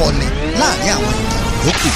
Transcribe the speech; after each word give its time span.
akọni 0.00 0.26
láàrin 0.60 0.88
àwọn 0.96 1.12
ìtàn 1.22 1.42
yòókù. 1.66 1.90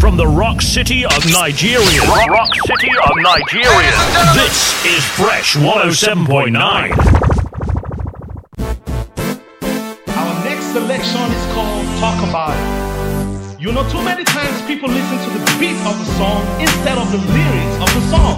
From 0.00 0.16
the 0.16 0.26
rock 0.26 0.62
city 0.62 1.04
of 1.04 1.20
Nigeria. 1.40 2.00
Rock, 2.08 2.28
rock 2.38 2.52
city 2.68 2.90
of 3.08 3.14
Nigeria. 3.30 3.96
This 4.40 4.56
is 4.94 5.02
Fresh 5.18 5.56
107.9. 5.56 6.90
Our 10.20 10.34
next 10.48 10.66
selection 10.76 11.26
is 11.38 11.44
called 11.54 11.86
Talk 12.00 12.18
About 12.28 12.54
It. 12.56 13.60
You 13.60 13.72
know, 13.72 13.84
too 13.90 14.02
many 14.02 14.24
times 14.24 14.56
people 14.70 14.88
listen 14.88 15.18
to 15.26 15.30
the 15.38 15.42
beat 15.60 15.78
of 15.90 15.94
the 16.02 16.08
song 16.20 16.42
instead 16.60 16.96
of 16.98 17.08
the 17.12 17.20
lyrics 17.36 17.76
of 17.84 17.90
the 17.96 18.02
song. 18.12 18.36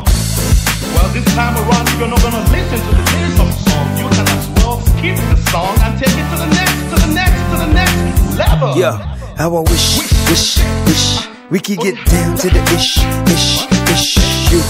Well, 0.94 1.08
this 1.12 1.26
time 1.34 1.54
around, 1.62 1.86
if 1.88 1.98
you're 1.98 2.08
not 2.14 2.22
gonna 2.22 2.44
listen 2.56 2.78
to 2.86 2.92
the 2.98 3.04
lyrics 3.12 3.38
of 3.44 3.48
the 3.52 3.58
song, 3.70 3.86
you 4.00 4.08
can 4.16 4.26
as 4.38 4.46
well 4.56 4.87
skip 4.98 5.16
the 5.16 5.36
song. 5.50 5.74
And 5.80 5.94
take 5.98 6.10
it 6.10 6.26
to 6.30 6.36
the 6.42 6.50
next, 6.58 6.78
to 6.90 6.96
the 7.06 7.10
next, 7.14 7.42
to 7.50 7.56
the 7.62 7.70
next 7.72 8.38
level. 8.38 8.76
Yeah, 8.76 8.98
how 9.38 9.56
I 9.56 9.60
wish, 9.70 9.98
wish, 10.28 10.58
wish 10.86 11.28
we 11.50 11.58
could 11.60 11.78
get 11.78 11.96
oh, 11.98 12.10
down 12.10 12.36
to 12.42 12.48
the 12.50 12.62
ish, 12.74 12.98
ish, 13.30 13.66
ish. 13.94 14.10
You, 14.50 14.60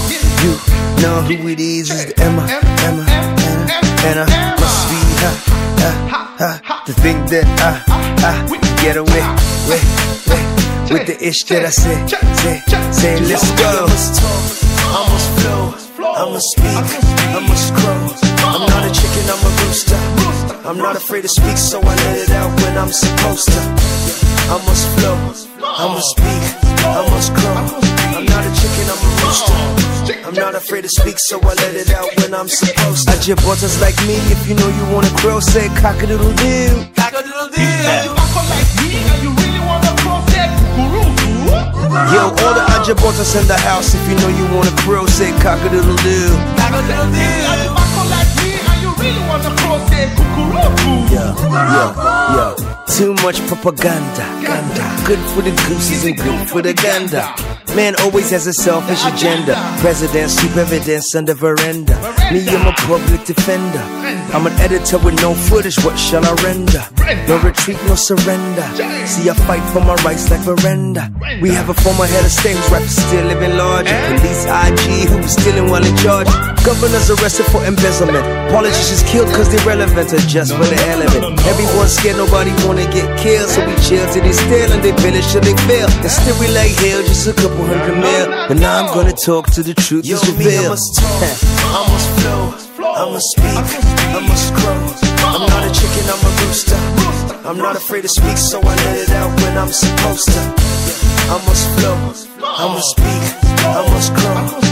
you 0.43 0.53
know 1.01 1.21
who 1.23 1.47
it 1.49 1.59
is? 1.59 1.89
Is 1.89 2.13
the 2.13 2.21
Emma, 2.21 2.43
Emma, 2.85 3.03
Anna, 3.09 3.75
Anna. 4.09 4.25
Must 4.61 4.81
be 4.89 4.99
ha, 5.21 5.31
ha, 5.81 6.51
ha. 6.63 6.83
To 6.85 6.93
think 6.93 7.29
that 7.29 7.45
I, 7.59 7.71
I 8.23 8.81
get 8.81 8.97
away, 8.97 9.23
way, 9.69 9.81
way 10.29 10.43
with 10.91 11.07
the 11.07 11.17
ish 11.21 11.43
that 11.45 11.65
I 11.65 11.69
say, 11.69 11.97
say, 12.07 12.61
say. 12.91 13.19
Let's 13.25 13.49
go. 13.59 13.85
I 14.91 15.05
must 15.09 15.29
flow, 15.39 15.63
I 16.03 16.31
must 16.31 16.47
speak, 16.51 16.65
I 16.65 17.47
must 17.47 17.73
grow. 17.75 18.28
I'm 18.49 18.65
not 18.65 18.81
a 18.81 18.89
chicken, 18.89 19.29
I'm 19.29 19.45
a 19.45 19.51
rooster. 19.61 20.01
I'm 20.65 20.77
not 20.77 20.95
afraid 20.95 21.21
to 21.21 21.29
speak, 21.29 21.57
so 21.57 21.79
I 21.81 21.93
let 21.93 22.17
it 22.17 22.31
out 22.31 22.49
when 22.61 22.77
I'm 22.79 22.91
supposed 22.91 23.45
to. 23.45 23.61
I 24.49 24.57
must 24.65 24.89
flow, 24.97 25.13
I 25.61 25.85
must 25.93 26.09
speak, 26.17 26.43
I 26.81 27.05
must 27.13 27.29
grow. 27.37 27.53
I'm 28.17 28.25
not 28.25 28.41
a 28.41 28.51
chicken, 28.57 28.89
I'm 28.89 28.97
a 28.97 29.09
rooster. 29.21 29.89
I'm 30.25 30.33
not 30.33 30.55
afraid 30.55 30.81
to 30.81 30.89
speak, 30.89 31.19
so 31.19 31.37
I 31.41 31.53
let 31.61 31.75
it 31.75 31.93
out 31.93 32.09
when 32.17 32.33
I'm 32.33 32.47
supposed 32.49 33.05
to. 33.05 33.13
I 33.13 33.21
just 33.21 33.37
butters 33.45 33.79
like 33.81 33.97
me, 34.09 34.17
if 34.33 34.41
you 34.49 34.55
know 34.55 34.67
you 34.67 34.85
wanna 34.93 35.13
grow, 35.21 35.39
say 35.39 35.69
cock 35.77 36.01
a 36.01 36.07
doodle 36.07 36.33
doo. 36.33 36.89
Cock 36.97 37.13
a 37.13 37.21
doodle 37.21 37.53
doo. 37.53 37.61
You 37.61 38.17
like 38.17 38.71
me 38.81 38.97
and 38.97 39.21
you 39.21 39.29
really 39.29 39.61
wanna 39.61 39.93
that 40.33 40.49
kukuruku. 40.57 41.53
Yo, 42.17 42.33
all 42.33 42.53
the 42.57 42.65
Ajabotas 42.81 43.37
in 43.39 43.45
the 43.45 43.57
house, 43.61 43.93
if 43.93 44.01
you 44.09 44.17
know 44.17 44.29
you 44.33 44.45
wanna 44.57 44.73
grow, 44.81 45.05
say 45.05 45.29
cock 45.37 45.61
a 45.61 45.69
doodle 45.69 45.95
doo. 46.01 46.33
Cock 46.57 46.73
a 46.73 46.81
doodle 46.89 47.13
doo. 47.13 47.88
Really 48.99 49.19
wanna 49.29 49.55
cross 49.57 49.88
that 49.99 50.09
kukuruku. 50.15 50.91
Yeah, 51.11 51.35
yeah, 51.51 52.55
yeah. 52.57 52.85
Too 52.97 53.13
much 53.25 53.39
propaganda. 53.47 54.25
Ganda. 54.43 54.85
Good 55.07 55.19
for 55.31 55.41
the 55.41 55.51
gooses 55.67 56.05
and 56.05 56.17
good 56.17 56.49
for 56.49 56.61
the 56.61 56.73
gander. 56.73 57.23
Man 57.75 57.95
always 58.01 58.29
has 58.31 58.47
a 58.47 58.53
selfish 58.53 59.05
agenda. 59.05 59.55
President, 59.79 60.29
sweep 60.31 60.55
evidence 60.57 61.15
on 61.15 61.25
the 61.25 61.35
veranda. 61.35 61.95
Me, 62.33 62.41
I'm 62.49 62.67
a 62.67 62.73
public 62.89 63.23
defender. 63.25 63.83
I'm 64.33 64.45
an 64.45 64.53
editor 64.59 64.97
with 64.97 65.15
no 65.21 65.33
footage. 65.33 65.77
What 65.85 65.97
shall 65.97 66.25
I 66.25 66.33
render? 66.43 66.83
No 67.27 67.37
retreat, 67.41 67.77
no 67.87 67.95
surrender. 67.95 68.65
See, 69.05 69.29
I 69.29 69.33
fight 69.47 69.63
for 69.71 69.81
my 69.81 69.95
rights 70.05 70.29
like 70.29 70.41
Veranda. 70.41 71.13
We 71.41 71.49
have 71.49 71.69
a 71.69 71.73
former 71.73 72.05
head 72.05 72.25
of 72.25 72.31
state 72.31 72.57
who's 72.57 72.71
rappers 72.71 72.95
still 72.95 73.25
living 73.25 73.55
large. 73.57 73.87
Police 74.17 74.45
IG 74.45 75.09
who 75.09 75.17
was 75.17 75.33
stealing 75.33 75.69
while 75.69 75.85
in 75.85 75.95
charge. 75.97 76.29
Governors 76.65 77.09
arrested 77.09 77.45
for 77.47 77.63
embezzlement. 77.65 78.25
Politicians 78.51 79.03
killed 79.09 79.29
cause 79.33 79.49
they're 79.49 79.65
relevant 79.65 79.88
or 79.97 80.19
just 80.27 80.53
for 80.53 80.65
the 80.65 80.75
hell 80.87 81.01
of 81.01 81.11
it. 81.15 81.23
Everyone's 81.47 81.93
scared, 81.95 82.17
nobody 82.17 82.51
wanna 82.65 82.85
get 82.91 83.07
killed. 83.17 83.49
So 83.49 83.65
we 83.65 83.73
chill 83.81 84.05
till 84.11 84.23
they 84.23 84.33
steal 84.33 84.71
and 84.71 84.81
they 84.83 84.93
finish 85.01 85.31
till 85.31 85.41
they 85.41 85.55
fail. 85.65 85.89
And 85.89 86.11
still 86.11 86.37
we 86.39 86.47
like 86.53 86.73
hell, 86.77 87.01
just 87.03 87.27
a 87.27 87.33
couple 87.33 87.65
hundred 87.65 87.97
mil. 87.97 88.25
But 88.47 88.57
now 88.57 88.85
I'm 88.85 88.93
gonna 88.93 89.13
talk 89.13 89.49
to 89.55 89.63
the 89.63 89.73
truth 89.73 90.05
is 90.05 90.21
revealed. 90.27 90.65
I 90.65 90.69
must 90.69 90.95
talk, 90.95 91.09
I 91.77 91.81
must 91.89 92.07
flow, 92.19 92.41
I 92.85 93.03
must 93.11 93.27
speak, 93.33 93.65
I 94.13 94.19
must 94.27 94.53
grow. 94.53 94.79
I'm 95.33 95.45
not 95.47 95.63
a 95.65 95.71
chicken, 95.73 96.05
I'm 96.09 96.21
a 96.25 96.31
rooster. 96.45 96.79
I'm 97.47 97.57
not 97.57 97.75
afraid 97.75 98.01
to 98.01 98.09
speak, 98.09 98.37
so 98.37 98.59
I 98.61 98.75
let 98.85 98.97
it 98.97 99.09
out 99.11 99.31
when 99.41 99.57
I'm 99.57 99.71
supposed 99.71 100.27
to. 100.33 100.41
I 101.33 101.37
must 101.45 101.65
flow, 101.79 101.97
I 102.45 102.65
must 102.73 102.89
speak, 102.93 103.23
I 103.65 103.81
must 103.89 104.13
grow. 104.13 104.68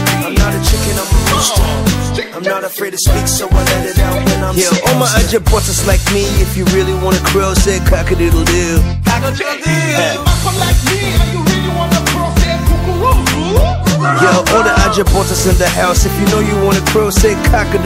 I'm 0.48 0.54
not 0.54 0.64
a 0.64 0.70
chicken, 0.70 0.96
I'm 0.96 1.04
a 1.04 1.18
rooster. 1.28 2.32
I'm 2.32 2.42
not 2.42 2.64
afraid 2.64 2.92
to 2.92 2.96
speak, 2.96 3.28
so 3.28 3.48
I 3.50 3.64
let 3.68 3.84
it 3.84 3.98
out 3.98 4.16
when 4.16 4.42
I'm 4.42 4.56
Yeah, 4.56 4.72
all 4.88 4.96
my 4.98 5.04
other 5.20 5.40
bosses 5.40 5.86
like 5.86 6.00
me, 6.08 6.24
if 6.40 6.56
you 6.56 6.64
really 6.72 6.94
wanna 7.04 7.20
crow, 7.20 7.52
say 7.52 7.80
cock 7.84 8.10
a 8.10 8.14
doodle 8.16 8.44
doo. 8.44 8.80
Cock 9.04 9.28
a 9.28 9.36
doodle 9.36 9.60
doo. 9.60 10.24
Like 10.56 10.80
me 10.88 11.12
and 11.12 11.28
you 11.36 11.44
really 11.44 11.68
wanna 11.76 12.00
cross 12.08 12.32
that 12.40 12.64
kukuruku. 12.64 13.60
Yo, 14.24 14.32
all 14.56 14.64
the 14.64 14.72
Aja 14.88 15.04
bosses 15.12 15.44
in 15.44 15.58
the 15.58 15.68
house, 15.68 16.06
if 16.06 16.14
you 16.18 16.24
know 16.32 16.40
you 16.40 16.56
wanna 16.64 16.80
crow, 16.88 17.10
say 17.10 17.34
cock 17.52 17.68
a 17.74 17.78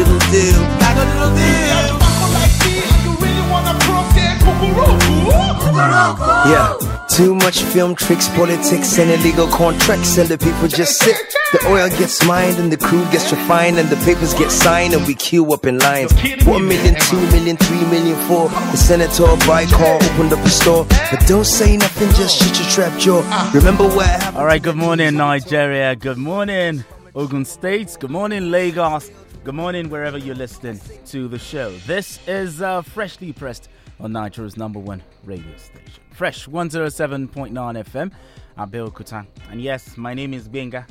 Yeah, 6.44 6.76
too 7.08 7.34
much 7.34 7.62
film 7.62 7.94
tricks, 7.94 8.28
politics, 8.28 8.98
and 8.98 9.10
illegal 9.10 9.46
contracts, 9.48 10.18
and 10.18 10.28
the 10.28 10.38
people 10.38 10.68
just 10.68 10.98
sit. 10.98 11.16
The 11.52 11.66
oil 11.68 11.88
gets 11.88 12.24
mined, 12.26 12.58
and 12.58 12.72
the 12.72 12.76
crude 12.76 13.10
gets 13.10 13.30
refined, 13.32 13.78
and 13.78 13.88
the 13.88 13.96
papers 14.04 14.34
get 14.34 14.50
signed, 14.50 14.94
and 14.94 15.06
we 15.06 15.14
queue 15.14 15.52
up 15.52 15.66
in 15.66 15.78
lines. 15.78 16.12
One 16.44 16.66
million, 16.68 16.94
two 17.00 17.20
million, 17.32 17.56
three 17.56 17.84
million, 17.86 18.16
four. 18.28 18.48
The 18.48 18.76
senator 18.76 19.26
by 19.46 19.66
car 19.66 19.96
opened 19.96 20.32
up 20.32 20.44
a 20.44 20.48
store, 20.48 20.86
but 21.10 21.20
don't 21.26 21.44
say 21.44 21.76
nothing, 21.76 22.08
just 22.10 22.38
shut 22.38 22.58
your 22.58 22.68
trap 22.70 22.98
jaw. 22.98 23.50
Remember 23.54 23.84
what 23.84 24.06
happened? 24.06 24.36
All 24.36 24.46
right, 24.46 24.62
good 24.62 24.76
morning, 24.76 25.14
Nigeria. 25.16 25.96
Good 25.96 26.18
morning, 26.18 26.84
Ogun 27.14 27.44
States. 27.44 27.96
Good 27.96 28.10
morning, 28.10 28.50
Lagos. 28.50 29.10
Good 29.44 29.54
morning, 29.54 29.90
wherever 29.90 30.18
you're 30.18 30.36
listening 30.36 30.80
to 31.06 31.28
the 31.28 31.38
show. 31.38 31.72
This 31.86 32.20
is 32.28 32.62
uh, 32.62 32.82
Freshly 32.82 33.32
Pressed 33.32 33.68
on 34.00 34.12
Nigeria's 34.12 34.56
number 34.56 34.78
one 34.78 35.02
radio 35.24 35.56
station. 35.56 36.02
Fresh 36.10 36.46
107.9 36.48 37.50
FM, 37.52 38.12
Abeokuta. 38.58 39.26
And 39.50 39.60
yes, 39.60 39.96
my 39.96 40.14
name 40.14 40.34
is 40.34 40.48
Benga 40.48 40.86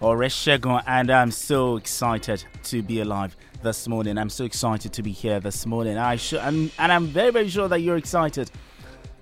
Oreshegun, 0.00 0.82
and 0.86 1.10
I'm 1.10 1.30
so 1.30 1.76
excited 1.76 2.44
to 2.64 2.82
be 2.82 3.00
alive 3.00 3.36
this 3.62 3.88
morning. 3.88 4.18
I'm 4.18 4.28
so 4.30 4.44
excited 4.44 4.92
to 4.92 5.02
be 5.02 5.12
here 5.12 5.40
this 5.40 5.64
morning. 5.66 5.96
I 5.96 6.16
sh- 6.16 6.34
I'm, 6.34 6.70
and 6.78 6.92
I'm 6.92 7.06
very, 7.06 7.30
very 7.30 7.48
sure 7.48 7.68
that 7.68 7.80
you're 7.80 7.96
excited 7.96 8.50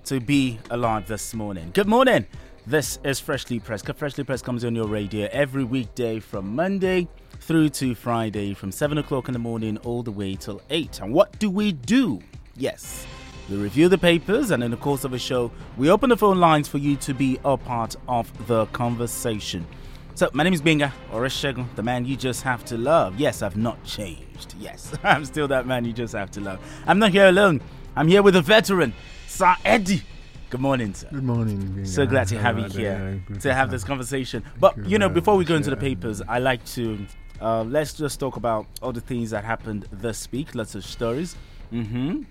to 0.05 0.19
be 0.19 0.59
alive 0.69 1.07
this 1.07 1.33
morning. 1.33 1.71
Good 1.73 1.87
morning. 1.87 2.25
This 2.67 2.99
is 3.03 3.19
Freshly 3.19 3.59
Pressed. 3.59 3.85
Freshly 3.95 4.23
Pressed 4.23 4.43
comes 4.43 4.65
on 4.65 4.75
your 4.75 4.87
radio 4.87 5.29
every 5.31 5.63
weekday 5.63 6.19
from 6.19 6.55
Monday 6.55 7.07
through 7.39 7.69
to 7.69 7.93
Friday 7.93 8.53
from 8.53 8.71
7 8.71 8.97
o'clock 8.97 9.27
in 9.27 9.33
the 9.33 9.39
morning 9.39 9.77
all 9.79 10.01
the 10.03 10.11
way 10.11 10.35
till 10.35 10.61
8. 10.69 11.01
And 11.01 11.13
what 11.13 11.37
do 11.37 11.49
we 11.49 11.71
do? 11.71 12.19
Yes, 12.57 13.05
we 13.49 13.57
review 13.57 13.89
the 13.89 13.97
papers, 13.97 14.51
and 14.51 14.63
in 14.63 14.71
the 14.71 14.77
course 14.77 15.03
of 15.03 15.13
a 15.13 15.19
show, 15.19 15.51
we 15.77 15.89
open 15.89 16.09
the 16.09 16.17
phone 16.17 16.39
lines 16.39 16.67
for 16.67 16.77
you 16.79 16.95
to 16.97 17.13
be 17.13 17.39
a 17.45 17.57
part 17.57 17.95
of 18.07 18.47
the 18.47 18.65
conversation. 18.67 19.67
So, 20.15 20.29
my 20.33 20.43
name 20.43 20.53
is 20.53 20.61
Benga 20.61 20.93
Oreshegun, 21.11 21.67
the 21.75 21.83
man 21.83 22.05
you 22.05 22.15
just 22.15 22.41
have 22.43 22.65
to 22.65 22.77
love. 22.77 23.19
Yes, 23.19 23.41
I've 23.41 23.57
not 23.57 23.83
changed. 23.83 24.55
Yes, 24.59 24.93
I'm 25.03 25.25
still 25.25 25.47
that 25.49 25.67
man 25.67 25.85
you 25.85 25.93
just 25.93 26.13
have 26.13 26.31
to 26.31 26.41
love. 26.41 26.59
I'm 26.87 26.99
not 26.99 27.11
here 27.11 27.27
alone. 27.27 27.61
I'm 27.95 28.07
here 28.07 28.23
with 28.23 28.35
a 28.35 28.41
veteran, 28.41 28.93
Sir 29.27 29.55
Eddie. 29.63 30.01
Good 30.49 30.61
morning, 30.61 30.93
sir. 30.93 31.09
Good 31.11 31.23
morning. 31.23 31.59
Benga. 31.59 31.85
So 31.87 32.05
glad 32.05 32.27
to 32.29 32.39
have 32.39 32.57
you 32.57 32.65
here 32.65 33.21
to 33.41 33.53
have 33.53 33.69
this 33.69 33.83
conversation. 33.83 34.43
But, 34.59 34.77
you 34.85 34.97
know, 34.97 35.09
before 35.09 35.35
we 35.35 35.45
go 35.45 35.55
into 35.55 35.69
the 35.69 35.77
papers, 35.77 36.21
I 36.27 36.39
like 36.39 36.63
to 36.67 37.05
uh, 37.41 37.63
let's 37.63 37.93
just 37.93 38.19
talk 38.19 38.37
about 38.37 38.65
all 38.81 38.93
the 38.93 39.01
things 39.01 39.31
that 39.31 39.43
happened 39.43 39.87
this 39.91 40.31
week. 40.31 40.55
Lots 40.55 40.75
of 40.75 40.85
stories. 40.85 41.35
Mm-hmm. 41.71 42.23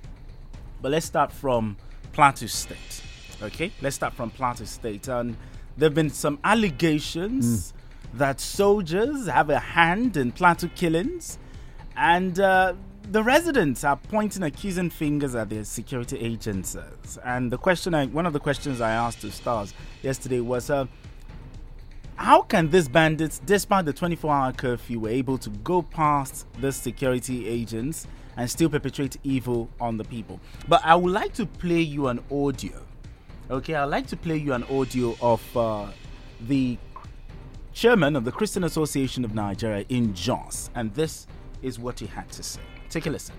But 0.85 0.93
let's 0.93 1.07
start 1.07 1.33
from 1.33 1.79
Plateau 2.13 2.45
State. 2.45 3.03
Okay, 3.41 3.73
let's 3.81 3.97
start 3.97 4.13
from 4.13 4.29
Plateau 4.29 4.67
State. 4.67 5.09
And 5.09 5.35
there 5.79 5.87
have 5.87 5.95
been 5.95 6.11
some 6.11 6.39
allegations 6.45 7.73
mm. 7.73 8.19
that 8.19 8.39
soldiers 8.39 9.27
have 9.27 9.49
a 9.49 9.59
hand 9.59 10.19
in 10.19 10.31
Plateau 10.31 10.69
killings, 10.77 11.39
and 11.97 12.39
uh, 12.39 12.75
the 13.11 13.23
residents 13.23 13.83
are 13.83 13.97
pointing 13.97 14.43
accusing 14.43 14.91
fingers 14.91 15.35
at 15.35 15.49
their 15.49 15.65
security 15.65 16.19
agencies. 16.19 17.19
And 17.25 17.51
the 17.51 17.57
question, 17.57 17.95
I, 17.95 18.05
one 18.05 18.27
of 18.27 18.35
the 18.35 18.41
questions 18.41 18.83
I 18.83 18.91
asked 18.91 19.23
to 19.23 19.31
Stars 19.31 19.73
yesterday 20.03 20.41
was. 20.41 20.69
Uh, 20.69 20.85
how 22.17 22.43
can 22.43 22.71
these 22.71 22.89
bandits, 22.89 23.41
despite 23.45 23.87
the 23.87 23.93
24 23.93 24.33
hour 24.33 24.53
curfew, 24.53 25.01
were 25.01 25.09
able 25.09 25.37
to 25.39 25.51
go 25.51 25.83
past 25.83 26.47
the 26.61 26.71
security 26.71 27.49
agents 27.49 28.07
and 28.37 28.51
still 28.51 28.69
perpetrate 28.69 29.17
evil 29.25 29.69
on 29.81 29.97
the 29.97 30.05
people? 30.05 30.41
But 30.69 30.81
I 30.85 30.95
would 30.95 31.13
like 31.13 31.33
to 31.35 31.47
play 31.47 31.81
you 31.81 32.09
an 32.09 32.21
audio. 32.31 32.81
Okay, 33.51 33.75
I'd 33.75 33.85
like 33.85 34.07
to 34.09 34.17
play 34.17 34.37
you 34.37 34.53
an 34.55 34.65
audio 34.65 35.17
of 35.21 35.57
uh, 35.57 35.87
the 36.41 36.79
chairman 37.73 38.17
of 38.17 38.25
the 38.25 38.33
Christian 38.33 38.65
Association 38.65 39.25
of 39.25 39.35
Nigeria 39.35 39.85
in 39.89 40.15
Jos, 40.15 40.71
and 40.75 40.95
this 40.95 41.27
is 41.63 41.79
what 41.79 41.99
he 42.01 42.07
had 42.07 42.31
to 42.33 42.43
say. 42.43 42.61
Take 42.89 43.07
a 43.07 43.11
listen. 43.11 43.35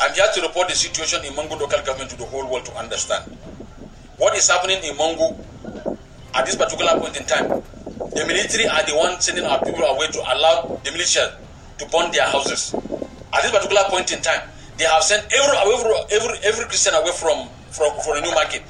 I'm 0.00 0.14
here 0.14 0.26
to 0.34 0.42
report 0.42 0.68
the 0.68 0.74
situation 0.74 1.24
in 1.24 1.32
Mangu 1.32 1.58
local 1.58 1.82
government 1.84 2.10
to 2.10 2.16
the 2.16 2.24
whole 2.24 2.48
world 2.48 2.64
to 2.66 2.72
understand. 2.76 3.36
What 4.18 4.36
is 4.36 4.48
happening 4.48 4.78
in 4.84 4.94
Mangu 4.96 5.36
at 6.34 6.46
this 6.46 6.56
particular 6.56 6.98
point 7.00 7.16
in 7.16 7.26
time? 7.26 7.62
The 8.14 8.24
military 8.26 8.66
are 8.66 8.82
the 8.84 8.96
ones 8.96 9.24
sending 9.24 9.44
our 9.44 9.62
people 9.64 9.84
away 9.84 10.08
to 10.08 10.20
allow 10.20 10.80
the 10.84 10.90
militia 10.92 11.36
to 11.78 11.86
burn 11.88 12.10
their 12.12 12.26
houses. 12.26 12.74
At 13.32 13.42
this 13.42 13.52
particular 13.52 13.84
point 13.88 14.10
in 14.12 14.20
time, 14.20 14.48
they 14.78 14.84
have 14.84 15.02
sent 15.02 15.24
every 15.32 15.56
every 15.56 15.94
every, 16.10 16.38
every 16.44 16.64
Christian 16.66 16.94
away 16.94 17.12
from, 17.12 17.48
from, 17.70 17.90
from 18.00 18.16
the 18.16 18.22
new 18.22 18.34
market 18.34 18.62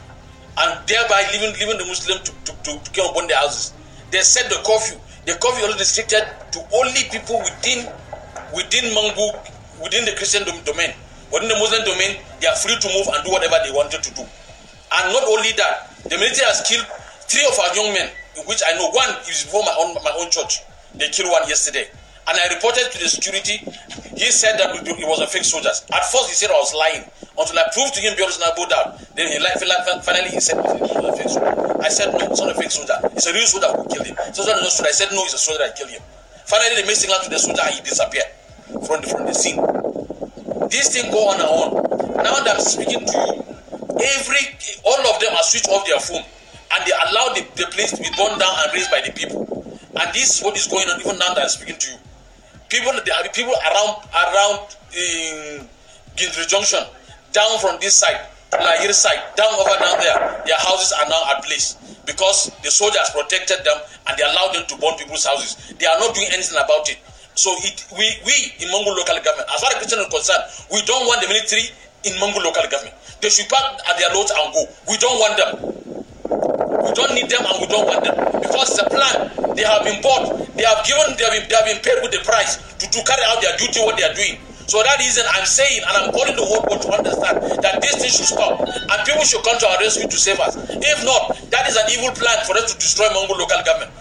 and 0.59 0.87
thereby 0.89 1.23
leaving, 1.33 1.55
leaving 1.61 1.79
the 1.79 1.87
Muslim 1.87 2.19
to, 2.25 2.33
to, 2.45 2.53
to, 2.65 2.79
to 2.83 2.91
come 2.91 3.15
burn 3.15 3.29
their 3.29 3.39
houses. 3.39 3.73
They 4.11 4.21
set 4.21 4.51
the 4.51 4.57
curfew. 4.67 4.99
The 5.27 5.35
curfew 5.39 5.69
is 5.69 5.79
restricted 5.79 6.25
to 6.53 6.59
only 6.75 7.05
people 7.13 7.39
within 7.45 7.87
within 8.55 8.91
Mangu, 8.97 9.29
within 9.83 10.05
the 10.05 10.13
Christian 10.17 10.45
domain. 10.65 10.93
Within 11.33 11.49
the 11.49 11.57
Muslim 11.61 11.85
domain, 11.85 12.17
they 12.41 12.47
are 12.49 12.57
free 12.57 12.77
to 12.81 12.89
move 12.89 13.07
and 13.13 13.25
do 13.25 13.31
whatever 13.31 13.61
they 13.65 13.71
wanted 13.71 14.03
to 14.03 14.11
do. 14.15 14.23
And 14.23 15.05
not 15.13 15.25
only 15.29 15.53
that, 15.61 15.93
the 16.09 16.17
military 16.17 16.47
has 16.49 16.65
killed 16.65 16.87
three 17.29 17.45
of 17.45 17.57
our 17.61 17.71
young 17.77 17.93
men, 17.93 18.11
which 18.49 18.63
I 18.67 18.73
know 18.75 18.91
one 18.91 19.11
is 19.29 19.45
before 19.45 19.63
my 19.63 19.77
own 19.79 19.95
my 20.03 20.13
own 20.19 20.31
church. 20.31 20.65
They 20.97 21.09
killed 21.13 21.31
one 21.31 21.47
yesterday. 21.49 21.87
And 22.29 22.37
I 22.37 22.53
reported 22.53 22.93
to 22.93 22.99
the 22.99 23.09
security. 23.09 23.65
He 24.17 24.29
said 24.33 24.59
that 24.61 24.77
it 24.77 25.09
was 25.09 25.21
a 25.21 25.27
fake 25.27 25.45
soldier. 25.45 25.73
At 25.93 26.05
first, 26.13 26.29
he 26.29 26.37
said 26.37 26.51
I 26.51 26.61
was 26.61 26.75
lying. 26.75 27.05
Until 27.39 27.57
I 27.57 27.71
proved 27.73 27.95
to 27.95 28.01
him 28.01 28.17
beyond 28.19 28.35
a 28.35 28.53
doubt. 28.69 29.01
Then 29.15 29.33
he 29.33 29.39
finally 30.03 30.29
he 30.29 30.41
said 30.41 30.59
it 30.59 30.81
was 30.81 31.09
a 31.09 31.17
fake 31.17 31.31
soldier. 31.31 31.55
I 31.81 31.89
said 31.89 32.13
no, 32.13 32.27
it's 32.27 32.41
not 32.41 32.51
a 32.51 32.57
fake 32.59 32.73
soldier. 32.73 32.99
It's 33.15 33.27
a 33.27 33.33
real 33.33 33.47
soldier 33.47 33.71
who 33.73 33.87
killed 33.89 34.07
him. 34.09 34.17
So 34.35 34.43
I 34.45 34.91
said 34.93 35.09
no, 35.13 35.23
it's 35.25 35.35
a 35.35 35.39
soldier 35.39 35.65
that 35.65 35.77
killed 35.77 35.91
him. 35.91 36.03
Finally, 36.45 36.83
they 36.83 36.87
made 36.89 36.97
signal 36.97 37.21
to 37.23 37.31
the 37.31 37.39
soldier 37.39 37.63
and 37.65 37.75
he 37.77 37.81
disappeared 37.81 38.29
from 38.85 39.01
the, 39.01 39.09
from 39.09 39.25
the 39.25 39.33
scene. 39.37 39.61
This 40.69 40.93
thing 40.93 41.13
go 41.13 41.33
on 41.33 41.41
and 41.41 41.49
on. 41.49 41.69
Now 42.25 42.43
that 42.43 42.57
I'm 42.57 42.61
speaking 42.61 43.07
to 43.07 43.17
you, 43.31 43.41
every 44.03 44.43
all 44.85 45.01
of 45.15 45.21
them 45.21 45.33
are 45.33 45.47
switched 45.47 45.69
off 45.69 45.87
their 45.87 46.01
phone 46.01 46.25
and 46.73 46.81
they 46.87 46.93
allow 47.09 47.33
the, 47.35 47.47
the 47.57 47.67
place 47.71 47.91
to 47.93 47.99
be 48.03 48.11
burned 48.17 48.39
down 48.41 48.55
and 48.65 48.73
raised 48.73 48.91
by 48.91 49.01
the 49.05 49.13
people. 49.13 49.47
And 49.97 50.15
this 50.15 50.37
is 50.37 50.43
what 50.43 50.57
is 50.57 50.67
going 50.69 50.89
on 50.89 51.01
even 51.01 51.19
now 51.19 51.35
that 51.35 51.43
I'm 51.43 51.49
speaking 51.49 51.79
to 51.79 51.91
you. 51.93 51.99
People, 52.69 52.93
there 53.05 53.15
are 53.17 53.29
people 53.33 53.55
around 53.55 54.05
around 54.13 54.77
in 54.93 55.67
Gindiri 56.17 56.47
Junction, 56.49 56.85
down 57.33 57.59
from 57.59 57.79
this 57.81 57.95
side, 57.95 58.21
Lahir 58.53 58.93
side, 58.93 59.21
down 59.37 59.53
over 59.55 59.77
down 59.79 59.99
there, 60.01 60.43
their 60.47 60.59
houses 60.59 60.93
are 60.93 61.09
now 61.09 61.23
at 61.37 61.45
place 61.45 61.77
because 62.07 62.51
the 62.65 62.71
soldiers 62.71 63.11
protected 63.13 63.65
them 63.65 63.77
and 64.09 64.17
they 64.17 64.25
allowed 64.25 64.55
them 64.55 64.65
to 64.67 64.77
burn 64.81 64.97
people's 64.97 65.25
houses. 65.27 65.75
They 65.79 65.87
are 65.87 65.99
not 66.01 66.15
doing 66.15 66.29
anything 66.33 66.57
about 66.57 66.89
it. 66.89 66.99
So 67.35 67.53
it, 67.63 67.87
we, 67.93 68.09
we 68.25 68.35
in 68.65 68.73
Mangu 68.73 68.91
local 68.97 69.21
government, 69.23 69.47
as 69.53 69.61
far 69.61 69.71
as 69.71 69.79
Christian 69.79 70.01
is 70.01 70.09
concerned, 70.09 70.43
we 70.73 70.83
don't 70.83 71.07
want 71.07 71.21
the 71.23 71.29
military 71.29 71.71
in 72.05 72.17
Mangu 72.19 72.43
local 72.43 72.65
government. 72.67 72.97
They 73.21 73.29
should 73.29 73.49
pack 73.49 73.79
at 73.87 73.99
their 74.01 74.11
loads 74.17 74.33
and 74.35 74.53
go. 74.53 74.65
We 74.89 74.97
don't 74.97 75.19
want 75.21 75.35
them. 75.37 75.53
We 76.85 76.93
don't 76.95 77.15
need 77.15 77.29
them 77.31 77.43
and 77.45 77.57
we 77.61 77.67
don't 77.67 77.87
want 77.87 78.05
them 78.05 78.17
because 78.41 78.71
it's 78.71 78.79
a 78.79 78.89
plan. 78.91 79.31
They 79.55 79.63
have 79.67 79.83
been 79.85 80.01
bought. 80.03 80.47
They 80.55 80.65
have 80.65 80.85
given. 80.87 81.17
They 81.19 81.25
have 81.25 81.35
been, 81.35 81.45
they 81.49 81.57
have 81.57 81.67
been 81.67 81.83
paid 81.83 81.99
with 82.03 82.13
the 82.13 82.23
price 82.25 82.57
to, 82.79 82.85
to 82.87 82.99
carry 83.05 83.25
out 83.27 83.43
their 83.43 83.57
duty. 83.57 83.81
What 83.81 83.97
they 83.97 84.05
are 84.05 84.15
doing. 84.15 84.39
So 84.69 84.83
that 84.83 84.99
reason 84.99 85.25
I'm 85.33 85.47
saying, 85.47 85.81
and 85.87 85.97
I'm 85.97 86.13
calling 86.13 86.37
the 86.37 86.45
whole 86.45 86.61
world 86.69 86.83
to 86.83 86.91
understand 86.93 87.41
that 87.65 87.81
this 87.81 87.97
thing 87.97 88.11
should 88.11 88.27
stop, 88.29 88.61
and 88.61 88.99
people 89.07 89.25
should 89.25 89.43
come 89.43 89.59
to 89.59 89.67
our 89.67 89.79
rescue 89.81 90.07
to 90.07 90.17
save 90.19 90.39
us. 90.41 90.57
If 90.61 91.05
not, 91.05 91.51
that 91.51 91.67
is 91.69 91.77
an 91.77 91.89
evil 91.91 92.13
plan 92.15 92.45
for 92.45 92.53
us 92.55 92.75
to 92.75 92.79
destroy 92.79 93.09
Mangu 93.09 93.31
local 93.39 93.65
government. 93.65 93.93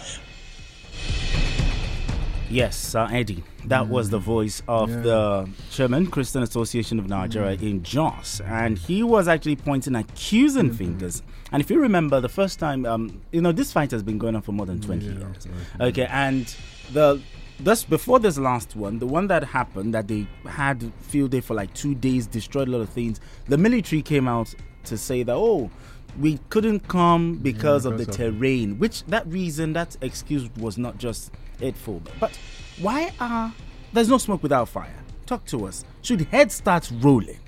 Yes, 2.50 2.96
uh, 2.96 3.08
Eddie. 3.12 3.44
That 3.66 3.86
mm. 3.86 3.90
was 3.90 4.10
the 4.10 4.20
voice 4.20 4.62
of 4.68 4.90
yeah. 4.90 5.02
the 5.02 5.50
chairman, 5.72 6.08
Christian 6.08 6.44
Association 6.44 7.00
of 7.00 7.08
Nigeria 7.08 7.58
mm. 7.58 7.62
in 7.62 7.84
Jos. 7.84 8.42
And 8.42 8.78
he 8.78 9.04
was 9.04 9.28
actually 9.28 9.58
pointing 9.58 9.96
accusing 9.96 10.68
mm-hmm. 10.68 10.76
fingers. 10.76 11.24
And 11.52 11.62
if 11.62 11.70
you 11.70 11.80
remember, 11.80 12.20
the 12.20 12.30
first 12.30 12.60
time, 12.60 12.86
um, 12.86 13.22
you 13.32 13.42
know, 13.42 13.52
this 13.52 13.72
fight 13.72 13.92
has 13.92 14.04
been 14.04 14.18
going 14.18 14.36
on 14.36 14.42
for 14.42 14.52
more 14.52 14.66
than 14.66 14.82
20 14.82 15.06
yeah, 15.06 15.12
years. 15.14 15.48
Right. 15.80 15.88
Okay, 15.90 16.08
and 16.12 16.54
the 16.92 17.22
this 17.60 17.84
before 17.84 18.20
this 18.20 18.38
last 18.38 18.76
one, 18.76 19.00
the 19.00 19.08
one 19.08 19.28
that 19.28 19.44
happened 19.44 19.94
that 19.94 20.08
they 20.08 20.28
had 20.46 20.92
field 21.00 21.32
day 21.32 21.42
for 21.42 21.54
like 21.54 21.74
two 21.74 21.96
days, 21.96 22.28
destroyed 22.28 22.68
a 22.68 22.72
lot 22.72 22.82
of 22.82 22.90
things. 22.90 23.20
The 23.46 23.58
military 23.58 24.02
came 24.02 24.28
out 24.28 24.54
to 24.86 24.98
say 24.98 25.24
that 25.24 25.36
oh, 25.36 25.72
we 26.20 26.40
couldn't 26.50 26.88
come 26.88 27.36
because, 27.38 27.86
yeah, 27.86 27.92
of 27.92 27.98
the 27.98 28.06
terrain, 28.06 28.78
which 28.80 29.04
that 29.06 29.28
reason, 29.28 29.74
that 29.74 29.98
excuse 30.02 30.50
was 30.58 30.78
not 30.78 30.98
just 30.98 31.32
it 31.60 31.76
for. 31.76 32.02
But 32.20 32.38
why 32.80 33.14
are 33.20 33.54
there's 33.94 34.10
no 34.10 34.18
smoke 34.18 34.44
without 34.44 34.70
fire? 34.70 34.94
Talk 35.26 35.46
to 35.46 35.66
us. 35.66 35.84
Should 36.02 36.22
head 36.22 36.52
start 36.52 36.92
rolling? 37.00 37.40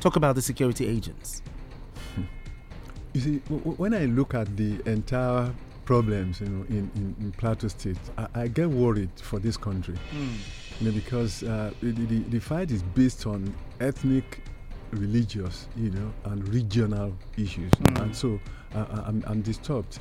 Talk 0.00 0.16
about 0.16 0.34
the 0.34 0.42
security 0.42 0.86
agents. 0.86 1.42
You 3.14 3.20
see, 3.20 3.36
when 3.48 3.94
I 3.94 4.06
look 4.06 4.34
at 4.34 4.56
the 4.56 4.80
entire 4.86 5.52
problems, 5.84 6.40
you 6.40 6.48
know, 6.48 6.64
in, 6.68 6.90
in, 6.96 7.14
in 7.20 7.32
Plateau 7.32 7.68
State, 7.68 7.96
I, 8.18 8.26
I, 8.34 8.48
get 8.48 8.68
worried 8.68 9.10
for 9.16 9.38
this 9.38 9.56
country. 9.56 9.94
Mm. 10.12 10.80
You 10.80 10.86
know, 10.86 10.92
because 10.92 11.44
uh, 11.44 11.72
the, 11.80 11.92
the, 11.92 12.18
the 12.18 12.40
fight 12.40 12.72
is 12.72 12.82
based 12.82 13.26
on 13.26 13.54
ethnic, 13.80 14.40
religious, 14.90 15.68
you 15.76 15.90
know, 15.90 16.12
and 16.24 16.48
regional 16.48 17.14
issues. 17.36 17.70
Mm. 17.70 18.02
And 18.02 18.16
so 18.16 18.40
uh, 18.74 19.02
I'm, 19.06 19.22
I'm 19.28 19.42
disturbed. 19.42 20.00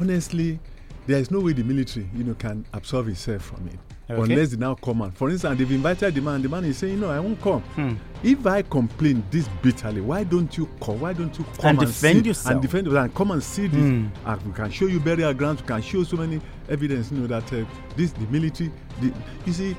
Honestly, 0.00 0.58
there 1.06 1.18
is 1.18 1.30
no 1.30 1.38
way 1.38 1.52
the 1.52 1.62
military, 1.62 2.08
you 2.12 2.24
know, 2.24 2.34
can 2.34 2.66
absolve 2.72 3.08
itself 3.08 3.42
from 3.42 3.68
it. 3.68 3.78
Okay. 4.10 4.22
Unless 4.32 4.50
they 4.52 4.56
now 4.56 4.74
come 4.74 5.02
out. 5.02 5.14
For 5.14 5.28
instance, 5.28 5.58
they've 5.58 5.70
invited 5.70 6.14
the 6.14 6.22
man. 6.22 6.40
The 6.40 6.48
man 6.48 6.64
is 6.64 6.78
saying, 6.78 6.98
"No, 6.98 7.10
I 7.10 7.20
won't 7.20 7.40
come." 7.42 7.60
Hmm. 7.60 7.94
If 8.22 8.46
I 8.46 8.62
complain 8.62 9.22
this 9.30 9.46
bitterly, 9.62 10.00
why 10.00 10.24
don't 10.24 10.56
you 10.56 10.66
come? 10.80 11.00
Why 11.00 11.12
don't 11.12 11.36
you 11.38 11.44
come 11.44 11.66
and, 11.70 11.78
and 11.78 11.86
defend 11.86 12.20
see, 12.22 12.28
yourself 12.28 12.52
and 12.52 12.62
defend 12.62 12.86
yourself 12.86 13.04
and 13.04 13.14
come 13.14 13.30
and 13.32 13.42
see 13.42 13.66
this? 13.66 13.80
Hmm. 13.80 14.06
And 14.24 14.42
we 14.46 14.52
can 14.54 14.70
show 14.70 14.86
you 14.86 14.98
burial 14.98 15.34
grounds. 15.34 15.60
We 15.60 15.68
can 15.68 15.82
show 15.82 16.04
so 16.04 16.16
many 16.16 16.40
evidence. 16.70 17.12
You 17.12 17.18
know 17.18 17.26
that 17.26 17.52
uh, 17.52 17.64
this 17.96 18.12
the 18.12 18.26
military. 18.28 18.72
The, 19.02 19.12
you 19.44 19.52
see, 19.52 19.76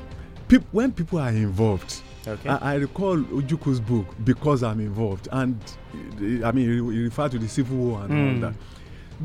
peop, 0.47 0.63
when 0.71 0.91
people 0.91 1.17
are 1.19 1.29
involved. 1.29 2.01
Okay. 2.27 2.49
I, 2.49 2.73
I, 2.73 2.75
recall 2.75 3.17
Ojukwu's 3.17 3.79
book 3.79 4.05
because 4.25 4.61
I'm 4.61 4.79
involved, 4.81 5.27
and 5.31 5.55
uh, 5.95 6.45
I 6.47 6.51
mean, 6.51 6.69
he 6.91 6.99
referred 7.03 7.31
to 7.31 7.39
the 7.39 7.47
civil 7.47 7.77
war 7.77 8.01
and 8.03 8.11
all 8.13 8.33
hmm. 8.35 8.41
that 8.41 8.53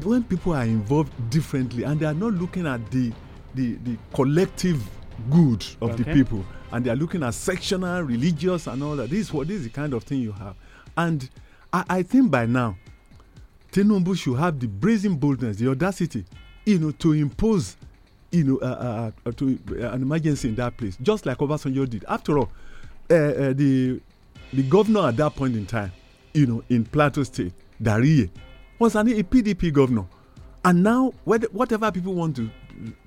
when 0.02 0.22
people 0.24 0.54
are 0.54 0.64
involved 0.64 1.12
differently 1.30 1.84
and 1.84 2.00
they 2.00 2.06
are 2.06 2.14
not 2.14 2.32
looking 2.34 2.66
at 2.66 2.90
the 2.90 3.12
the, 3.54 3.74
the 3.84 3.96
collective 4.12 4.82
good 5.30 5.64
of 5.80 5.92
okay. 5.92 6.02
the 6.02 6.12
people 6.12 6.44
and 6.72 6.84
they 6.84 6.90
are 6.90 6.96
looking 6.96 7.22
at 7.22 7.34
sectional 7.34 8.02
religious 8.02 8.66
and 8.66 8.82
all 8.82 8.96
that 8.96 9.10
this 9.10 9.20
is 9.20 9.32
what 9.32 9.46
this 9.48 9.58
is 9.58 9.64
the 9.64 9.70
kind 9.70 9.94
of 9.94 10.02
thing 10.02 10.20
you 10.20 10.32
have 10.32 10.56
and 10.96 11.30
i, 11.72 11.84
I 11.88 12.02
think 12.02 12.30
by 12.30 12.46
now 12.46 12.76
tinubu 13.72 14.16
should 14.16 14.38
have 14.38 14.58
the 14.58 14.66
brazen 14.66 15.16
boldness 15.16 15.56
the 15.58 15.68
audacity 15.70 16.24
you 16.66 16.78
know 16.78 16.90
to 16.92 17.12
impose 17.12 17.76
you 18.32 18.44
know 18.44 18.58
uh, 18.58 19.10
uh, 19.24 19.28
uh 19.28 19.32
to, 19.32 19.58
uh, 19.80 19.90
an 19.90 20.02
emergency 20.02 20.48
in 20.48 20.56
that 20.56 20.76
place 20.76 20.96
just 21.00 21.26
like 21.26 21.38
obasanjo 21.38 21.88
did 21.88 22.04
after 22.08 22.38
all 22.38 22.50
uh, 23.10 23.14
uh, 23.14 23.52
the 23.52 24.00
the 24.52 24.62
governor 24.64 25.08
at 25.08 25.16
that 25.16 25.34
point 25.36 25.54
in 25.54 25.64
time 25.64 25.92
you 26.32 26.46
know 26.46 26.62
in 26.68 26.84
plateau 26.84 27.22
state 27.22 27.52
dariye 27.80 28.28
was 28.78 28.96
an, 28.96 29.08
a 29.08 29.22
PDP 29.22 29.72
governor. 29.72 30.04
And 30.64 30.82
now, 30.82 31.12
whatever 31.24 31.90
people 31.92 32.14
want 32.14 32.36
to 32.36 32.50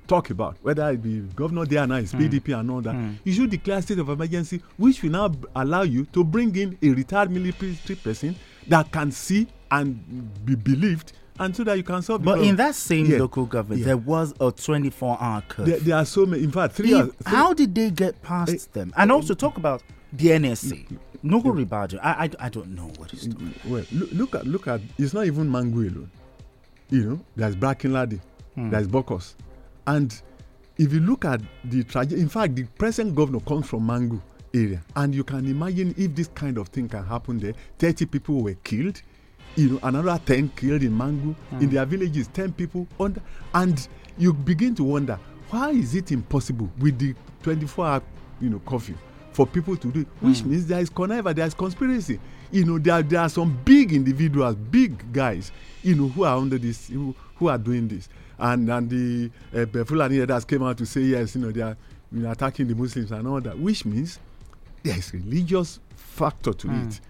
talk 0.07 0.29
about, 0.29 0.57
whether 0.62 0.89
it 0.89 1.01
be 1.01 1.19
governor 1.36 1.65
now 1.88 1.95
is 1.95 2.13
mm. 2.13 2.19
PDP 2.29 2.59
and 2.59 2.71
all 2.71 2.81
that, 2.81 2.95
mm. 2.95 3.15
you 3.24 3.33
should 3.33 3.50
declare 3.50 3.81
state 3.81 4.00
of 4.00 4.09
emergency, 4.09 4.62
which 4.77 5.01
will 5.03 5.12
now 5.12 5.31
allow 5.55 5.81
you 5.83 6.05
to 6.05 6.24
bring 6.24 6.55
in 6.55 6.77
a 6.81 6.89
retired 6.89 7.29
military 7.31 7.77
person 8.03 8.36
that 8.67 8.91
can 8.91 9.12
see 9.12 9.47
and 9.71 10.45
be 10.45 10.55
believed 10.55 11.13
and 11.39 11.55
so 11.55 11.63
that 11.63 11.77
you 11.77 11.83
can 11.83 12.01
solve. 12.01 12.24
But 12.24 12.39
in 12.41 12.55
that 12.57 12.75
same 12.75 13.05
yeah. 13.05 13.19
local 13.19 13.45
government, 13.45 13.81
yeah. 13.81 13.88
there 13.88 13.97
was 13.97 14.31
a 14.33 14.51
24-hour 14.51 15.43
curve. 15.47 15.65
There, 15.67 15.79
there, 15.79 15.95
are 15.97 16.05
so 16.05 16.25
many. 16.25 16.43
In 16.43 16.51
fact, 16.51 16.74
three. 16.74 16.93
If, 16.93 17.05
three 17.05 17.13
how 17.25 17.53
did 17.53 17.75
they 17.75 17.91
get 17.91 18.21
past 18.21 18.69
uh, 18.69 18.74
them? 18.74 18.93
And 18.97 19.12
also 19.12 19.33
talk 19.33 19.57
about 19.57 19.83
the 20.13 20.29
NSA. 20.29 20.97
Nuhu 21.24 21.65
Ribadu, 21.65 22.00
I, 22.01 22.25
I, 22.25 22.45
I 22.45 22.50
don't 22.50 22.75
know 22.75 22.91
what 22.97 23.12
he's 23.12 23.25
doing. 23.27 23.53
Well, 23.65 23.83
look, 23.91 24.12
look, 24.12 24.36
at 24.36 24.45
look 24.47 24.67
at 24.67 24.81
it's 24.97 25.13
not 25.13 25.25
even 25.25 25.50
Mangu 25.50 25.91
alone. 25.91 26.12
You 26.89 27.03
know, 27.03 27.19
there's 27.36 27.55
Bracken 27.55 27.91
hmm. 28.55 28.69
there's 28.69 28.88
Bokkos, 28.88 29.33
and 29.88 30.22
if 30.77 30.94
you 30.94 31.00
look 31.00 31.25
at 31.25 31.41
the 31.63 31.84
tragedy, 31.84 32.22
in 32.22 32.29
fact, 32.29 32.56
the 32.56 32.63
present 32.63 33.15
governor 33.15 33.39
comes 33.39 33.67
from 33.67 33.88
Mangu 33.88 34.22
area, 34.53 34.82
and 34.96 35.15
you 35.15 35.24
can 35.24 35.48
imagine 35.48 35.96
if 35.98 36.13
this 36.13 36.27
kind 36.27 36.58
of 36.58 36.67
thing 36.67 36.88
can 36.88 37.03
happen 37.06 37.39
there. 37.39 37.53
Thirty 37.79 38.06
people 38.06 38.44
were 38.44 38.53
killed, 38.63 39.01
you 39.56 39.72
know, 39.72 39.79
another 39.84 40.20
ten 40.24 40.50
killed 40.50 40.84
in 40.84 40.91
Mangu. 40.91 41.34
Hmm. 41.50 41.62
In 41.63 41.70
their 41.72 41.86
villages, 41.86 42.27
ten 42.27 42.53
people 42.53 42.88
under, 43.00 43.22
and 43.56 43.88
you 44.17 44.34
begin 44.34 44.75
to 44.75 44.84
wonder 44.84 45.20
why 45.50 45.70
is 45.72 45.96
it 45.96 46.12
impossible 46.12 46.70
with 46.79 47.00
the 47.00 47.15
24-hour, 47.44 48.01
you 48.41 48.50
know, 48.50 48.60
curfew 48.65 48.96
for 49.32 49.48
people 49.48 49.77
to 49.77 49.91
do 49.91 50.01
it, 50.01 50.08
which 50.20 50.39
mm. 50.39 50.48
means 50.48 50.65
there 50.65 50.79
is 50.79 50.89
conniver, 50.89 51.34
there 51.34 51.46
is 51.46 51.53
conspiracy. 51.53 52.20
You 52.51 52.65
know, 52.65 52.79
there, 52.79 53.01
there 53.03 53.22
are 53.22 53.29
some 53.29 53.58
big 53.63 53.94
individuals, 53.94 54.56
big 54.56 55.13
guys, 55.13 55.51
you 55.84 55.96
know, 55.96 56.08
who 56.08 56.24
are 56.24 56.36
under 56.38 56.58
this, 56.58 56.88
who, 56.89 57.15
who 57.36 57.48
are 57.48 57.58
doing 57.58 57.88
this. 57.88 58.10
And 58.39 58.70
and 58.70 58.89
the 58.89 59.32
uh, 59.53 59.84
Fulani 59.84 60.20
leaders 60.20 60.46
came 60.46 60.63
out 60.63 60.77
to 60.77 60.86
say, 60.86 61.01
yes, 61.01 61.36
you 61.36 61.41
know, 61.41 61.51
they 61.51 61.62
are 61.62 61.75
you 62.12 62.22
know, 62.22 62.32
attacking 62.32 62.67
the 62.67 62.75
Muslims 62.75 63.12
and 63.12 63.27
all 63.27 63.41
that, 63.41 63.58
which 63.58 63.86
means 63.86 64.20
there 64.84 64.98
is 64.98 65.13
religious 65.13 65.79
factor 65.96 66.53
to 66.53 66.67
mm. 66.67 66.88
it. 66.88 67.01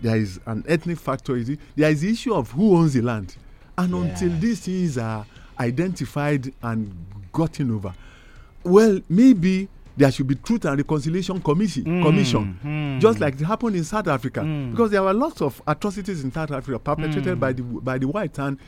There 0.00 0.16
is 0.16 0.40
an 0.46 0.64
ethnic 0.66 0.98
factor. 0.98 1.40
There 1.42 1.90
is 1.90 2.00
the 2.00 2.10
issue 2.10 2.34
of 2.34 2.50
who 2.50 2.76
owns 2.76 2.94
the 2.94 3.02
land. 3.02 3.36
And 3.78 3.94
until 3.94 4.30
these 4.38 4.60
things 4.60 4.98
are 4.98 5.24
identified 5.58 6.52
and 6.62 6.94
gotten 7.32 7.70
over, 7.70 7.94
well, 8.64 9.00
maybe 9.08 9.68
there 9.96 10.10
should 10.10 10.26
be 10.26 10.34
truth 10.36 10.64
and 10.64 10.78
reconciliation 10.78 11.40
commission 11.42 11.84
mm, 11.84 12.02
commission 12.02 12.58
mm, 12.64 12.98
just 13.00 13.20
like 13.20 13.34
it 13.38 13.44
happened 13.44 13.76
in 13.76 13.84
south 13.84 14.08
africa 14.08 14.40
mm. 14.40 14.70
because 14.70 14.90
there 14.90 15.02
were 15.02 15.12
lots 15.12 15.42
of 15.42 15.60
atrocities 15.66 16.24
in 16.24 16.32
south 16.32 16.50
africa 16.50 16.78
perpetrated 16.78 17.38
by 17.38 17.52
the 17.52 17.62
by 17.62 17.98
the 17.98 18.06
whites 18.08 18.38
and 18.38 18.58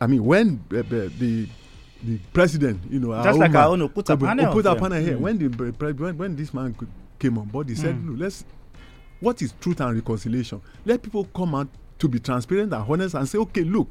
i 0.00 0.06
mean 0.06 0.24
when 0.24 0.62
uh, 0.72 0.82
the 0.82 1.48
the 2.04 2.18
president 2.32 2.80
you 2.90 2.98
know 2.98 3.22
just 3.22 3.38
like 3.38 3.54
our 3.54 3.68
own 3.68 3.80
Oputa 3.88 4.18
panel 4.18 4.52
Oputa 4.54 4.78
panel 4.78 5.00
here 5.02 5.18
when 5.18 5.38
the 5.38 5.48
when, 5.48 6.16
when 6.18 6.36
this 6.36 6.52
man 6.54 6.74
came 7.18 7.36
on 7.38 7.44
board 7.46 7.68
he 7.68 7.74
said 7.74 8.02
look 8.06 8.18
let's 8.18 8.44
what 9.20 9.40
is 9.42 9.52
truth 9.60 9.80
and 9.80 9.94
reconciliation 9.94 10.60
let 10.84 11.02
people 11.02 11.24
come 11.34 11.54
out 11.54 11.68
to 11.98 12.08
be 12.08 12.18
transparent 12.18 12.72
and 12.72 12.84
honest 12.90 13.14
and 13.14 13.28
say 13.28 13.38
okay 13.38 13.62
look 13.62 13.90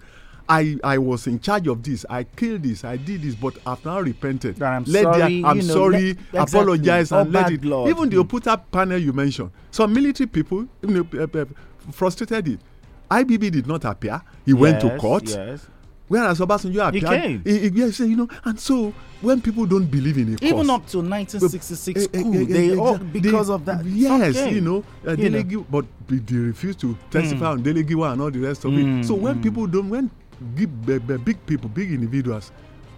I, 0.52 0.78
I 0.84 0.98
was 0.98 1.28
in 1.28 1.40
charge 1.40 1.68
of 1.68 1.84
this. 1.84 2.08
I 2.10 2.24
killed 2.24 2.64
this. 2.64 2.84
I 2.84 2.98
did 2.98 3.22
this, 3.22 3.36
but 3.36 3.56
I've 3.68 3.86
now 3.86 4.00
repented. 4.02 4.60
I'm 4.64 4.84
let 4.86 5.04
sorry. 5.04 5.44
I'm 5.46 5.62
sorry. 5.62 6.18
Let, 6.34 6.50
apologize 6.50 7.12
exactly. 7.12 7.22
and 7.22 7.32
let 7.34 7.52
it. 7.54 7.62
Blood. 7.62 7.90
Even 7.90 8.10
the 8.10 8.16
Oputa 8.16 8.60
panel 8.72 8.98
you 8.98 9.14
mentioned, 9.14 9.52
some 9.70 9.94
military 9.94 10.26
people 10.26 10.68
you 10.82 10.88
know, 10.90 11.08
uh, 11.22 11.28
uh, 11.40 11.46
frustrated 11.92 12.48
it. 12.48 12.60
IBB 13.12 13.52
did 13.52 13.68
not 13.68 13.86
appear. 13.86 14.20
He 14.44 14.54
yes, 14.54 14.60
went 14.60 14.82
to 14.82 14.98
court. 14.98 15.30
Yes. 15.30 15.68
Whereas 16.10 16.40
Obasanjo 16.40 16.88
appeared. 16.88 16.94
He 16.94 17.22
came. 17.22 17.42
He, 17.46 17.60
he, 17.60 17.68
yes, 17.70 18.00
you 18.00 18.16
know, 18.18 18.28
and 18.44 18.60
so 18.60 18.92
when 19.22 19.42
people 19.42 19.66
don't 19.68 19.86
believe 19.86 20.18
in 20.18 20.34
a 20.34 20.38
cause, 20.38 20.50
even 20.50 20.70
up 20.72 20.86
to 20.88 20.98
1966 20.98 22.08
but, 22.08 22.22
coup, 22.24 22.34
uh, 22.34 22.42
uh, 22.42 22.46
they 22.48 22.76
all 22.76 22.98
because 22.98 23.48
they, 23.48 23.54
of 23.54 23.66
that. 23.66 23.86
Yes, 23.86 24.36
okay. 24.36 24.54
you 24.56 24.62
know, 24.62 24.84
uh, 25.08 25.12
you 25.14 25.30
know. 25.30 25.66
but 25.70 25.86
they 26.08 26.36
refuse 26.36 26.76
to 26.78 26.98
testify 27.12 27.46
mm. 27.46 27.52
on 27.52 27.64
Dele 27.64 27.84
Giwa 27.84 28.14
and 28.14 28.22
all 28.24 28.32
the 28.32 28.40
rest 28.40 28.66
of 28.66 28.72
mm, 28.72 29.02
it. 29.02 29.06
So 29.06 29.14
when 29.14 29.36
mm. 29.36 29.44
people 29.44 29.68
don't, 29.68 29.88
when 29.90 30.10
big, 30.56 31.24
big 31.24 31.46
people, 31.46 31.70
big 31.70 31.92
individuals, 31.92 32.52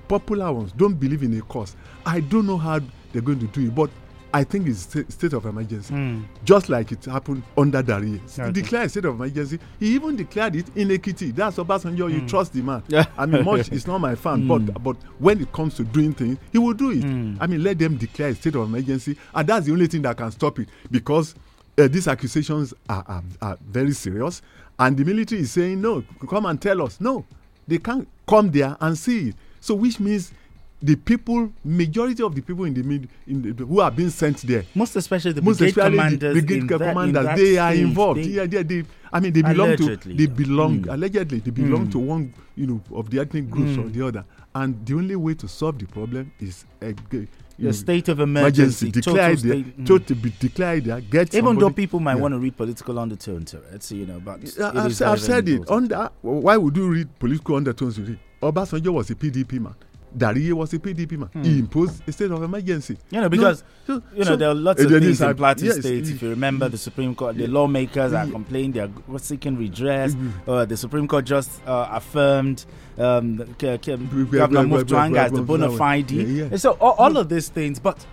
popular 0.08 0.52
ones 0.54 0.72
don't 0.72 0.94
believe 0.96 1.24
in 1.24 1.38
a 1.38 1.42
cause. 1.42 1.76
I 2.06 2.22
don't 2.22 2.48
know 2.48 2.58
how 2.58 2.80
they're 3.12 3.22
going 3.22 3.40
to 3.40 3.48
do 3.48 3.68
it, 3.68 3.76
but 3.76 3.90
I 4.34 4.44
think 4.44 4.68
it's 4.68 4.82
state 4.82 5.34
of 5.34 5.46
emergency, 5.46 5.94
mm. 5.94 6.24
just 6.46 6.70
like 6.70 6.92
it 6.92 7.04
happened 7.06 7.44
under 7.58 7.84
Dariye. 7.84 8.22
Okay. 8.40 8.46
He 8.48 8.52
declared 8.62 8.90
state 8.92 9.06
of 9.06 9.16
emergency. 9.16 9.60
He 9.80 9.94
even 9.96 10.16
declared 10.16 10.56
it 10.56 10.68
in 10.76 10.90
Ekiti. 10.90 11.36
That's 11.36 11.58
Obasanjo. 11.58 11.98
Mm. 12.10 12.14
You 12.14 12.20
hmm. 12.22 12.28
trust 12.28 12.54
the 12.54 12.62
man. 12.62 12.84
Yeah. 12.88 13.06
I 13.18 13.26
mean, 13.26 13.44
much 13.44 13.70
is 13.72 13.88
not 13.88 14.00
my 14.00 14.16
fan, 14.16 14.44
mm. 14.44 14.48
but 14.74 14.84
but 14.84 14.96
when 15.20 15.42
it 15.42 15.52
comes 15.52 15.76
to 15.76 15.84
doing 15.84 16.14
things, 16.14 16.38
he 16.52 16.58
will 16.58 16.74
do 16.74 16.92
it. 16.92 17.04
Hmm. 17.04 17.36
I 17.40 17.48
mean, 17.48 17.64
let 17.64 17.78
them 17.80 17.98
declare 17.98 18.30
a 18.30 18.36
state 18.36 18.56
of 18.56 18.64
emergency, 18.64 19.18
and 19.34 19.48
that's 19.48 19.66
the 19.66 19.72
only 19.74 19.88
thing 19.88 20.02
that 20.04 20.18
can 20.18 20.32
stop 20.32 20.60
it 20.60 20.70
because 20.90 21.36
uh, 21.78 21.88
these 21.88 22.08
accusations 22.08 22.74
are, 22.90 23.04
are, 23.08 23.24
are 23.42 23.58
very 23.68 23.94
serious. 23.94 24.42
And 24.80 24.98
the 24.98 25.06
military 25.06 25.42
is 25.42 25.52
saying, 25.52 25.80
no, 25.82 26.04
come 26.30 26.46
and 26.46 26.60
tell 26.62 26.82
us. 26.82 27.00
No, 27.00 27.26
they 27.68 27.78
can't 27.78 28.08
come 28.28 28.50
there 28.52 28.76
and 28.80 28.98
see 28.98 29.30
it. 29.30 29.36
So, 29.60 29.76
which 29.76 30.00
means 30.00 30.32
the 30.82 30.96
people, 30.96 31.52
majority 31.64 32.24
of 32.24 32.34
the 32.34 32.42
people 32.42 32.66
in 32.66 32.74
the 32.74 32.82
mid, 32.84 33.08
in 33.28 33.56
the, 33.56 33.66
who 33.66 33.80
are 33.80 33.92
being 33.92 34.10
sent 34.10 34.38
there, 34.42 34.66
most 34.74 34.96
especially 34.96 35.34
the 35.34 35.42
most 35.42 35.58
brigade 35.60 35.72
especially 35.78 35.92
commanders, 35.98 36.36
the 36.36 36.42
brigade 36.42 36.68
commanders, 36.68 37.26
that, 37.26 37.38
they 37.38 37.58
are 37.58 37.74
involved. 37.74 38.20
They, 38.20 38.24
yeah, 38.28 38.46
they, 38.48 38.64
they, 38.64 38.84
I 39.14 39.20
mean, 39.20 39.34
they 39.34 39.42
belong 39.44 39.78
to, 39.78 39.96
they 39.98 40.26
belong 40.26 40.82
mm. 40.84 40.94
allegedly, 40.94 41.40
they 41.40 41.52
belong 41.52 41.88
mm. 41.88 41.92
to 41.92 42.00
one, 42.00 42.34
you 42.56 42.66
know, 42.68 42.82
of 42.96 43.10
the 43.10 43.20
ethnic 43.20 43.50
groups 43.50 43.72
mm. 43.72 43.86
or 43.86 43.90
the 43.90 44.06
other. 44.08 44.26
And 44.56 44.86
the 44.86 44.96
only 44.96 45.16
way 45.16 45.34
to 45.36 45.48
solve 45.48 45.78
the 45.80 45.86
problem 45.86 46.32
is 46.40 46.66
a 46.82 46.94
the 47.60 47.74
state 47.74 48.10
of 48.10 48.20
emergency, 48.20 48.88
emergency 48.88 48.92
declared 48.92 49.40
state, 49.40 49.78
mm. 49.78 50.08
to 50.08 50.16
be 50.16 50.34
declared 50.40 50.86
there. 50.86 51.00
Get 51.02 51.36
even 51.36 51.58
though 51.60 51.70
people 51.70 52.00
might 52.00 52.16
yeah. 52.16 52.22
want 52.22 52.34
to 52.34 52.40
read 52.40 52.58
political 52.58 52.98
undertones 52.98 53.52
to 53.52 53.58
it, 53.72 53.92
you 53.92 54.08
know, 54.08 54.20
but 54.20 54.40
I've, 54.60 55.02
I've 55.04 55.22
said 55.22 55.48
it. 55.48 55.70
Under 55.70 56.10
why 56.22 56.58
would 56.58 56.76
you 56.76 56.90
read 56.90 57.20
political 57.20 57.56
undertones? 57.56 58.00
Obasanjo 58.42 58.90
was 58.94 59.12
a 59.12 59.16
PDP 59.16 59.60
man. 59.60 59.76
Dariye 60.18 60.54
was 60.54 60.74
a 60.74 60.80
PDP 60.80 61.18
man. 61.18 61.30
Hmm. 61.30 61.44
He 61.44 61.60
imposed 61.60 62.08
a 62.08 62.12
state 62.12 62.32
of 62.32 62.44
emergency. 62.44 62.98
You 63.10 63.22
know, 63.22 63.30
because 63.30 63.64
no, 63.88 64.00
so, 64.00 64.04
you 64.14 64.20
know 64.20 64.24
so 64.26 64.36
there 64.36 64.50
are 64.50 64.54
lots 64.54 64.82
of 64.82 64.90
things 64.90 65.22
in 65.22 65.36
Plateau 65.36 65.66
yes, 65.66 65.80
State. 65.80 66.08
If 66.10 66.22
you 66.22 66.30
remember, 66.30 66.70
the 66.70 66.78
Supreme 66.78 67.16
Court, 67.16 67.38
the 67.38 67.48
lawmakers 67.48 68.14
are 68.14 68.28
complaining, 68.28 68.74
they 68.74 68.80
are 68.82 69.20
seeking 69.20 69.58
redress. 69.58 70.14
Mm-hmm. 70.14 70.50
Uh, 70.50 70.66
the 70.66 70.78
Supreme 70.78 71.08
Court 71.08 71.26
just 71.26 71.66
uh, 71.66 71.88
affirmed 71.92 72.66
um, 72.98 73.38
Governor 73.58 74.66
Mutfwang 74.66 75.18
as 75.18 75.32
the 75.32 75.42
bona 75.42 75.72
fide. 75.78 76.12
Yeah, 76.12 76.48
yeah. 76.50 76.58
So 76.58 76.72
all, 76.74 76.94
all 76.94 77.18
of 77.18 77.30
these 77.30 77.50
things, 77.50 77.80
but 77.80 78.06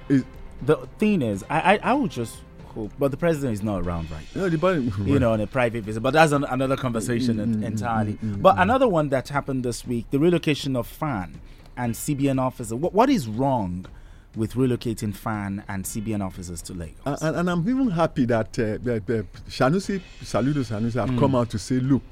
the 0.63 0.77
thing 0.99 1.23
is, 1.23 1.45
I, 1.51 1.75
I, 1.75 1.91
I 1.91 1.95
would 1.95 2.11
just 2.11 2.37
but 2.99 3.11
the 3.11 3.17
president 3.17 3.55
is 3.55 3.63
not 3.63 3.83
around 3.83 4.09
right 4.11 4.25
now. 4.37 4.47
No, 4.47 4.73
you 5.05 5.19
know, 5.19 5.33
on 5.33 5.41
a 5.41 5.47
private 5.49 5.83
visit. 5.85 6.01
But 6.01 6.13
that's 6.13 6.31
an, 6.31 6.45
another 6.45 6.77
conversation 6.77 7.39
mm-hmm, 7.39 7.63
entirely. 7.65 8.13
Mm-hmm, 8.15 8.41
but 8.41 8.57
another 8.59 8.87
one 8.87 9.09
that 9.09 9.29
happened 9.29 9.65
this 9.65 9.87
week: 9.87 10.07
the 10.11 10.19
relocation 10.19 10.77
of 10.77 10.87
FAAN 10.87 11.41
and 11.79 11.95
CBN 11.95 12.39
officers. 12.41 12.75
What, 12.75 12.93
what 12.93 13.09
is 13.09 13.27
wrong 13.27 13.87
with 14.37 14.55
relocating 14.55 15.15
FAAN 15.15 15.65
and 15.69 15.85
CBN 15.85 16.23
officers 16.23 16.61
to 16.63 16.75
Lagos? 16.75 16.97
Uh, 17.07 17.17
and, 17.23 17.37
and, 17.37 17.51
I'm 17.51 17.67
even 17.69 17.91
happy 17.91 18.27
that 18.27 18.59
uh, 18.59 18.63
uh, 18.63 19.23
Sanusi, 19.49 20.03
Soludo 20.23 20.63
Sanusi 20.65 20.95
have 20.95 21.09
mm. 21.11 21.19
come 21.19 21.35
out 21.35 21.49
to 21.51 21.59
say, 21.59 21.77
look, 21.77 22.03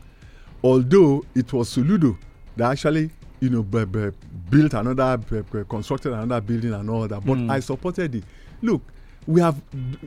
although 0.62 1.24
it 1.34 1.52
was 1.52 1.74
Soludo 1.76 2.16
that 2.56 2.70
actually 2.72 3.10
you 3.40 3.50
know, 3.50 3.62
b- 3.62 3.84
b- 3.84 4.10
built 4.48 4.72
another, 4.72 5.18
b- 5.18 5.42
constructed 5.68 6.12
another 6.12 6.40
building 6.40 6.72
and 6.72 6.88
all 6.88 7.06
that. 7.06 7.24
But 7.24 7.36
mm. 7.36 7.50
I 7.50 7.60
supported 7.60 8.14
it. 8.14 8.24
Look, 8.62 8.80
we 9.26 9.40
have 9.40 9.60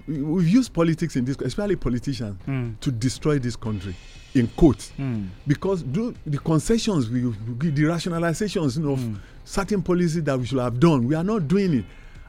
we've 0.07 0.47
used 0.47 0.73
politics 0.73 1.15
in 1.15 1.25
this, 1.25 1.37
especially 1.41 1.75
politicians, 1.75 2.39
mm. 2.47 2.79
to 2.79 2.91
destroy 2.91 3.37
this 3.37 3.55
country 3.55 3.95
in 4.35 4.47
quotes 4.47 4.91
mm. 4.97 5.27
because 5.47 5.81
do 5.83 6.13
the 6.25 6.37
concessions 6.37 7.09
we, 7.09 7.21
the 7.21 7.83
rationalizations 7.83 8.77
you 8.77 8.83
know 8.83 8.95
mm. 8.95 9.15
of 9.15 9.21
certain 9.43 9.81
policies 9.81 10.23
that 10.23 10.37
we 10.37 10.45
should 10.45 10.59
have 10.59 10.79
done 10.79 11.07
we 11.07 11.15
are 11.15 11.23
not 11.23 11.47
doing 11.47 11.79
it 11.79 11.85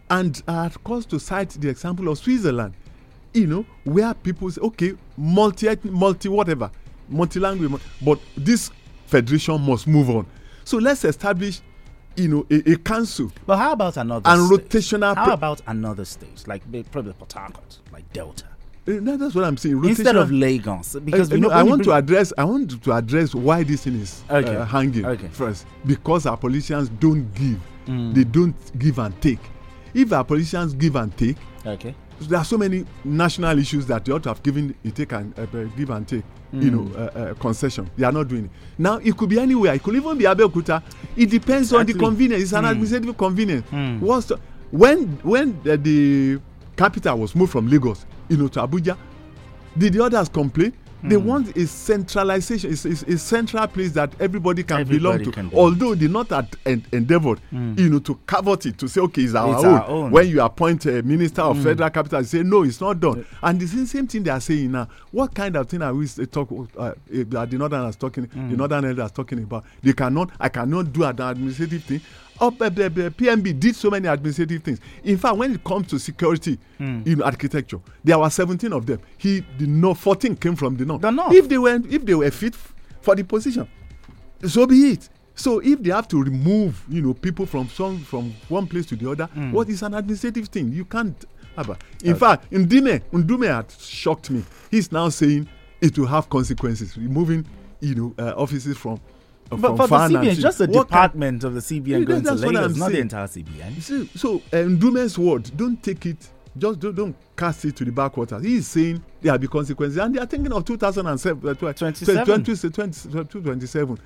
and 0.09 0.42
had 0.49 0.83
cause 0.83 1.04
to 1.07 1.21
cite 1.21 1.50
the 1.50 1.69
example 1.69 2.09
of 2.09 2.19
switzerland 2.19 2.73
you 3.35 3.47
know 3.47 3.64
where 3.85 4.14
people 4.14 4.50
say 4.50 4.61
okay 4.62 4.95
multi 5.16 5.69
multi 5.85 6.28
whatever 6.28 6.71
multi-language 7.09 7.80
but 8.02 8.19
this 8.37 8.71
federation 9.07 9.61
must 9.61 9.87
move 9.87 10.09
on 10.11 10.26
so 10.64 10.78
let's 10.78 11.04
establish 11.04 11.61
you 12.16 12.28
know 12.28 12.47
a, 12.50 12.73
a 12.73 12.76
council 12.76 13.30
but 13.47 13.57
how 13.57 13.73
about 13.73 13.97
another 13.97 14.28
and 14.30 14.47
state? 14.47 14.69
rotational 14.69 15.14
how 15.14 15.33
about 15.33 15.61
another 15.66 16.04
state 16.04 16.47
like 16.47 16.62
probably 16.90 17.12
port 17.14 17.33
harcourt 17.33 17.78
like 17.92 18.11
delta 18.12 18.45
Eh, 18.91 19.17
that's 19.17 19.35
what 19.35 19.45
I'm 19.45 19.57
saying. 19.57 19.85
Instead 19.85 20.17
of 20.17 20.31
Lagos, 20.33 20.97
because 21.05 21.33
uh, 21.33 21.37
know, 21.37 21.51
I 21.51 21.63
want 21.63 21.85
to 21.85 21.93
address. 21.93 22.33
I 22.37 22.45
want 22.45 22.83
to 22.83 22.93
address 22.93 23.35
why 23.35 23.63
this 23.63 23.85
thing 23.85 24.01
is 24.01 24.23
okay. 24.31 24.57
uh, 24.57 24.65
hanging 24.65 25.07
okay. 25.07 25.29
first. 25.29 25.67
Because 25.87 26.27
our 26.27 26.37
politicians 26.37 26.89
don't 26.89 27.33
give. 27.35 27.61
Mm. 27.87 28.15
They 28.15 28.25
don't 28.25 28.55
give 28.79 28.99
and 28.99 29.19
take. 29.23 29.39
If 29.95 30.13
our 30.13 30.25
politicians 30.25 30.75
give 30.75 30.97
and 30.97 31.17
take, 31.17 31.37
okay, 31.67 31.95
there 32.21 32.39
are 32.39 32.45
so 32.45 32.59
many 32.59 32.85
national 33.05 33.59
issues 33.59 33.87
that 33.87 34.05
they 34.05 34.13
ought 34.13 34.23
to 34.25 34.29
have 34.31 34.43
given 34.43 34.75
a 34.85 34.91
take 34.91 35.13
and 35.13 35.37
uh, 35.39 35.47
give 35.77 35.91
and 35.91 36.07
take. 36.07 36.25
Mm. 36.53 36.63
You 36.65 36.71
know, 36.73 36.93
uh, 36.97 37.01
uh, 37.19 37.35
concession. 37.35 37.89
They 37.97 38.05
are 38.05 38.11
not 38.13 38.27
doing 38.27 38.47
it. 38.47 38.51
Now 38.77 38.97
it 38.97 39.17
could 39.17 39.29
be 39.29 39.39
anywhere. 39.39 39.75
It 39.75 39.83
could 39.85 39.95
even 39.95 40.19
be 40.19 40.25
Abeokuta. 40.25 40.83
It 41.17 41.31
depends 41.31 41.69
exactly. 41.73 41.79
on 41.79 41.87
the 41.99 42.05
convenience. 42.05 42.43
It's 42.43 42.53
an 42.53 42.65
mm. 42.65 42.71
administrative 42.73 43.17
convenience. 43.17 43.67
Mm. 43.71 44.01
What's 44.01 44.33
when 44.73 45.07
when 45.23 45.61
the 45.63 46.41
capital 46.81 47.19
was 47.19 47.35
moved 47.37 47.53
from 47.53 47.69
Lagos, 47.69 48.07
you 48.31 48.39
know, 48.39 48.49
to 48.49 48.61
Abuja. 48.67 48.97
Did 49.77 49.93
the 49.93 50.03
others 50.03 50.31
complain? 50.31 50.73
Mm. 51.03 51.09
They 51.11 51.17
hmm. 51.17 51.27
want 51.29 51.57
a 51.57 51.67
centralization, 51.67 52.73
it's, 52.73 52.85
it's, 52.87 53.03
a 53.03 53.19
central 53.19 53.67
place 53.67 53.93
that 53.93 54.13
everybody 54.21 54.63
can 54.63 54.81
everybody 54.81 54.99
belong 54.99 55.25
to. 55.25 55.31
Can 55.31 55.51
Although 55.55 55.95
they 55.95 56.09
not 56.09 56.31
at 56.33 56.57
en 56.67 56.85
endeavored, 56.93 57.41
mm. 57.53 57.79
you 57.79 57.89
know, 57.91 57.99
to 58.01 58.15
covet 58.27 58.65
it, 58.67 58.79
to 58.79 58.89
say, 58.89 59.01
okay, 59.03 59.23
it's 59.23 59.35
our, 59.35 59.55
it's 59.55 59.65
own. 59.65 59.75
our 59.75 59.89
own. 59.89 60.11
When 60.11 60.29
you 60.29 60.41
appoint 60.43 60.85
a 60.87 61.03
minister 61.03 61.43
of 61.43 61.57
mm. 61.59 61.63
federal 61.65 61.89
capital, 61.91 62.21
you 62.21 62.27
say, 62.27 62.43
no, 62.43 62.63
it's 62.65 62.81
not 62.81 62.99
done. 63.01 63.25
And 63.43 63.61
the 63.61 63.67
same, 63.67 63.87
same 63.87 64.07
thing 64.07 64.23
they 64.23 64.31
are 64.31 64.41
saying 64.41 64.73
now. 64.73 64.89
What 65.11 65.35
kind 65.35 65.57
of 65.57 65.69
thing 65.69 65.81
are 65.83 65.95
we 65.95 66.07
talk? 66.07 66.51
Uh, 66.77 66.93
the 67.09 67.49
northerners 67.59 67.97
talking, 67.97 68.25
the 68.25 68.29
hmm. 68.31 68.57
northern 68.57 68.85
elders 68.87 69.13
talking 69.13 69.43
about? 69.43 69.65
They 69.83 69.93
cannot. 69.95 70.31
I 70.41 70.49
cannot 70.49 70.93
do 70.93 71.05
an 71.05 71.21
administrative 71.21 71.85
thing 71.85 72.01
up 72.41 72.61
uh, 72.61 72.69
the, 72.69 72.89
the 72.89 73.11
PMB 73.11 73.59
did 73.61 73.77
so 73.77 73.91
many 73.91 74.09
administrative 74.09 74.63
things. 74.63 74.81
In 75.05 75.19
fact, 75.19 75.37
when 75.37 75.55
it 75.55 75.65
comes 75.65 75.89
to 75.89 75.99
security 75.99 76.59
mm. 76.79 77.07
in 77.07 77.23
architecture, 77.23 77.81
there 78.03 78.19
were 78.19 78.31
17 78.31 78.73
of 78.73 78.87
them. 78.87 79.01
He 79.19 79.41
the 79.59 79.67
no 79.67 79.95
14 79.95 80.37
came 80.37 80.57
from 80.57 80.77
the 80.77 80.85
north. 80.85 81.03
The 81.03 81.11
north. 81.11 81.33
If 81.35 81.49
they 81.49 81.59
were 81.59 81.81
if 81.89 82.05
they 82.05 82.15
were 82.15 82.31
fit 82.31 82.55
for 83.01 83.15
the 83.15 83.25
position, 83.25 83.69
so 84.47 84.67
be 84.67 84.93
it. 84.93 85.09
So 85.35 85.59
if 85.61 85.83
they 85.83 85.91
have 85.91 86.07
to 86.09 86.23
remove, 86.23 86.85
you 86.89 87.01
know, 87.03 87.15
people 87.15 87.47
from 87.47 87.69
some 87.69 87.99
from 88.01 88.35
one 88.49 88.67
place 88.67 88.87
to 88.87 88.97
the 88.97 89.11
other, 89.11 89.29
mm. 89.35 89.53
what 89.53 89.69
is 89.69 89.83
an 89.83 89.95
administrative 89.95 90.49
thing? 90.49 90.73
You 90.73 90.85
can't. 90.85 91.17
Have 91.57 91.69
in 92.05 92.11
okay. 92.13 92.19
fact, 92.19 92.51
Ndime 92.53 93.01
Ndume 93.13 93.53
had 93.53 93.71
shocked 93.73 94.31
me. 94.31 94.45
He's 94.71 94.93
now 94.93 95.09
saying 95.09 95.49
it 95.81 95.99
will 95.99 96.07
have 96.07 96.29
consequences, 96.29 96.97
removing, 96.97 97.45
you 97.81 97.95
know, 97.97 98.15
uh, 98.19 98.35
offices 98.37 98.77
from 98.77 99.01
but 99.50 99.76
for 99.76 99.88
the 99.88 99.97
CBN, 99.97 100.26
it's 100.26 100.40
just 100.40 100.61
a 100.61 100.66
department 100.66 101.45
of 101.45 101.54
the 101.54 101.61
CBN 101.61 102.04
going 102.07 102.23
to 102.23 102.35
Lagos, 102.35 102.76
not 102.76 102.92
the 102.92 103.00
entire 103.00 103.26
CBN. 103.26 103.83
See, 103.83 104.11
so, 104.16 104.35
um, 104.52 104.78
Ndume's 104.78 105.19
word, 105.19 105.50
don't 105.57 105.83
take 105.83 106.07
it 106.07 106.28
just 106.59 106.80
don't, 106.80 106.95
don't 106.97 107.16
cast 107.37 107.64
it 107.64 107.76
to 107.76 107.85
the 107.85 107.92
backwaters. 107.92 108.42
He 108.42 108.57
is 108.57 108.66
saying 108.66 109.02
there 109.21 109.33
will 109.33 109.38
be 109.38 109.47
consequences, 109.49 109.99
and 109.99 110.14
they 110.14 110.21
are 110.21 110.26
thinking 110.26 110.52
of 110.52 110.64
2007, 110.64 111.49
uh, 111.49 111.54
27. 111.54 112.25
20, 112.26 112.71
20, 112.71 113.40
27. 113.42 113.99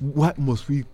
Why 0.00 0.32
must 0.36 0.68
we 0.68 0.84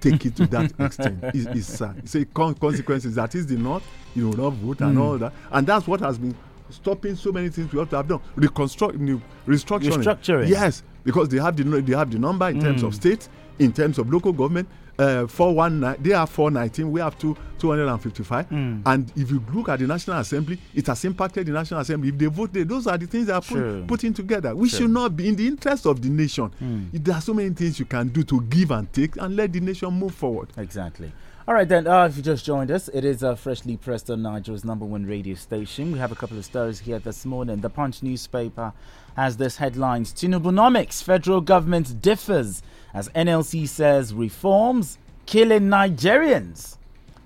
take 0.00 0.26
it 0.26 0.36
to 0.36 0.46
that 0.48 0.72
extent? 0.78 1.18
It's, 1.34 1.46
it's 1.46 1.66
sad. 1.66 2.06
Say 2.08 2.26
con- 2.26 2.54
consequences. 2.54 3.14
That 3.14 3.34
is 3.34 3.46
the 3.46 3.56
not, 3.56 3.82
you 4.14 4.28
will 4.28 4.36
not 4.36 4.50
vote 4.54 4.80
and 4.82 4.98
Mm. 4.98 5.00
all 5.00 5.18
that, 5.18 5.32
and 5.50 5.66
that's 5.66 5.86
what 5.86 6.00
has 6.00 6.18
been 6.18 6.34
stopping 6.68 7.16
so 7.16 7.32
many 7.32 7.48
things 7.48 7.72
we 7.72 7.78
have 7.78 7.88
to 7.90 7.96
have 7.96 8.08
done. 8.08 8.20
Reconstruct, 8.36 8.98
restructuring. 8.98 9.22
Restructuring. 9.46 10.48
Yes, 10.48 10.82
because 11.04 11.30
they 11.30 11.38
have 11.38 11.56
the 11.56 11.64
they 11.64 11.96
have 11.96 12.10
the 12.10 12.18
number 12.18 12.48
in 12.50 12.60
terms 12.60 12.82
Mm. 12.82 12.88
of 12.88 12.94
states, 12.94 13.28
in 13.58 13.72
terms 13.72 13.98
of 13.98 14.12
local 14.12 14.32
government. 14.32 14.68
Uh, 14.98 15.26
419, 15.26 16.02
they 16.02 16.12
are 16.12 16.26
419, 16.26 16.92
we 16.92 17.00
have 17.00 17.18
two, 17.18 17.34
255. 17.58 18.50
Mm. 18.50 18.82
And 18.84 19.10
if 19.16 19.30
you 19.30 19.42
look 19.50 19.70
at 19.70 19.78
the 19.78 19.86
National 19.86 20.18
Assembly, 20.18 20.58
it 20.74 20.86
has 20.88 21.02
impacted 21.06 21.46
the 21.46 21.52
National 21.52 21.80
Assembly. 21.80 22.10
If 22.10 22.18
they 22.18 22.26
vote 22.26 22.52
there, 22.52 22.64
those 22.64 22.86
are 22.86 22.98
the 22.98 23.06
things 23.06 23.28
that 23.28 23.34
are 23.36 23.40
put, 23.40 23.86
putting 23.86 24.12
together. 24.12 24.54
We 24.54 24.68
True. 24.68 24.78
should 24.80 24.90
not 24.90 25.16
be 25.16 25.26
in 25.28 25.36
the 25.36 25.46
interest 25.46 25.86
of 25.86 26.02
the 26.02 26.10
nation. 26.10 26.52
Mm. 26.62 26.88
There 26.92 27.14
are 27.14 27.20
so 27.22 27.32
many 27.32 27.48
things 27.50 27.78
you 27.78 27.86
can 27.86 28.08
do 28.08 28.22
to 28.24 28.42
give 28.42 28.72
and 28.72 28.92
take 28.92 29.16
and 29.16 29.34
let 29.36 29.50
the 29.54 29.60
nation 29.60 29.90
move 29.90 30.14
forward. 30.14 30.50
Exactly. 30.58 31.10
All 31.48 31.54
right, 31.54 31.68
then, 31.68 31.86
uh, 31.86 32.06
if 32.06 32.16
you 32.16 32.22
just 32.22 32.44
joined 32.44 32.70
us, 32.70 32.88
it 32.88 33.04
is 33.04 33.24
uh, 33.24 33.34
freshly 33.34 33.76
pressed 33.76 34.10
on 34.10 34.22
Nigeria's 34.22 34.64
number 34.64 34.84
one 34.84 35.06
radio 35.06 35.34
station. 35.34 35.90
We 35.90 35.98
have 35.98 36.12
a 36.12 36.14
couple 36.14 36.38
of 36.38 36.44
stories 36.44 36.78
here 36.78 36.98
this 36.98 37.24
morning. 37.24 37.60
The 37.60 37.70
Punch 37.70 38.02
newspaper 38.02 38.72
has 39.16 39.38
this 39.38 39.56
headlines 39.56 40.12
Tinubunomics, 40.12 41.02
federal 41.02 41.40
government 41.40 42.00
differs 42.02 42.62
as 42.94 43.08
NLC 43.10 43.66
says 43.68 44.12
reforms 44.12 44.98
killing 45.26 45.68
Nigerians. 45.68 46.76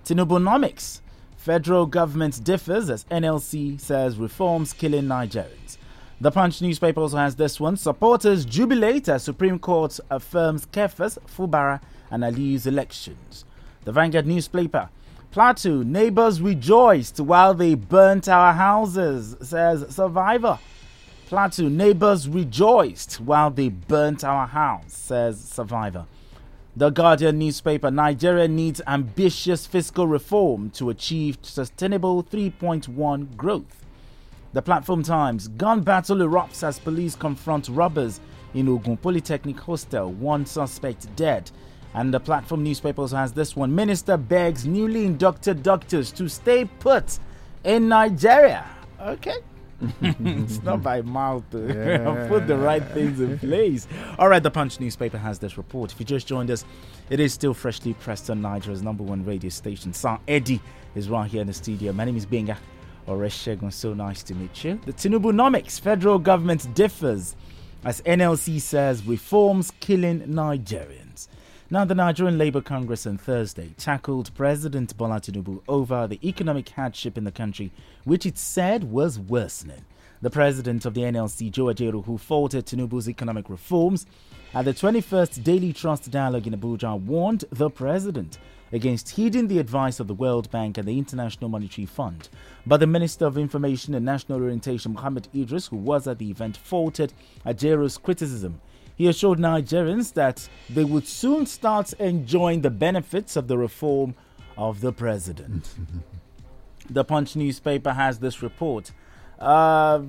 Tinubunomics, 0.05 1.01
federal 1.37 1.87
government 1.87 2.43
differs 2.45 2.91
as 2.91 3.05
NLC 3.05 3.81
says 3.81 4.19
reforms 4.19 4.73
killing 4.73 5.05
Nigerians. 5.05 5.79
The 6.21 6.31
Punch 6.31 6.63
newspaper 6.63 7.01
also 7.01 7.17
has 7.17 7.37
this 7.37 7.59
one. 7.59 7.77
Supporters 7.77 8.45
jubilate 8.45 9.09
as 9.09 9.23
Supreme 9.23 9.59
Court 9.59 9.99
affirms 10.11 10.65
Kefas, 10.67 11.19
Fubara, 11.27 11.81
and 12.11 12.23
Aliu's 12.23 12.67
elections. 12.67 13.45
The 13.85 13.93
Vanguard 13.93 14.27
newspaper. 14.27 14.89
Plateau 15.33 15.83
neighbors 15.83 16.41
rejoiced 16.41 17.19
while 17.19 17.55
they 17.55 17.75
burnt 17.75 18.29
our 18.29 18.53
houses, 18.53 19.37
says 19.43 19.85
Survivor. 19.95 20.59
Plateau 21.35 21.69
neighbors 21.69 22.29
rejoiced 22.29 23.15
while 23.15 23.51
they 23.51 23.69
burnt 23.69 24.23
our 24.23 24.47
house, 24.47 24.93
says 24.93 25.41
Survivor. 25.41 26.07
The 26.77 26.91
Guardian 26.91 27.41
newspaper 27.41 27.91
Nigeria 27.91 28.47
needs 28.47 28.81
ambitious 28.87 29.67
fiscal 29.67 30.07
reform 30.07 30.71
to 30.75 30.91
achieve 30.91 31.39
sustainable 31.43 32.23
3.1 32.23 33.37
growth. 33.37 33.85
The 34.53 34.63
Platform 34.63 35.03
Times 35.03 35.49
gun 35.49 35.81
battle 35.81 36.19
erupts 36.19 36.63
as 36.63 36.79
police 36.79 37.17
confront 37.17 37.69
robbers 37.69 38.21
in 38.55 38.69
Ogun 38.69 38.97
Polytechnic 38.97 39.59
Hostel, 39.59 40.13
one 40.13 40.47
suspect 40.47 41.17
dead. 41.17 41.51
And 41.95 42.15
the 42.15 42.21
Platform 42.21 42.63
newspapers 42.63 43.11
has 43.11 43.33
this 43.33 43.57
one 43.57 43.75
Minister 43.75 44.17
begs 44.17 44.67
newly 44.67 45.05
inducted 45.05 45.65
doctors 45.65 46.13
to 46.13 46.29
stay 46.29 46.65
put 46.65 47.19
in 47.65 47.89
Nigeria. 47.89 48.65
Okay. 49.01 49.39
it's 50.01 50.63
not 50.63 50.83
by 50.83 51.03
mouth. 51.03 51.45
Uh, 51.55 51.59
yeah. 51.63 52.29
Put 52.29 52.47
the 52.47 52.57
right 52.57 52.83
things 52.93 53.21
in 53.21 53.39
place. 53.39 53.87
All 54.19 54.29
right, 54.29 54.43
the 54.43 54.51
Punch 54.51 54.81
newspaper 54.81 55.19
has 55.19 55.39
this 55.39 55.57
report. 55.57 55.93
If 55.93 56.01
you 56.01 56.07
just 56.07 56.27
joined 56.27 56.51
us, 56.51 56.65
it 57.11 57.21
is 57.21 57.33
still 57.33 57.55
freshly 57.55 57.95
pressed 57.95 58.31
on 58.31 58.41
Nigeria's 58.41 58.83
number 58.83 59.03
one 59.03 59.25
radio 59.25 59.51
station. 59.51 59.93
Sir 59.93 60.19
Eddie 60.29 60.61
is 60.95 61.09
right 61.09 61.31
here 61.31 61.41
in 61.41 61.47
the 61.47 61.53
studio. 61.53 61.93
My 61.93 62.05
name 62.05 62.17
is 62.17 62.27
Benga 62.27 62.57
Oreshegun. 63.07 63.73
So 63.73 63.95
nice 63.95 64.23
to 64.25 64.35
meet 64.35 64.65
you. 64.65 64.81
The 64.87 64.93
Tinubunomics 64.93 65.81
federal 65.81 66.19
government 66.19 66.73
differs 66.75 67.37
as 67.85 68.01
NLC 68.03 68.61
says 68.61 69.05
reforms 69.07 69.73
killing 69.81 70.21
Nigerians. 70.23 71.29
Now, 71.75 71.85
the 71.85 71.93
Nigerian 71.97 72.39
Labour 72.39 72.61
Congress 72.61 73.05
on 73.05 73.19
Thursday 73.19 73.75
tackled 73.77 74.33
President 74.37 74.97
Bola 74.97 75.21
Tinubu 75.21 75.61
over 75.67 76.07
the 76.07 76.21
economic 76.23 76.69
hardship 76.69 77.19
in 77.19 77.25
the 77.25 77.33
country, 77.33 77.73
which 78.05 78.25
it 78.25 78.39
said 78.39 78.85
was 78.93 79.19
worsening. 79.19 79.85
The 80.23 80.31
president 80.31 80.85
of 80.87 80.95
the 80.95 81.01
NLC, 81.01 81.51
Joe 81.51 81.65
Ajaero, 81.65 82.05
who 82.05 82.17
faulted 82.17 82.67
Tinubu's 82.67 83.09
economic 83.09 83.51
reforms 83.51 84.07
at 84.55 84.67
the 84.67 84.73
21st 84.73 85.43
Daily 85.43 85.73
Trust 85.73 86.09
Dialogue 86.13 86.47
in 86.47 86.55
Abuja, 86.55 86.97
warned 87.01 87.43
the 87.51 87.69
president 87.71 88.39
against 88.71 89.11
heeding 89.11 89.49
the 89.49 89.59
advice 89.59 89.99
of 89.99 90.07
the 90.07 90.15
World 90.15 90.49
Bank 90.53 90.79
and 90.79 90.87
the 90.87 90.97
International 90.97 91.51
Monetary 91.51 91.87
Fund. 91.87 92.29
But 92.65 92.79
the 92.79 92.87
Minister 92.87 93.27
of 93.27 93.37
Information 93.37 93.97
and 93.97 94.07
National 94.07 94.41
Orientation, 94.41 94.93
Mohammed 94.93 95.27
Idris, 95.35 95.67
who 95.67 95.77
was 95.79 96.07
at 96.07 96.19
the 96.21 96.31
event, 96.31 96.57
faulted 96.57 97.13
Ajaero's 97.45 97.99
criticism. 97.99 98.61
He 98.97 99.09
assured 99.09 99.39
Nigerians 99.39 100.13
that 100.15 100.49
they 100.71 100.85
would 100.85 101.07
soon 101.09 101.47
start 101.47 101.93
enjoying 101.95 102.61
the 102.61 102.71
benefits 102.71 103.37
of 103.37 103.49
the 103.49 103.59
reform 103.59 104.15
of 104.57 104.81
the 104.81 104.93
president. 104.93 105.75
the 106.91 107.05
Punch 107.05 107.35
newspaper 107.35 107.93
has 107.93 108.19
this 108.19 108.43
report. 108.43 108.93
Uh, 109.39 110.01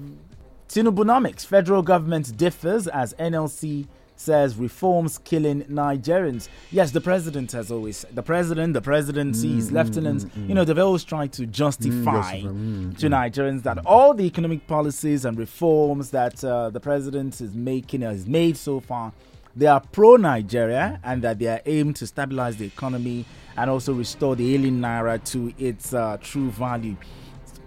Tinubunomics, 0.67 1.45
federal 1.45 1.81
government 1.81 2.35
differs 2.37 2.87
as 2.87 3.13
NLC 3.15 3.87
says 4.15 4.55
reforms 4.55 5.17
killing 5.19 5.63
Nigerians. 5.63 6.49
Yes, 6.71 6.91
the 6.91 7.01
president 7.01 7.51
has 7.51 7.71
always 7.71 8.05
the 8.13 8.23
president, 8.23 8.73
the 8.73 8.81
presidencies, 8.81 9.69
mm, 9.69 9.71
mm, 9.71 9.83
lieutenants. 9.85 10.25
Mm, 10.25 10.49
you 10.49 10.55
know, 10.55 10.63
they've 10.63 10.79
always 10.79 11.03
tried 11.03 11.33
to 11.33 11.45
justify 11.45 11.75
justify, 11.75 12.39
mm, 12.41 12.97
to 12.97 13.07
Nigerians 13.07 13.63
that 13.63 13.79
all 13.85 14.13
the 14.13 14.23
economic 14.25 14.65
policies 14.67 15.25
and 15.25 15.37
reforms 15.37 16.11
that 16.11 16.43
uh, 16.43 16.69
the 16.69 16.79
president 16.79 17.39
is 17.41 17.53
making 17.53 18.03
uh, 18.03 18.09
has 18.11 18.25
made 18.27 18.57
so 18.57 18.79
far, 18.79 19.11
they 19.55 19.67
are 19.67 19.79
pro-Nigeria 19.79 20.99
and 21.03 21.21
that 21.21 21.39
they 21.39 21.47
are 21.47 21.61
aimed 21.65 21.95
to 21.97 22.07
stabilize 22.07 22.57
the 22.57 22.65
economy 22.65 23.25
and 23.57 23.69
also 23.69 23.93
restore 23.93 24.35
the 24.35 24.53
alien 24.53 24.81
naira 24.81 25.23
to 25.31 25.53
its 25.57 25.93
uh, 25.93 26.17
true 26.21 26.49
value 26.51 26.95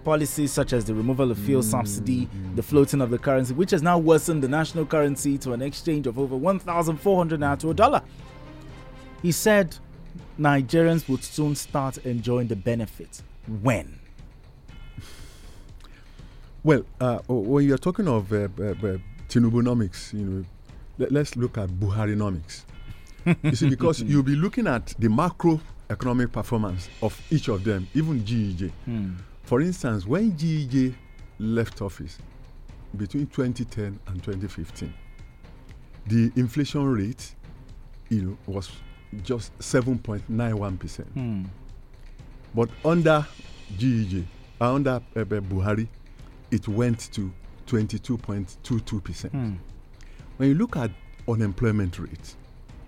policies 0.03 0.51
such 0.51 0.73
as 0.73 0.85
the 0.85 0.93
removal 0.93 1.31
of 1.31 1.37
fuel 1.37 1.63
subsidy, 1.63 2.29
the 2.55 2.63
floating 2.63 3.01
of 3.01 3.09
the 3.09 3.17
currency, 3.17 3.53
which 3.53 3.71
has 3.71 3.81
now 3.81 3.97
worsened 3.97 4.43
the 4.43 4.47
national 4.47 4.85
currency 4.85 5.37
to 5.39 5.53
an 5.53 5.61
exchange 5.61 6.07
of 6.07 6.17
over 6.17 6.35
1,400 6.35 7.39
naira 7.39 7.59
to 7.59 7.69
a 7.69 7.73
dollar. 7.73 8.01
He 9.21 9.31
said 9.31 9.75
Nigerians 10.39 11.07
would 11.09 11.23
soon 11.23 11.55
start 11.55 11.97
enjoying 11.99 12.47
the 12.47 12.55
benefits. 12.55 13.23
When? 13.61 13.99
Well, 16.63 16.83
uh, 16.99 17.19
when 17.27 17.65
you're 17.65 17.77
talking 17.77 18.07
of 18.07 18.31
uh, 18.31 18.35
uh, 18.59 18.63
uh, 18.71 18.97
Tinubunomics, 19.29 20.13
you 20.13 20.25
know, 20.25 20.45
let, 20.97 21.15
us 21.15 21.35
look 21.35 21.57
at 21.57 21.69
Buharinomics. 21.69 22.63
you 23.43 23.55
see, 23.55 23.69
because 23.69 24.01
you'll 24.03 24.23
be 24.23 24.35
looking 24.35 24.67
at 24.67 24.87
the 24.99 25.07
macroeconomic 25.07 26.31
performance 26.31 26.89
of 27.01 27.19
each 27.31 27.47
of 27.47 27.63
them, 27.63 27.87
even 27.93 28.21
GEJ. 28.21 28.71
Hmm. 28.85 29.11
For 29.49 29.61
instance, 29.61 30.05
when 30.05 30.33
GEJ 30.33 30.93
left 31.39 31.81
office 31.81 32.19
between 32.95 33.25
2010 33.25 33.99
and 34.05 34.23
2015, 34.23 34.93
the 36.05 36.31
inflation 36.35 36.85
rate, 36.85 37.33
you 38.09 38.21
know, 38.21 38.37
was 38.45 38.69
just 39.23 39.57
7.91 39.57 40.77
percent. 40.77 41.07
Hmm. 41.15 41.45
But 42.53 42.69
under 42.85 43.25
GEJ, 43.75 44.25
uh, 44.61 44.71
under 44.71 45.01
uh, 45.15 45.21
uh, 45.21 45.23
Buhari, 45.23 45.87
it 46.51 46.67
went 46.67 47.11
to 47.13 47.33
22.22 47.65 49.03
percent. 49.03 49.33
Hmm. 49.33 49.53
When 50.37 50.49
you 50.49 50.53
look 50.53 50.77
at 50.77 50.91
unemployment 51.27 51.97
rate 51.97 52.35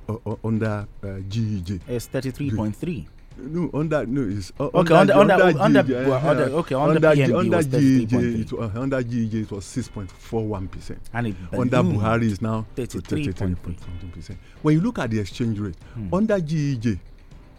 uh, 0.08 0.18
uh, 0.28 0.36
under 0.44 0.88
uh, 1.02 1.08
GEJ, 1.28 1.82
It's 1.88 2.08
33.3. 2.08 3.08
no, 3.38 3.70
under 3.74 4.06
no, 4.06 4.22
it's 4.38 4.52
uh, 4.60 4.66
Okay, 4.74 4.94
under- 4.96 5.14
under- 5.14 5.34
under- 5.60 5.84
GEJ, 5.84 6.08
well, 6.08 6.28
under- 6.28 6.44
okay, 6.44 6.76
under 6.76 7.16
G- 7.16 7.22
PNB 7.22 7.38
under 7.40 7.58
was 7.58 7.68
GEJ, 7.68 8.40
it, 8.42 8.52
wa- 8.54 8.66
uh, 8.66 8.82
under 8.82 9.02
GEJ 9.04 9.34
it 9.44 9.52
was 9.52 9.66
6.41 9.66 10.68
percent. 10.72 11.00
And 11.14 11.28
it 11.28 11.36
Under 11.54 11.78
Buhari 11.78 12.24
is 12.24 12.42
now 12.42 12.66
to 12.76 12.82
33.3. 12.84 13.56
33.something 13.56 14.12
percent. 14.12 14.40
When 14.62 14.76
you 14.76 14.82
look 14.82 15.00
at 15.00 15.10
the 15.10 15.20
exchange 15.20 15.60
rate 15.60 15.76
Hmm. 15.94 16.14
under 16.14 16.40
GEJ, 16.40 17.00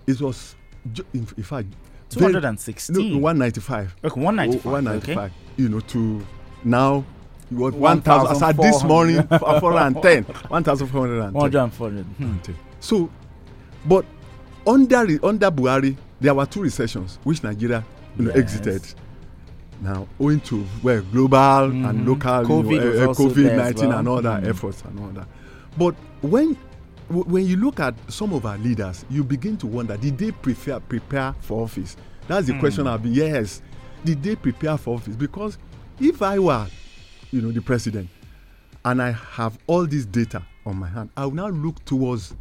it 0.06 0.20
was 0.20 0.54
in, 1.14 1.26
in 1.36 1.42
fact 1.42 1.68
very- 2.10 2.32
216. 2.32 2.94
no, 2.94 3.18
195. 3.18 3.96
Okay, 4.04 4.20
195. 4.20 4.66
Oh, 4.66 4.70
195. 4.70 5.18
Okay. 5.18 5.32
You 5.56 5.68
know, 5.68 5.80
to 5.80 6.24
now, 6.64 7.04
what 7.50 7.74
1,000. 7.74 8.42
As 8.42 8.56
this 8.56 8.82
morning, 8.84 9.22
410. 9.26 10.24
1,410. 10.48 11.32
140. 11.32 12.02
Hmm. 12.02 12.36
So, 12.80 13.10
but 13.86 14.04
under 14.66 14.98
under 15.24 15.50
Buhari, 15.50 15.96
there 16.20 16.34
were 16.34 16.46
two 16.46 16.62
recessions 16.62 17.18
which 17.24 17.42
Nigeria 17.42 17.84
you 18.18 18.24
know, 18.26 18.32
Yes. 18.34 18.38
exited. 18.38 18.94
Now, 19.82 20.06
owing 20.20 20.40
to 20.42 20.64
well, 20.82 21.02
global 21.10 21.38
and 21.64 22.00
Mhm. 22.00 22.06
local 22.06 22.44
covid, 22.44 22.70
you 22.70 22.80
know, 23.00 23.10
uh, 23.10 23.14
COVID 23.14 23.56
19 23.56 23.88
well. 23.88 23.98
and 23.98 24.08
all 24.08 24.22
that 24.22 24.42
Mhm. 24.44 24.48
efforts 24.48 24.82
and 24.86 25.00
all 25.00 25.08
that. 25.08 25.26
But 25.76 25.94
when 26.20 26.56
w- 27.08 27.24
when 27.28 27.46
you 27.46 27.56
look 27.56 27.80
at 27.80 27.94
some 28.08 28.32
of 28.32 28.46
our 28.46 28.56
leaders, 28.58 29.04
you 29.10 29.24
begin 29.24 29.56
to 29.58 29.66
wonder: 29.66 29.96
Did 29.96 30.18
they 30.18 30.30
prefer 30.30 30.78
prepare 30.80 31.34
for 31.40 31.62
office? 31.64 31.96
That's 32.28 32.46
the 32.46 32.52
Hmm. 32.54 32.60
question. 32.60 32.86
I'll 32.86 32.98
be 32.98 33.10
yes. 33.10 33.60
did 34.04 34.20
they 34.22 34.34
prepare 34.34 34.76
for 34.76 34.96
office? 34.96 35.14
Because 35.16 35.58
if 36.00 36.22
I 36.22 36.36
were, 36.38 36.66
you 37.30 37.40
know, 37.40 37.52
the 37.52 37.60
president, 37.62 38.08
and 38.84 39.00
I 39.00 39.12
have 39.12 39.56
all 39.68 39.86
this 39.86 40.04
data 40.04 40.42
on 40.66 40.76
my 40.76 40.88
hand, 40.88 41.10
I 41.16 41.24
will 41.26 41.34
now 41.34 41.48
look 41.48 41.84
towards 41.84 42.34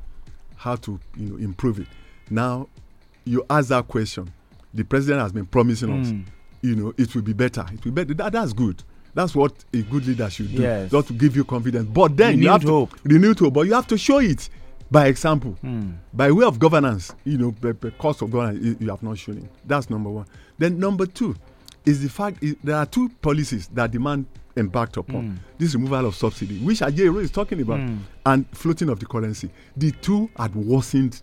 how 0.55 0.75
to, 0.77 0.99
you 1.15 1.27
know, 1.29 1.35
improve 1.37 1.79
it. 1.79 1.87
Now, 2.31 2.67
you 3.25 3.45
ask 3.49 3.69
that 3.69 3.87
question. 3.87 4.31
The 4.73 4.83
president 4.83 5.21
has 5.21 5.31
been 5.33 5.45
promising 5.45 5.89
mm. 5.89 6.01
us, 6.01 6.09
hmm. 6.09 6.21
you 6.61 6.75
know, 6.75 6.93
it 6.97 7.13
will 7.13 7.21
be 7.21 7.33
better. 7.33 7.65
It 7.73 7.83
will 7.83 7.91
be 7.91 8.03
better. 8.05 8.13
That, 8.13 8.31
that's 8.31 8.53
good. 8.53 8.81
That's 9.13 9.35
what 9.35 9.53
a 9.73 9.81
good 9.81 10.05
leader 10.07 10.29
should 10.29 10.55
do. 10.55 10.61
Yes. 10.61 10.91
Not 10.93 11.07
to 11.07 11.13
give 11.13 11.35
you 11.35 11.43
confidence. 11.43 11.89
But 11.89 12.15
then 12.15 12.29
renewed 12.31 12.43
you 12.43 12.49
have 12.49 12.61
to 12.61 12.67
hope. 12.67 12.95
renewed 13.03 13.37
hope. 13.39 13.53
But 13.53 13.61
you 13.67 13.73
have 13.73 13.87
to 13.87 13.97
show 13.97 14.19
it 14.19 14.49
by 14.89 15.07
example, 15.07 15.57
mm. 15.63 15.93
by 16.13 16.31
way 16.31 16.45
of 16.45 16.57
governance. 16.57 17.13
You 17.25 17.37
know, 17.37 17.55
the, 17.59 17.73
the 17.73 17.91
cost 17.91 18.21
of 18.21 18.31
governance 18.31 18.63
you, 18.63 18.77
you 18.79 18.89
have 18.89 19.03
not 19.03 19.17
shown 19.17 19.39
it. 19.39 19.49
That's 19.65 19.89
number 19.89 20.09
one. 20.09 20.25
Then 20.57 20.79
number 20.79 21.05
two 21.05 21.35
is 21.85 22.01
the 22.01 22.09
fact 22.09 22.41
is, 22.41 22.55
there 22.63 22.75
are 22.77 22.85
two 22.85 23.09
policies 23.21 23.67
that 23.73 23.91
demand 23.91 24.25
embarked 24.55 24.97
upon. 24.97 25.31
Mm. 25.31 25.37
This 25.57 25.73
removal 25.75 26.05
of 26.05 26.15
subsidy, 26.15 26.59
which 26.59 26.79
Ajay 26.79 27.21
is 27.21 27.31
talking 27.31 27.61
about, 27.61 27.79
mm. 27.79 27.97
and 28.25 28.45
floating 28.55 28.89
of 28.89 28.99
the 28.99 29.05
currency. 29.05 29.49
The 29.75 29.91
two 29.91 30.29
had 30.37 30.55
worsened 30.55 31.21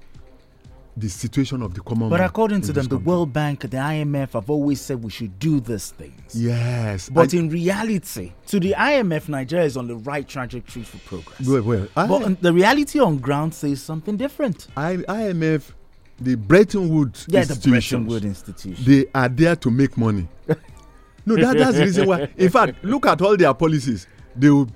the 0.98 1.08
situation 1.08 1.62
of 1.62 1.74
the 1.74 1.80
common 1.80 2.08
But 2.08 2.20
according 2.20 2.62
to 2.62 2.72
them, 2.72 2.86
the 2.86 2.98
World 2.98 3.32
Bank, 3.32 3.60
the 3.60 3.76
IMF 3.76 4.32
have 4.32 4.50
always 4.50 4.80
said 4.80 5.02
we 5.02 5.10
should 5.10 5.38
do 5.38 5.60
these 5.60 5.90
things. 5.90 6.34
Yes. 6.34 7.08
But 7.08 7.34
in 7.34 7.48
reality, 7.48 8.32
to 8.48 8.60
the 8.60 8.74
IMF, 8.76 9.28
Nigeria 9.28 9.64
is 9.66 9.76
on 9.76 9.86
the 9.86 9.96
right 9.96 10.26
trajectory 10.26 10.82
for 10.82 10.98
progress. 10.98 11.46
Well, 11.46 11.62
well 11.62 11.88
but 11.94 12.40
the 12.42 12.52
reality 12.52 12.98
on 13.00 13.18
ground 13.18 13.54
says 13.54 13.82
something 13.82 14.16
different. 14.16 14.68
I, 14.76 14.96
IMF, 14.96 15.72
the 16.20 16.34
Bretton 16.34 16.88
Woods 16.88 17.26
yeah, 17.28 17.44
the 17.44 17.68
Bretton 17.68 18.06
Woods 18.06 18.24
institution. 18.24 18.84
They 18.84 19.06
are 19.14 19.28
there 19.28 19.56
to 19.56 19.70
make 19.70 19.96
money. 19.96 20.28
no, 21.26 21.36
that, 21.36 21.56
that's 21.56 21.76
the 21.76 21.84
reason 21.84 22.08
why. 22.08 22.28
In 22.36 22.50
fact, 22.50 22.82
look 22.84 23.06
at 23.06 23.20
all 23.22 23.36
their 23.36 23.54
policies. 23.54 24.06
They 24.34 24.50
will 24.50 24.68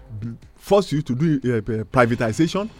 force 0.54 0.92
you 0.92 1.02
to 1.02 1.14
do 1.14 1.40
uh, 1.44 1.56
uh 1.56 1.60
privatization 1.84 2.70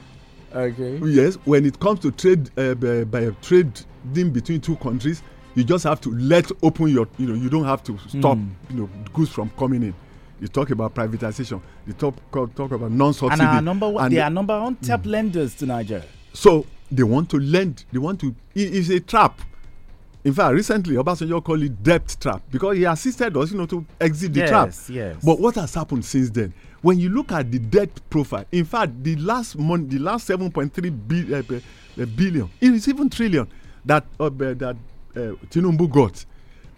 Okay. 0.55 0.99
Yes, 1.05 1.37
when 1.45 1.65
it 1.65 1.79
comes 1.81 2.01
to 2.01 2.11
trade 2.11 2.51
uh, 2.59 2.75
by, 2.75 3.05
by 3.05 3.31
trading 3.43 4.31
between 4.31 4.61
two 4.61 4.77
countries, 4.77 5.23
you 5.55 5.65
just 5.65 5.85
have 5.85 6.01
to 6.03 6.11
let 6.15 6.51
open 6.63 6.89
your. 6.89 7.07
You 7.19 7.27
know, 7.29 7.35
you 7.35 7.49
don't 7.51 7.65
have 7.65 7.83
to 7.85 7.99
stop. 8.09 8.39
Mm. 8.39 8.51
You 8.71 8.77
know, 8.77 8.91
goods 9.13 9.31
from 9.31 9.51
coming 9.59 9.83
in. 9.83 9.95
You 10.41 10.49
talk 10.49 10.71
about 10.71 10.95
privatization. 10.95 11.61
You 11.87 11.93
talk 11.93 12.15
talk 12.33 12.73
about 12.73 12.91
non-subsidy. 12.91 13.41
And 13.43 13.49
our 13.57 13.63
number 13.63 13.89
one, 13.89 14.05
and 14.07 14.15
they 14.15 14.21
are 14.21 14.31
number 14.31 14.59
one 14.61 14.77
top 14.77 15.03
mm. 15.03 15.11
lenders 15.11 15.55
to 15.57 15.67
Nigeria. 15.67 16.05
So 16.33 16.67
they 16.91 17.03
want 17.03 17.31
to 17.31 17.39
lend. 17.39 17.85
They 17.93 17.99
want 17.99 18.21
to. 18.21 18.35
It 18.55 18.75
is 18.75 18.91
a 18.91 19.01
trap. 19.01 19.41
In 20.25 20.33
fact, 20.33 20.55
recently 20.55 20.95
Obasanjo 20.95 21.43
called 21.43 21.63
it 21.63 21.83
debt 21.83 22.17
trap 22.21 22.43
because 22.51 22.77
he 22.77 22.85
assisted 22.85 23.37
us, 23.37 23.51
you 23.51 23.59
know, 23.59 23.67
to 23.67 23.85
exit 24.01 24.33
the 24.33 24.41
yes, 24.41 24.49
trap. 24.49 24.73
Yes. 24.89 25.17
But 25.25 25.41
what 25.41 25.57
has 25.57 25.75
happened 25.75 26.05
since 26.05 26.31
then? 26.31 26.55
When 26.83 26.99
you 26.99 27.09
look 27.09 27.33
at 27.33 27.51
the 27.51 27.59
debt 27.59 27.89
profile, 28.11 28.45
in 28.53 28.65
fact, 28.65 29.03
the 29.03 29.17
last 29.17 29.57
month, 29.57 29.89
the 29.91 29.99
last 29.99 30.29
7.3 30.29 30.91
bi- 31.09 31.35
uh, 31.57 32.03
uh, 32.03 32.07
billion, 32.07 32.51
it 32.61 32.73
is 32.75 32.89
even 32.89 33.09
trillion 33.09 33.49
that 33.85 34.05
uh, 34.21 34.29
that 34.29 34.77
uh, 35.17 35.19
Tinubu 35.51 35.91
got. 35.91 36.25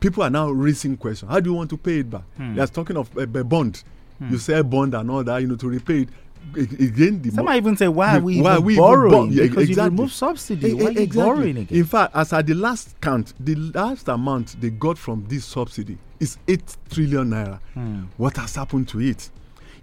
People 0.01 0.23
are 0.23 0.31
now 0.31 0.51
raising 0.51 0.97
questions. 0.99 1.31
How 1.31 1.41
do 1.41 1.51
you 1.51 1.57
want 1.57 1.71
to 1.71 1.79
pay 1.79 2.01
it 2.01 2.11
back? 2.11 2.23
Hmm. 2.37 2.55
They're 2.55 2.67
talking 2.67 2.97
of 2.97 3.15
a 3.17 3.23
uh, 3.23 3.27
bond. 3.43 3.83
Hmm. 4.19 4.31
You 4.31 4.39
sell 4.39 4.63
bond 4.63 4.95
and 4.95 5.11
all 5.11 5.25
that, 5.25 5.39
you 5.41 5.47
know, 5.49 5.57
to 5.57 5.69
repay 5.69 6.03
it 6.03 6.09
again 6.55 7.23
the 7.23 7.31
some 7.31 7.47
might 7.47 7.57
even 7.57 7.75
say 7.77 7.89
why 7.89 8.19
are 8.19 8.21
we 8.21 8.41
why 8.43 8.59
we 8.59 8.77
borrowing 8.77 9.33
yeah, 9.33 9.45
because 9.45 9.69
exactly. 9.69 9.75
you 9.85 9.91
remove 9.91 10.13
subsidy 10.13 10.75
why 10.75 10.91
exactly. 10.91 11.07
borrowing 11.23 11.57
again 11.57 11.79
in 11.79 11.85
fact 11.85 12.15
as 12.15 12.33
at 12.35 12.47
the 12.47 12.53
last 12.55 12.95
count 13.01 13.33
the 13.41 13.55
last 13.55 14.09
amount 14.09 14.61
they 14.61 14.69
got 14.69 14.99
from 14.99 15.25
this 15.29 15.45
subsidy 15.47 15.97
is 16.21 16.37
8 16.47 16.77
trillion 16.91 17.31
naira 17.31 17.59
hmm. 17.73 18.03
what 18.19 18.37
has 18.37 18.55
happened 18.57 18.87
to 18.89 19.01
it 19.01 19.31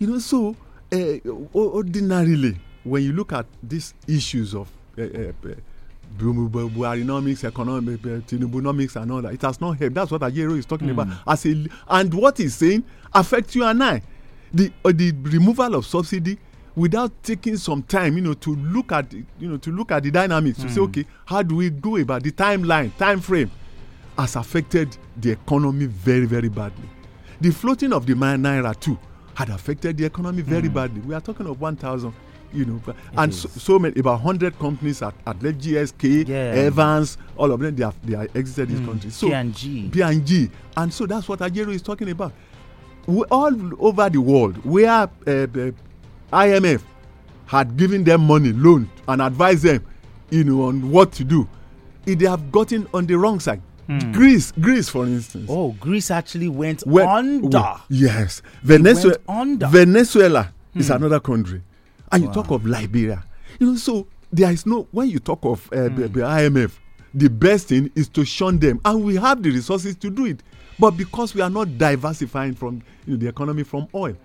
you 0.02 0.08
know, 0.08 0.18
so 0.18 0.56
uh, 0.92 1.30
ordinarily, 1.54 2.58
when 2.84 3.04
you 3.04 3.14
look 3.14 3.32
at 3.34 3.46
these 3.62 3.94
issues 4.08 4.56
of 4.56 4.68
uh, 4.98 5.04
uh, 5.04 5.32
Buharinomics, 6.18 7.44
economic, 7.44 8.02
Tinubunomics, 8.02 9.00
and 9.00 9.12
all 9.12 9.22
that, 9.22 9.34
it 9.36 9.42
has 9.44 9.62
not 9.62 9.78
helped. 9.78 9.94
That's 9.94 10.10
what 10.10 10.22
Ajaero 10.22 10.58
is 10.58 10.66
talking 10.66 10.88
mm. 10.88 10.94
about. 11.00 11.08
As 11.28 11.46
a, 11.46 11.68
and 11.88 12.12
what 12.16 12.40
he's 12.40 12.56
saying 12.56 12.84
affects 13.14 13.56
you 13.56 13.64
and 13.64 13.84
I. 13.84 14.02
The, 14.52 14.72
uh, 14.84 14.92
the 14.92 15.12
removal 15.12 15.76
of 15.76 15.86
subsidy 15.86 16.40
without 16.76 17.12
taking 17.22 17.58
some 17.58 17.84
time, 17.84 18.16
you 18.16 18.24
know, 18.24 18.34
to 18.34 18.56
look 18.56 18.92
at, 18.92 19.14
you 19.14 19.26
know, 19.40 19.58
to 19.58 19.72
look 19.72 19.92
at 19.92 20.02
the 20.02 20.10
dynamics, 20.10 20.58
mm. 20.58 20.64
to 20.64 20.70
say, 20.70 20.76
hmm. 20.78 20.86
okay, 20.86 21.06
how 21.26 21.44
do 21.44 21.58
we 21.58 21.70
go 21.70 21.98
about 21.98 22.24
the 22.24 22.32
timeline, 22.32 22.96
time 22.98 23.20
frame, 23.22 23.52
has 24.18 24.36
affected 24.36 24.98
the 25.16 25.30
economy 25.32 25.86
very, 25.86 26.26
very 26.26 26.50
badly. 26.50 26.90
The 27.40 27.52
floating 27.52 27.94
of 27.94 28.08
the 28.08 28.14
naira 28.14 28.78
too 28.80 28.98
had 29.36 29.50
affected 29.50 29.98
the 29.98 30.06
economy 30.06 30.42
very 30.42 30.70
mm. 30.70 30.74
badly. 30.74 31.02
We 31.02 31.14
are 31.16 31.22
talking 31.22 31.48
of 31.48 31.60
1,000 31.60 32.14
you 32.54 32.66
know, 32.66 32.82
it 32.88 32.96
and 33.18 33.34
so, 33.34 33.48
so, 33.50 33.80
many 33.80 33.98
about 34.00 34.20
hundred 34.22 34.58
companies 34.60 35.02
at, 35.02 35.14
at 35.26 35.42
left 35.42 35.60
GSK, 35.60 36.28
yeah. 36.28 36.36
Evans, 36.68 37.18
all 37.38 37.52
of 37.52 37.60
them 37.60 37.76
they 37.76 37.84
have 37.84 37.96
they 38.06 38.14
are 38.16 38.28
exited 38.36 38.70
mm. 38.70 38.78
this 38.78 38.86
country. 38.86 39.10
So 39.10 39.30
P&G. 39.30 39.90
P&G, 39.90 40.52
and 40.76 40.94
so 40.94 41.06
that's 41.06 41.28
what 41.30 41.40
Ajaero 41.40 41.70
is 41.74 41.82
talking 41.82 42.10
about. 42.10 42.34
We, 43.08 43.24
all 43.32 43.54
over 43.84 44.10
the 44.10 44.20
world, 44.20 44.58
where 44.66 44.90
uh, 44.90 45.06
uh, 45.26 45.72
IMF 46.34 46.82
had 47.46 47.76
given 47.78 48.04
them 48.04 48.28
money, 48.28 48.52
loan, 48.54 48.90
and 49.08 49.22
advised 49.22 49.64
them, 49.64 49.86
you 50.30 50.44
know, 50.44 50.64
on 50.64 50.92
what 50.92 51.12
to 51.14 51.24
do, 51.24 51.48
If 52.06 52.20
they 52.20 52.26
have 52.28 52.52
gotten 52.52 52.88
on 52.94 53.06
the 53.06 53.16
wrong 53.18 53.40
side. 53.40 53.62
Hmm. 53.88 54.12
Greece, 54.12 54.52
Greece, 54.60 54.90
for 54.90 55.06
instance. 55.06 55.48
Oh, 55.50 55.72
Greece 55.80 56.12
actually 56.12 56.48
went, 56.50 56.86
under. 56.88 57.76
yes, 57.90 58.42
Venezuela. 58.64 59.18
Under. 59.28 59.68
Venezuela 59.68 60.54
hmm. 60.74 60.80
is 60.80 60.90
another 60.90 61.20
country, 61.20 61.62
and 62.12 62.24
wow. 62.24 62.30
you 62.30 62.34
talk 62.34 62.52
of 62.52 62.66
Liberia. 62.66 63.24
You 63.60 63.68
know, 63.72 63.76
so 63.76 64.08
there 64.32 64.52
is 64.52 64.66
no 64.66 64.88
when 64.92 65.10
you 65.10 65.20
talk 65.20 65.40
of 65.44 65.68
uh, 65.74 65.88
hmm. 65.90 65.96
the, 66.02 66.08
the 66.08 66.20
IMF, 66.22 66.72
the 67.14 67.30
best 67.30 67.68
thing 67.68 67.92
is 67.96 68.08
to 68.10 68.24
shun 68.26 68.60
them, 68.60 68.80
and 68.86 69.04
we 69.04 69.16
have 69.16 69.42
the 69.44 69.52
resources 69.52 69.96
to 69.98 70.10
do 70.10 70.26
it. 70.26 70.42
But 70.80 70.92
because 70.92 71.36
we 71.36 71.42
are 71.42 71.50
not 71.50 71.78
diversifying 71.78 72.56
from 72.56 72.82
you 73.06 73.14
know, 73.14 73.18
the 73.18 73.28
economy 73.28 73.64
from 73.64 73.88
oil, 73.94 74.16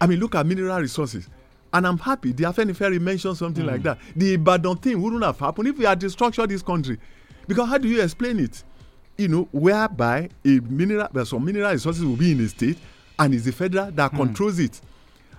I 0.00 0.06
mean, 0.06 0.20
look 0.20 0.34
at 0.34 0.44
mineral 0.46 0.78
resources. 0.80 1.28
And 1.72 1.86
I'm 1.86 1.98
happy 1.98 2.32
the 2.32 2.44
Afenifere 2.44 3.00
mentioned 3.00 3.36
something 3.36 3.64
mm. 3.64 3.68
like 3.72 3.82
that. 3.82 3.98
The 4.14 4.34
Ibadan 4.34 4.76
thing 4.76 5.00
wouldn't 5.02 5.24
have 5.24 5.38
happened 5.38 5.68
if 5.68 5.78
we 5.78 5.84
had 5.84 6.00
restructured 6.00 6.48
this 6.48 6.62
country. 6.62 6.98
Because 7.48 7.68
how 7.68 7.78
do 7.78 7.88
you 7.88 8.00
explain 8.02 8.38
it? 8.38 8.62
You 9.16 9.28
know, 9.28 9.48
whereby 9.52 10.28
a 10.44 10.48
mineral, 10.60 11.08
well, 11.12 11.24
some 11.24 11.44
mineral 11.44 11.70
resources 11.72 12.04
will 12.04 12.16
be 12.16 12.32
in 12.32 12.38
the 12.38 12.48
state, 12.48 12.78
and 13.18 13.34
it's 13.34 13.44
the 13.44 13.52
federal 13.52 13.90
that 13.92 14.12
mm. 14.12 14.16
controls 14.16 14.58
it, 14.58 14.80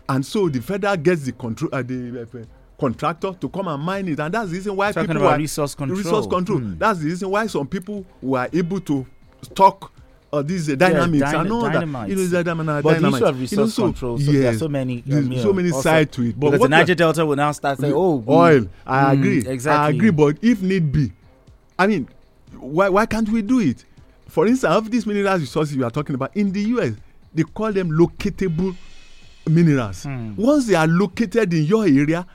and 0.09 0.25
so 0.25 0.49
the 0.49 0.61
federal 0.61 0.95
gets 0.97 1.23
the 1.23 1.31
control, 1.33 1.69
uh, 1.73 1.81
the 1.81 2.21
uh, 2.21 2.45
contractor 2.79 3.33
to 3.33 3.49
come 3.49 3.67
and 3.67 3.81
mine 3.83 4.07
it, 4.07 4.19
and 4.19 4.33
that's 4.33 4.49
the 4.49 4.55
reason 4.55 4.75
why 4.75 4.91
Talking 4.91 5.07
people 5.07 5.21
about 5.23 5.35
are 5.35 5.39
resource 5.39 5.75
control. 5.75 5.97
Resource 5.97 6.27
control. 6.27 6.59
Mm. 6.59 6.79
That's 6.79 6.99
the 6.99 7.05
reason 7.05 7.29
why 7.29 7.47
some 7.47 7.67
people 7.67 8.05
were 8.21 8.47
able 8.53 8.79
to 8.81 9.05
stock 9.41 9.91
uh, 10.33 10.41
these 10.41 10.69
uh, 10.69 10.75
dynamics 10.75 11.31
yeah, 11.31 11.41
and 11.41 11.51
all 11.51 11.61
that. 11.61 12.09
You 12.09 12.15
know, 12.15 12.25
the 12.25 12.43
dynamic, 12.43 12.83
but 12.83 12.99
the 13.01 13.07
issue 13.07 13.25
of 13.25 13.39
resource 13.39 13.51
you 13.51 13.57
know, 13.57 13.67
so, 13.67 13.83
control, 13.83 14.17
so 14.17 14.31
yes, 14.31 14.41
there 14.41 14.51
are 14.51 14.57
so 14.57 14.67
many, 14.67 15.03
um, 15.11 15.37
so 15.37 15.53
many 15.53 15.71
sides 15.71 16.11
to 16.15 16.23
it. 16.23 16.39
But 16.39 16.51
because 16.51 16.61
the 16.65 16.69
Niger 16.69 16.95
Delta 16.95 17.25
will 17.25 17.35
now 17.35 17.51
start 17.51 17.79
saying, 17.79 17.93
"Oh, 17.95 18.23
oil." 18.27 18.67
I 18.85 19.03
mm, 19.15 19.19
agree. 19.19 19.37
Exactly. 19.47 19.71
I 19.85 19.89
agree. 19.89 20.11
But 20.11 20.37
if 20.41 20.61
need 20.61 20.91
be, 20.91 21.11
I 21.79 21.87
mean, 21.87 22.07
why 22.59 22.89
why 22.89 23.05
can't 23.05 23.29
we 23.29 23.41
do 23.41 23.59
it? 23.59 23.85
For 24.27 24.47
instance, 24.47 24.73
of 24.73 24.91
these 24.91 25.05
mineral 25.05 25.37
resources 25.37 25.75
you 25.75 25.85
are 25.85 25.91
talking 25.91 26.15
about 26.15 26.35
in 26.35 26.51
the 26.51 26.61
US, 26.61 26.93
they 27.33 27.43
call 27.43 27.71
them 27.71 27.91
locatable 27.91 28.75
minerals. 29.47 30.05
Mm. 30.05 30.37
Once 30.37 30.67
they 30.67 30.75
are 30.75 30.87
located 30.87 31.53
in 31.53 31.63
your 31.63 31.85
area, 31.85 32.25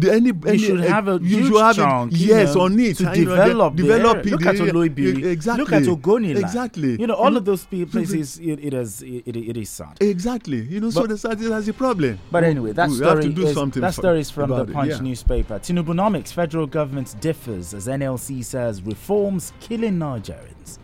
the 0.00 0.12
any, 0.12 0.30
any 0.46 0.52
you 0.52 0.58
should 0.58 0.80
uh, 0.80 0.88
have 0.88 1.08
a 1.08 1.18
you 1.22 1.46
should 1.46 1.60
have 1.60 1.76
chunk, 1.76 2.12
yes 2.14 2.54
know, 2.54 2.62
on 2.62 2.78
it 2.80 2.96
to 2.96 3.04
develop 3.12 3.74
know, 3.74 3.76
develop 3.76 4.26
it. 4.26 4.30
Look 4.30 4.46
at 4.46 4.56
Oloibiri. 4.56 5.24
Exactly. 5.24 5.64
Look 5.64 5.72
at 5.72 5.82
Ogoni. 5.82 6.36
Exactly. 6.36 7.00
You 7.00 7.06
know 7.06 7.14
all 7.14 7.36
of 7.36 7.44
those 7.44 7.64
places. 7.66 8.38
It, 8.38 8.58
it 8.64 8.74
is 8.74 9.02
it, 9.02 9.26
it 9.36 9.56
is 9.56 9.70
sad. 9.70 9.96
Exactly. 10.00 10.62
You 10.62 10.80
know, 10.80 10.90
but, 10.90 11.18
so 11.18 11.34
that's, 11.34 11.68
a 11.68 11.72
problem. 11.72 12.18
But 12.30 12.44
anyway, 12.44 12.72
that 12.72 12.88
we 12.88 12.96
story 12.96 13.26
is 13.26 13.54
that 13.74 13.94
story 13.94 14.20
is 14.20 14.30
from 14.30 14.50
the 14.50 14.66
Punch 14.66 14.90
yeah. 14.90 15.00
newspaper. 15.00 15.58
Tinubunomics, 15.58 16.32
federal 16.32 16.66
government 16.66 17.14
differs 17.20 17.74
as 17.74 17.86
NLC 17.86 18.44
says 18.44 18.82
reforms 18.82 19.52
killing 19.60 19.98
Nigerians. 19.98 20.78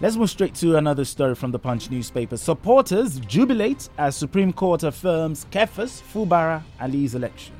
Let's 0.00 0.16
move 0.16 0.28
straight 0.28 0.54
to 0.56 0.76
another 0.76 1.04
story 1.04 1.34
from 1.34 1.52
the 1.52 1.58
Punch 1.58 1.90
newspaper. 1.90 2.36
Supporters 2.36 3.20
jubilate 3.20 3.88
as 3.96 4.16
Supreme 4.16 4.52
Court 4.52 4.82
affirms 4.82 5.46
Kefas, 5.50 6.02
Fubara, 6.02 6.62
Ali's 6.80 7.14
elections. 7.14 7.56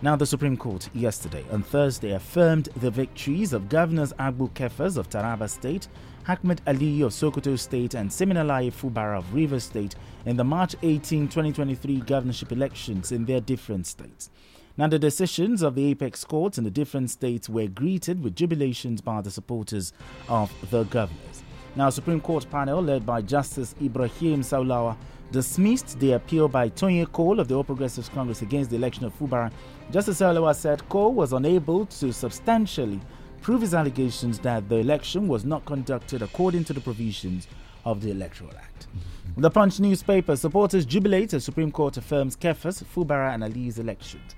Now, 0.00 0.14
the 0.14 0.26
Supreme 0.26 0.56
Court 0.56 0.88
yesterday, 0.94 1.44
on 1.50 1.64
Thursday, 1.64 2.12
affirmed 2.12 2.68
the 2.76 2.88
victories 2.88 3.52
of 3.52 3.68
Governors 3.68 4.12
Agbu 4.12 4.50
Kefas 4.52 4.96
of 4.96 5.10
Taraba 5.10 5.50
State, 5.50 5.88
Ahmed 6.28 6.62
Ali 6.68 7.02
of 7.02 7.10
Sokoto 7.10 7.58
State, 7.58 7.94
and 7.94 8.08
Siminalayi 8.08 8.72
Fubara 8.72 9.18
of 9.18 9.34
Rivers 9.34 9.64
State 9.64 9.96
in 10.24 10.36
the 10.36 10.44
March 10.44 10.76
18, 10.82 11.26
2023 11.26 12.00
governorship 12.02 12.52
elections 12.52 13.10
in 13.10 13.24
their 13.24 13.40
different 13.40 13.88
states. 13.88 14.30
Now, 14.76 14.86
the 14.86 15.00
decisions 15.00 15.62
of 15.62 15.74
the 15.74 15.86
apex 15.86 16.22
courts 16.22 16.58
in 16.58 16.62
the 16.62 16.70
different 16.70 17.10
states 17.10 17.48
were 17.48 17.66
greeted 17.66 18.22
with 18.22 18.36
jubilations 18.36 19.02
by 19.02 19.20
the 19.20 19.32
supporters 19.32 19.92
of 20.28 20.52
the 20.70 20.84
governors. 20.84 21.42
Now, 21.74 21.90
Supreme 21.90 22.20
Court 22.20 22.48
panel 22.48 22.80
led 22.80 23.04
by 23.04 23.20
Justice 23.20 23.74
Ibrahim 23.82 24.42
Saulawa 24.42 24.96
dismissed 25.30 25.98
the 26.00 26.12
appeal 26.12 26.48
by 26.48 26.70
Tonye 26.70 27.10
Cole 27.12 27.40
of 27.40 27.48
the 27.48 27.54
All 27.54 27.64
Progressives 27.64 28.08
Congress 28.08 28.42
against 28.42 28.70
the 28.70 28.76
election 28.76 29.04
of 29.04 29.18
Fubara. 29.18 29.50
Justice 29.90 30.20
Saulawa 30.20 30.54
said 30.54 30.86
Cole 30.88 31.14
was 31.14 31.32
unable 31.32 31.86
to 31.86 32.12
substantially 32.12 33.00
prove 33.40 33.62
his 33.62 33.72
allegations 33.74 34.38
that 34.40 34.68
the 34.68 34.76
election 34.76 35.28
was 35.28 35.44
not 35.44 35.64
conducted 35.64 36.20
according 36.22 36.64
to 36.64 36.72
the 36.74 36.80
provisions 36.80 37.48
of 37.84 38.02
the 38.02 38.10
Electoral 38.10 38.50
Act. 38.58 38.86
Mm-hmm. 38.88 39.40
The 39.40 39.50
Punch 39.50 39.80
newspaper 39.80 40.36
supporters 40.36 40.84
jubilate 40.84 41.32
as 41.32 41.44
Supreme 41.44 41.70
Court 41.72 41.96
affirms 41.96 42.36
Kefas, 42.36 42.82
Fubara, 42.84 43.32
and 43.32 43.42
Ali's 43.44 43.78
elections. 43.78 44.34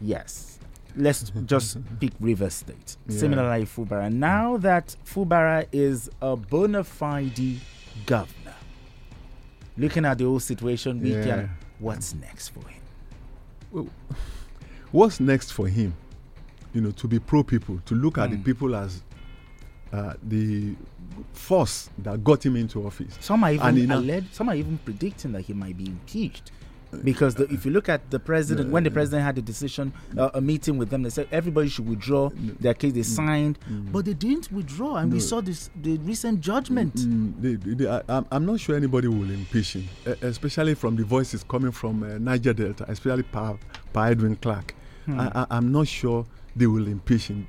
Yes, 0.00 0.58
let's 0.96 1.30
just 1.46 1.78
pick 2.00 2.12
River 2.18 2.50
State. 2.50 2.96
Yeah. 3.08 3.18
Similarly, 3.18 3.66
Fubara. 3.66 4.12
Now 4.12 4.56
that 4.56 4.96
Fubara 5.04 5.66
is 5.70 6.10
a 6.20 6.34
bona 6.34 6.82
fide 6.82 7.60
governor, 8.06 8.54
looking 9.76 10.04
at 10.04 10.18
the 10.18 10.24
whole 10.24 10.40
situation, 10.40 11.00
we 11.00 11.14
Yeah. 11.14 11.24
can. 11.24 11.50
What's 11.78 12.14
next 12.14 12.48
for 12.48 12.64
him? 12.66 13.90
What's 14.92 15.20
next 15.20 15.52
for 15.52 15.68
him? 15.68 15.94
You 16.74 16.80
know, 16.82 16.90
to 16.92 17.08
be 17.08 17.18
pro 17.18 17.42
people, 17.42 17.80
to 17.86 17.94
look 17.94 18.18
at 18.18 18.30
the 18.30 18.36
Mm. 18.36 18.44
people 18.44 18.74
as 18.76 19.02
uh, 19.92 20.12
the 20.22 20.74
force 21.32 21.88
that 21.98 22.22
got 22.22 22.44
him 22.44 22.56
into 22.56 22.86
office. 22.86 23.16
Some 23.20 23.42
are 23.44 23.52
even 23.52 23.90
alleged, 23.90 24.34
some 24.34 24.48
are 24.50 24.54
even 24.54 24.78
predicting 24.84 25.32
that 25.32 25.42
he 25.42 25.54
might 25.54 25.76
be 25.78 25.86
impeached. 25.86 26.52
Because 27.04 27.34
the, 27.34 27.44
if 27.52 27.66
you 27.66 27.70
look 27.70 27.90
at 27.90 28.10
the 28.10 28.18
president, 28.18 28.70
when 28.70 28.82
the 28.82 28.90
president 28.90 29.22
had 29.22 29.36
a 29.36 29.42
decision, 29.42 29.92
uh, 30.16 30.30
a 30.32 30.40
meeting 30.40 30.78
with 30.78 30.88
them, 30.88 31.02
they 31.02 31.10
said 31.10 31.28
everybody 31.30 31.68
should 31.68 31.86
withdraw 31.86 32.30
their 32.60 32.72
case. 32.72 32.94
They 32.94 33.02
signed, 33.02 33.58
but 33.92 34.06
they 34.06 34.14
didn't 34.14 34.50
withdraw, 34.50 34.96
and 34.96 35.12
we 35.12 35.20
saw 35.20 35.42
this 35.42 35.68
the 35.82 35.98
recent 35.98 36.40
judgment. 36.40 36.94
Mm, 36.94 37.34
they- 37.42 37.54
they- 37.56 37.74
they- 37.74 37.88
I, 37.90 38.00
I'm- 38.08 38.26
I'm 38.30 38.46
not 38.46 38.60
sure 38.60 38.74
anybody 38.74 39.06
will 39.08 39.30
impeach 39.30 39.74
him, 39.74 39.84
especially 40.22 40.74
from 40.74 40.96
the 40.96 41.04
voices 41.04 41.44
coming 41.44 41.72
from 41.72 42.02
uh, 42.02 42.16
Niger 42.18 42.54
Delta, 42.54 42.84
especially 42.90 43.22
Pa, 43.24 43.56
pa 43.92 44.04
Edwin 44.06 44.36
Clark. 44.36 44.74
Hmm. 45.08 45.20
I, 45.20 45.30
I, 45.34 45.46
I'm 45.50 45.72
not 45.72 45.88
sure 45.88 46.26
they 46.54 46.66
will 46.66 46.86
impeach 46.86 47.28
him 47.28 47.48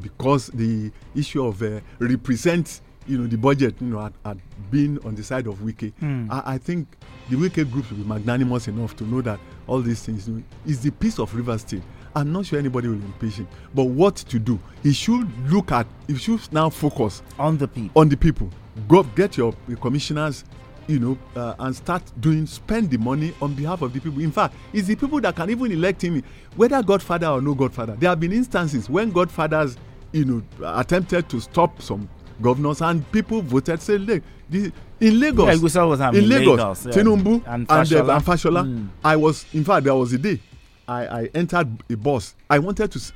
because 0.00 0.48
the 0.48 0.90
issue 1.14 1.44
of 1.44 1.62
uh, 1.62 1.80
represent, 2.00 2.80
you 3.06 3.18
know, 3.18 3.26
the 3.28 3.36
budget, 3.36 3.76
you 3.80 3.86
know, 3.86 4.00
had, 4.00 4.12
had 4.24 4.40
been 4.70 4.98
on 5.04 5.14
the 5.14 5.22
side 5.22 5.46
of 5.46 5.60
Wike. 5.60 5.92
Hmm. 5.94 6.26
I, 6.30 6.54
I 6.54 6.58
think 6.58 6.88
the 7.30 7.36
Wike 7.36 7.70
group 7.70 7.88
will 7.90 7.98
be 7.98 8.04
magnanimous 8.04 8.66
enough 8.66 8.96
to 8.96 9.04
know 9.04 9.20
that 9.22 9.38
all 9.68 9.80
these 9.80 10.02
things 10.02 10.28
you 10.28 10.34
know, 10.34 10.42
is 10.66 10.80
the 10.80 10.90
peace 10.90 11.18
of 11.20 11.32
River 11.34 11.56
State. 11.58 11.82
I'm 12.16 12.32
not 12.32 12.46
sure 12.46 12.58
anybody 12.58 12.88
will 12.88 12.94
impeach 12.96 13.34
him, 13.34 13.46
but 13.74 13.84
what 13.84 14.16
to 14.16 14.38
do? 14.40 14.58
He 14.82 14.92
should 14.92 15.28
look 15.52 15.70
at. 15.70 15.86
He 16.08 16.16
should 16.16 16.52
now 16.52 16.68
focus 16.68 17.22
on 17.38 17.58
the 17.58 17.68
people. 17.68 18.00
on 18.00 18.08
the 18.08 18.16
people. 18.16 18.50
Go 18.88 19.02
get 19.04 19.36
your, 19.36 19.54
your 19.68 19.76
commissioners, 19.78 20.44
you 20.88 20.98
know, 20.98 21.18
uh, 21.36 21.54
and 21.60 21.76
start 21.76 22.02
doing 22.20 22.46
spend 22.46 22.90
the 22.90 22.96
money 22.98 23.32
on 23.40 23.54
behalf 23.54 23.82
of 23.82 23.92
the 23.92 24.00
people. 24.00 24.20
In 24.20 24.32
fact, 24.32 24.54
it's 24.72 24.88
the 24.88 24.96
people 24.96 25.20
that 25.20 25.36
can 25.36 25.50
even 25.50 25.70
elect 25.70 26.02
him, 26.02 26.22
whether 26.56 26.82
Godfather 26.82 27.28
or 27.28 27.40
no 27.42 27.54
Godfather. 27.54 27.94
There 27.96 28.08
have 28.10 28.18
been 28.18 28.32
instances 28.32 28.88
when 28.90 29.10
Godfathers, 29.12 29.76
you 30.12 30.24
know, 30.24 30.42
attempted 30.64 31.28
to 31.28 31.40
stop 31.40 31.80
some 31.82 32.08
governors 32.42 32.80
and 32.80 33.10
people 33.12 33.42
voted. 33.42 33.80
Say, 33.82 33.98
look, 33.98 34.22
this, 34.48 34.72
in 35.00 35.20
Lagos, 35.20 35.46
Yeah, 35.56 35.62
we 35.62 35.68
saw 35.68 35.88
what 35.88 36.00
in 36.14 36.28
Lagos, 36.28 36.58
Lagos, 36.58 36.86
yeah. 36.86 36.92
Tinubu 36.92 37.42
And 37.46 37.46
and, 37.46 37.70
uh, 37.70 37.84
Fashola. 37.84 38.16
and 38.16 38.24
Fashola, 38.26 38.64
Mm. 38.64 38.88
I 39.04 39.16
was, 39.16 39.44
in 39.52 39.64
fact, 39.64 39.84
there 39.84 39.94
was 39.94 40.12
a 40.14 40.18
day 40.18 40.40
I, 40.88 41.06
I 41.06 41.30
entered 41.34 41.68
a 41.90 41.96
bus. 41.96 42.34
I 42.48 42.58
wanted 42.58 42.90
to 42.92 43.12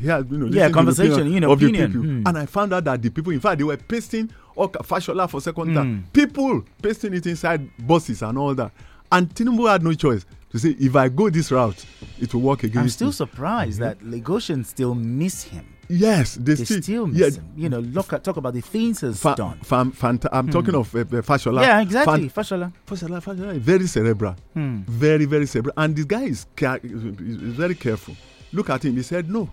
hear, 0.00 0.24
you 0.30 0.38
know, 0.38 0.48
the 0.48 0.70
conversation, 0.72 1.30
you 1.32 1.38
know, 1.40 1.52
of 1.52 1.60
the 1.60 1.66
opinion. 1.66 1.92
people. 1.92 2.06
Mm. 2.06 2.22
And 2.28 2.38
I 2.38 2.46
found 2.46 2.72
out 2.72 2.84
that 2.84 3.02
the 3.02 3.10
people, 3.10 3.30
in 3.32 3.40
fact, 3.40 3.58
they 3.58 3.64
were 3.64 3.76
pasting 3.76 4.30
Oka 4.60 4.80
Fashola 4.84 5.28
for 5.28 5.40
second 5.40 5.68
Mm. 5.70 5.74
time. 5.74 6.04
People 6.12 6.64
pasting 6.82 7.14
it 7.14 7.26
inside 7.26 7.68
buses 7.86 8.22
and 8.22 8.36
all 8.38 8.54
that. 8.54 8.70
And 9.12 9.28
Tinubu 9.34 9.68
had 9.68 9.82
no 9.82 9.92
choice 9.94 10.24
to 10.50 10.58
say, 10.58 10.76
if 10.78 10.94
I 10.94 11.08
go 11.08 11.30
this 11.30 11.50
route, 11.50 11.84
it 12.20 12.32
will 12.34 12.42
work 12.42 12.62
against 12.64 12.76
I'm 12.78 12.88
still 12.88 13.08
me. 13.08 13.12
surprised 13.12 13.80
that 13.80 13.98
Lagosians 14.00 14.66
still 14.66 14.94
miss 14.94 15.42
him. 15.44 15.64
Yes, 15.88 16.36
they, 16.36 16.54
They 16.54 16.64
still, 16.64 16.82
still 16.82 17.06
miss 17.08 17.18
yeah, 17.18 17.30
him. 17.30 17.44
You 17.56 17.68
know, 17.68 17.80
look 17.80 18.12
at 18.12 18.22
talk 18.22 18.36
about 18.36 18.54
the 18.54 18.60
things 18.60 19.00
he's 19.00 19.18
Fa- 19.20 19.34
done. 19.36 19.58
fanta- 19.64 20.28
I'm 20.32 20.48
talking 20.48 20.76
of 20.76 20.94
uh, 20.94 21.00
uh, 21.00 21.04
Fashola. 21.22 21.62
Yeah, 21.62 21.80
exactly. 21.80 22.28
Fan- 22.28 22.44
Fashola. 22.44 22.72
Fashola, 22.86 23.20
Fashola 23.20 23.56
is 23.56 23.62
very 23.62 23.88
cerebral. 23.88 24.36
Hmm. 24.54 24.82
Very, 24.86 25.24
very 25.24 25.46
cerebral. 25.46 25.74
And 25.76 25.96
this 25.96 26.04
guy 26.04 26.24
is, 26.26 26.46
is 26.54 27.36
very 27.36 27.74
careful. 27.74 28.14
Look 28.52 28.70
at 28.70 28.84
him. 28.84 28.94
He 28.96 29.02
said, 29.02 29.28
no. 29.28 29.50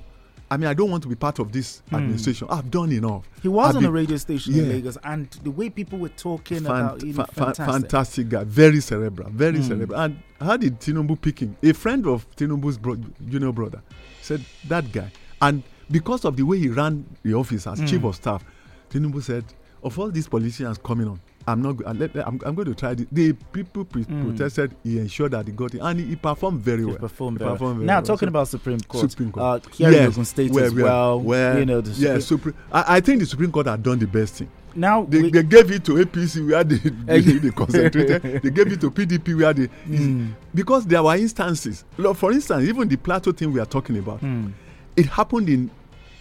I 0.49 0.55
mean, 0.55 0.67
I 0.69 0.73
don't 0.73 0.89
want 0.89 1.03
to 1.03 1.09
be 1.09 1.15
part 1.15 1.39
of 1.39 1.51
this 1.51 1.81
administration. 1.91 2.47
I've 2.49 2.71
done 2.71 2.91
enough. 2.91 3.25
Hmm. 3.25 3.41
He 3.41 3.47
was 3.49 3.69
I've 3.71 3.77
on 3.77 3.85
a 3.85 3.91
radio 3.91 4.15
station 4.17 4.53
in 4.53 4.65
Yeah. 4.65 4.71
Lagos, 4.73 4.97
and 5.03 5.29
the 5.43 5.51
way 5.51 5.69
people 5.69 5.99
were 5.99 6.07
talking 6.09 6.61
Fan- 6.61 6.65
about 6.65 7.03
know, 7.03 7.13
fa- 7.13 7.25
fa- 7.25 7.33
fantastic. 7.33 7.65
fantastic 7.81 8.29
guy, 8.29 8.43
very 8.45 8.79
cerebral, 8.79 9.29
very 9.29 9.59
Mm. 9.59 9.67
cerebral. 9.67 9.99
And 9.99 10.19
how 10.39 10.55
did 10.55 10.79
Tinubu 10.79 11.19
pick 11.19 11.39
him? 11.39 11.57
A 11.63 11.73
friend 11.73 12.07
of 12.07 12.25
Tinubu's 12.37 12.77
bro- 12.77 12.97
junior 13.27 13.51
brother 13.51 13.81
said 14.21 14.41
that 14.69 14.89
guy, 14.93 15.11
and 15.41 15.63
because 15.91 16.23
of 16.23 16.37
the 16.37 16.43
way 16.43 16.57
he 16.59 16.69
ran 16.69 17.05
the 17.23 17.33
office 17.33 17.67
as 17.67 17.81
Mm. 17.81 17.87
chief 17.89 18.03
of 18.05 18.15
staff, 18.15 18.43
Tinubu 18.89 19.21
said, 19.21 19.43
"Of 19.83 19.99
all 19.99 20.09
these 20.09 20.27
politicians 20.29 20.77
coming 20.81 21.09
on, 21.09 21.19
I'm 21.47 21.61
not. 21.61 21.75
uh, 21.85 21.89
I'm, 22.25 22.39
I'm 22.45 22.55
going 22.55 22.67
to 22.67 22.75
try 22.75 22.93
this." 22.93 23.07
The 23.11 23.33
people 23.53 23.85
pre- 23.85 24.03
Mm. 24.03 24.23
protested. 24.25 24.75
He 24.83 24.99
ensured 24.99 25.31
that 25.31 25.47
he 25.47 25.53
got 25.53 25.73
it, 25.73 25.79
and 25.81 25.99
he, 25.99 26.05
he 26.07 26.15
performed 26.17 26.59
very 26.61 26.79
He 26.79 26.85
well. 26.85 26.97
performed 26.97 27.37
He 27.39 27.43
very 27.45 27.51
performed 27.55 27.77
well. 27.79 27.85
very 27.85 27.87
Now, 27.87 27.93
well. 27.95 28.03
talking 28.03 28.27
So- 28.27 28.29
about 28.29 28.47
Supreme 28.49 28.79
Court, 28.81 29.09
Supreme 29.09 29.31
Court. 29.31 29.65
Uh, 29.65 29.69
here 29.71 29.87
in 29.87 29.93
Yes, 29.93 30.07
Ogun 30.09 30.25
State 30.25 30.51
where- 30.51 30.65
as 30.65 30.73
well. 30.73 31.21
where- 31.21 31.59
you 31.59 31.65
know, 31.65 31.81
the 31.81 31.91
yeah, 31.91 32.19
Supreme- 32.19 32.53
Supreme. 32.53 32.55
I, 32.71 32.97
I 32.97 32.99
think 32.99 33.19
the 33.21 33.25
Supreme 33.25 33.51
Court 33.51 33.67
had 33.67 33.81
done 33.81 33.97
the 33.99 34.07
best 34.07 34.35
thing. 34.35 34.49
now 34.75 35.05
They, 35.05 35.21
we- 35.23 35.31
they 35.31 35.43
gave 35.43 35.71
it 35.71 35.83
to 35.85 35.93
APC 35.93 36.47
where 36.49 36.63
they, 36.63 36.75
they, 37.05 37.21
they 37.21 37.49
concentrated. 37.51 38.41
they 38.43 38.49
gave 38.49 38.71
it 38.71 38.81
to 38.81 38.91
PDP 38.91 39.37
where 39.37 39.53
they 39.53 39.67
Mm. 39.87 40.33
because 40.53 40.85
there 40.85 41.01
were 41.01 41.15
instances. 41.15 41.83
Look, 41.97 42.17
For 42.17 42.31
instance, 42.33 42.67
even 42.67 42.87
the 42.89 42.97
plateau 42.97 43.31
thing 43.31 43.53
we 43.53 43.59
are 43.61 43.65
talking 43.65 43.97
about, 43.97 44.21
Mm. 44.21 44.51
it 44.97 45.05
happened 45.07 45.47
in 45.49 45.71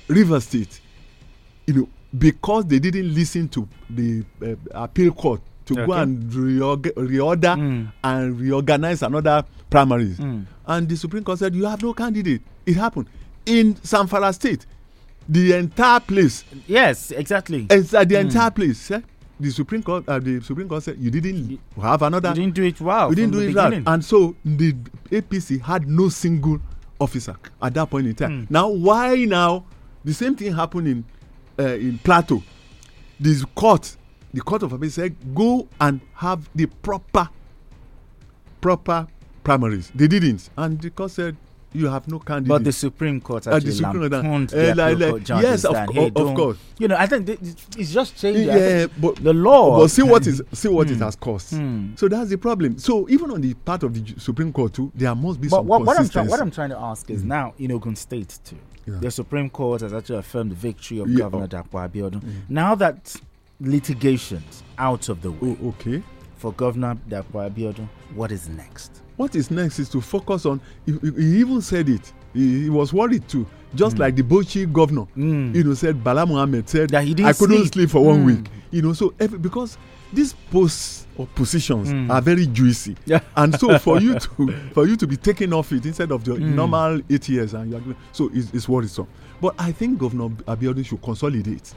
River 0.09 0.39
State. 0.41 0.81
You 1.67 1.75
know, 1.75 1.89
because 2.19 2.65
they 2.67 2.79
didn't 2.79 3.15
listen 3.15 3.49
to 3.49 3.69
the 3.91 4.25
uh, 4.43 4.55
appeal 4.73 5.13
court 5.13 5.41
to 5.67 5.75
go 5.75 5.93
and 5.93 6.31
reorg- 6.31 6.93
reorder 6.95 7.57
Mm. 7.57 7.93
and 8.05 8.41
reorganize 8.41 9.03
another 9.03 9.45
primaries. 9.69 10.19
Mm. 10.19 10.45
And 10.67 10.89
the 10.89 10.97
Supreme 10.97 11.25
Court 11.25 11.39
said, 11.41 11.55
You 11.55 11.65
have 11.67 11.83
no 11.83 11.93
candidate. 11.93 12.41
It 12.65 12.77
happened. 12.77 13.07
In 13.47 13.75
Zamfara 13.75 14.33
State, 14.35 14.65
the 15.29 15.55
entire 15.55 15.99
place 16.01 16.45
yes, 16.69 17.11
exactly. 17.11 17.67
it's 17.71 17.93
uh, 17.95 18.05
the 18.05 18.15
Mm. 18.15 18.21
entire 18.21 18.51
place. 18.51 18.91
eh? 18.93 19.01
The 19.41 19.51
Supreme 19.51 19.83
Court, 19.83 20.05
uh, 20.09 20.19
the 20.21 20.41
Supreme 20.41 20.69
Court 20.69 20.83
said 20.83 20.97
you 20.99 21.11
didn't 21.11 21.59
have 21.83 22.01
another. 22.03 22.29
You 22.31 22.35
didn't 22.37 22.55
do 22.55 22.63
it 22.63 22.81
well. 22.81 23.11
you 23.11 23.17
didn't 23.17 23.33
do 23.33 23.41
it 23.41 23.55
right, 23.55 23.65
beginning. 23.71 23.89
and 23.89 24.05
so 24.05 24.35
the 24.45 24.73
APC 25.11 25.61
had 25.61 25.87
no 25.89 26.09
single 26.09 26.59
officer 27.01 27.37
at 27.61 27.75
that 27.75 27.91
point 27.91 28.07
in 28.07 28.15
time. 28.15 28.47
Mm. 28.47 28.51
Now, 28.51 28.69
why 28.69 29.25
now? 29.25 29.65
The 30.05 30.15
same 30.15 30.37
thing 30.37 30.55
happened 30.55 30.87
in 30.89 31.05
uh, 31.59 31.63
in 31.63 31.99
Plateau. 31.99 32.43
This 33.19 33.45
court, 33.55 33.97
the 34.33 34.41
court 34.41 34.63
of 34.63 34.73
appeal 34.73 34.91
said, 34.91 35.17
go 35.35 35.69
and 35.81 36.01
have 36.15 36.49
the 36.55 36.67
proper, 36.67 37.29
proper 38.61 39.07
primaries. 39.43 39.91
They 39.95 40.09
didn't, 40.09 40.51
and 40.57 40.81
the 40.81 40.91
court 40.91 41.13
said 41.13 41.37
you 41.73 41.89
have 41.89 42.09
no 42.09 42.19
candidate. 42.19 42.49
But 42.49 42.65
the 42.65 42.73
Supreme 42.73 43.21
Court 43.21 43.47
Uh, 43.47 43.51
the 43.51 43.57
actually 43.57 43.73
Supreme 43.73 44.09
Court, 44.11 44.55
uh, 44.55 44.75
like- 44.77 44.99
like- 44.99 45.29
yes, 45.29 45.65
of 45.65 45.77
hey, 45.93 46.07
of 46.15 46.35
course. 46.35 46.57
You 46.79 46.89
know, 46.89 46.97
I 46.97 47.07
think 47.07 47.27
th- 47.27 47.39
it's 47.77 47.93
just 47.93 48.17
changing. 48.17 48.47
Yeah, 48.47 48.87
but 49.01 49.17
the 49.17 49.33
law. 49.33 49.79
But 49.81 49.89
see 49.89 50.03
what 50.03 50.27
is 50.27 50.43
see 50.53 50.69
what 50.69 50.91
it 50.91 50.97
Hmm. 50.97 51.03
has 51.03 51.17
cost. 51.17 51.55
Hmm. 51.55 51.95
So 51.97 52.09
that's 52.09 52.31
the 52.31 52.39
problem. 52.39 52.79
So 52.79 53.09
even 53.09 53.31
on 53.31 53.41
the 53.41 53.55
part 53.55 53.83
of 53.83 53.93
the 53.95 54.19
Supreme 54.21 54.53
Court 54.53 54.73
too, 54.73 54.91
there 54.95 55.15
must 55.15 55.41
be 55.41 55.49
But 55.49 55.57
some 55.59 55.67
what, 55.67 55.85
what 55.85 55.99
I'm 55.99 56.09
trying 56.09 56.29
what 56.29 56.41
I'm 56.41 56.51
trying 56.51 56.71
to 56.71 56.79
ask 56.79 57.11
is 57.11 57.23
now 57.25 57.53
in 57.59 57.73
Ogun 57.73 57.97
State 57.97 58.39
too, 58.45 58.57
Yeah. 58.87 58.95
the 59.01 59.11
Supreme 59.11 59.51
Court 59.51 59.81
has 59.83 59.93
actually 59.93 60.19
affirmed 60.19 60.53
the 60.53 60.57
victory 60.57 61.01
of 61.01 61.11
Yeah, 61.11 61.19
Governor 61.19 61.45
oh. 61.53 61.57
Dapo 61.57 61.89
Abiodun. 61.91 62.23
Now 62.49 62.75
that 62.77 63.17
litigations 63.61 64.63
out 64.79 65.09
of 65.09 65.23
the 65.23 65.31
way 65.33 65.57
Oh, 65.63 65.69
okay. 65.69 66.03
for 66.37 66.53
Governor 66.53 66.97
Dapo 67.09 67.51
Abiodun, 67.51 67.89
what 68.15 68.31
is 68.33 68.49
next? 68.49 69.03
What 69.17 69.35
is 69.35 69.51
next 69.51 69.79
is 69.79 69.89
to 69.91 70.01
focus 70.01 70.45
on. 70.47 70.61
He, 70.85 70.93
he- 71.03 71.41
even 71.41 71.61
said 71.63 71.89
it. 71.89 72.13
He, 72.35 72.65
he 72.65 72.71
was 72.71 72.93
worried 72.93 73.27
too, 73.29 73.47
just 73.75 73.99
like 73.99 74.15
the 74.17 74.23
Bauchi 74.23 74.71
governor. 74.71 75.07
Mm. 75.17 75.55
You 75.55 75.65
know, 75.65 75.75
said 75.75 76.03
Bala 76.05 76.27
Muhammad 76.27 76.69
said 76.69 76.91
That 76.91 77.05
he 77.05 77.15
didn't 77.15 77.29
I 77.29 77.33
couldn't 77.33 77.57
sleep. 77.59 77.73
sleep, 77.73 77.91
for 77.91 78.05
one 78.05 78.23
Mm. 78.23 78.27
week. 78.27 78.51
You 78.71 78.83
know, 78.83 78.93
so 78.93 79.15
every, 79.19 79.39
because 79.39 79.79
these 80.13 80.35
posts 80.51 81.07
or 81.17 81.27
positions 81.29 81.89
Mm. 81.93 82.11
are 82.11 82.21
very 82.21 82.47
juicy, 82.47 82.95
Yeah. 83.07 83.21
and 83.37 83.59
so 83.59 83.79
for 83.79 83.99
you 84.01 84.19
to 84.19 84.55
for 84.75 84.87
you 84.87 84.97
to 84.97 85.07
be 85.07 85.17
taken 85.17 85.53
off 85.55 85.73
it 85.73 85.87
instead 85.87 86.13
of 86.13 86.25
the 86.25 86.33
Mm. 86.33 86.55
normal 86.55 87.01
eight 87.09 87.27
years, 87.29 87.55
and 87.55 87.71
you 87.71 87.77
are, 87.79 87.83
so 88.13 88.31
it's, 88.35 88.53
it's 88.53 88.69
worrisome. 88.69 89.07
But 89.41 89.55
I 89.59 89.73
think 89.73 89.99
Governor 89.99 90.29
Abiodun 90.47 90.85
should 90.85 91.01
consolidate. 91.03 91.73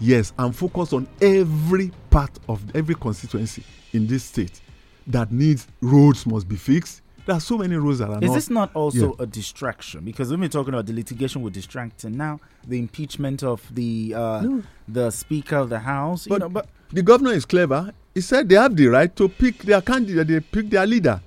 Yes, 0.00 0.32
and 0.38 0.54
focus 0.54 0.92
on 0.92 1.06
every 1.20 1.90
part 2.10 2.30
of 2.48 2.60
every 2.74 2.94
constituency 2.94 3.62
in 3.92 4.06
this 4.06 4.24
state 4.24 4.60
that 5.06 5.32
needs 5.32 5.66
roads 5.80 6.26
must 6.26 6.48
be 6.48 6.56
fixed, 6.56 7.02
there 7.26 7.36
are 7.36 7.40
so 7.40 7.56
many 7.58 7.76
rules 7.76 7.98
that 7.98 8.08
are 8.10 8.18
Is 8.22 8.28
not. 8.30 8.34
this 8.34 8.50
not 8.50 8.70
also 8.74 9.08
Yeah. 9.10 9.22
a 9.24 9.26
distraction? 9.26 10.04
Because 10.04 10.30
when 10.30 10.40
we're 10.40 10.48
talking 10.48 10.74
about 10.74 10.86
the 10.86 10.92
litigation 10.92 11.42
with 11.42 11.54
distracting, 11.54 12.16
now 12.16 12.40
the 12.66 12.78
impeachment 12.78 13.42
of 13.42 13.62
the 13.74 14.14
uh, 14.14 14.40
No. 14.42 14.62
the 14.88 15.10
Speaker 15.10 15.56
of 15.56 15.68
the 15.68 15.78
House, 15.80 16.26
you 16.26 16.30
But, 16.30 16.38
know, 16.40 16.48
but 16.48 16.66
the 16.92 17.02
governor 17.02 17.32
is 17.32 17.44
clever. 17.44 17.92
He 18.14 18.20
said 18.20 18.48
they 18.48 18.56
have 18.56 18.74
the 18.76 18.86
right 18.88 19.14
to 19.16 19.28
pick 19.28 19.58
their 19.62 19.80
candidate. 19.80 20.26
They 20.28 20.40
pick 20.40 20.68
their 20.70 20.86
leader. 20.86 21.20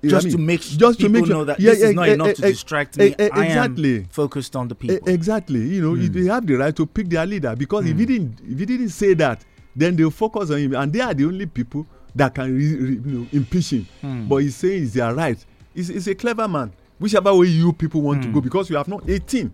You 0.00 0.10
just 0.10 0.30
to 0.30 0.38
make 0.38 0.60
just 0.60 1.00
to 1.00 1.08
make 1.08 1.26
sure 1.26 1.34
know 1.36 1.44
that 1.44 1.58
Yeah, 1.58 1.70
this 1.72 1.82
is 1.82 1.90
eh, 1.90 1.92
not 1.92 2.08
eh, 2.08 2.12
enough 2.12 2.34
to 2.34 2.44
eh, 2.44 2.50
distract 2.50 3.00
eh, 3.00 3.04
me. 3.08 3.14
eh, 3.18 3.30
I 3.32 3.46
exactly. 3.46 3.96
am 3.96 4.04
focused 4.10 4.54
on 4.54 4.68
the 4.68 4.76
people. 4.76 5.08
exactly. 5.08 5.58
You 5.74 5.82
know, 5.82 5.94
Hmm. 5.96 6.06
they 6.12 6.24
have 6.26 6.46
the 6.46 6.54
right 6.54 6.76
to 6.76 6.86
pick 6.86 7.08
their 7.08 7.26
leader 7.26 7.56
because 7.56 7.84
if 7.84 7.98
he 7.98 8.06
didn't, 8.06 8.38
if 8.48 8.58
he 8.60 8.64
didn't 8.66 8.90
say 8.90 9.14
that, 9.14 9.44
then 9.74 9.96
they'll 9.96 10.12
focus 10.12 10.50
on 10.52 10.58
him, 10.58 10.74
and 10.74 10.92
they 10.92 11.00
are 11.00 11.14
the 11.14 11.24
only 11.24 11.46
people 11.46 11.84
that 12.18 12.34
can 12.34 12.54
re, 12.54 12.74
re, 12.74 12.90
you 12.92 13.00
know, 13.20 13.26
impeach 13.32 13.70
him. 13.72 13.86
Hmm. 14.00 14.28
But 14.28 14.36
he's 14.38 14.56
saying 14.56 14.82
it's 14.84 14.94
their 14.94 15.14
right. 15.14 15.42
He's, 15.74 15.88
he's 15.88 16.08
a 16.08 16.14
clever 16.14 16.46
man. 16.48 16.72
Whichever 16.98 17.34
way 17.34 17.46
you 17.46 17.72
people 17.72 18.00
want 18.02 18.24
Hmm. 18.24 18.30
to 18.30 18.34
go, 18.34 18.40
because 18.40 18.68
you 18.70 18.76
have 18.76 18.88
not 18.88 19.08
18, 19.08 19.50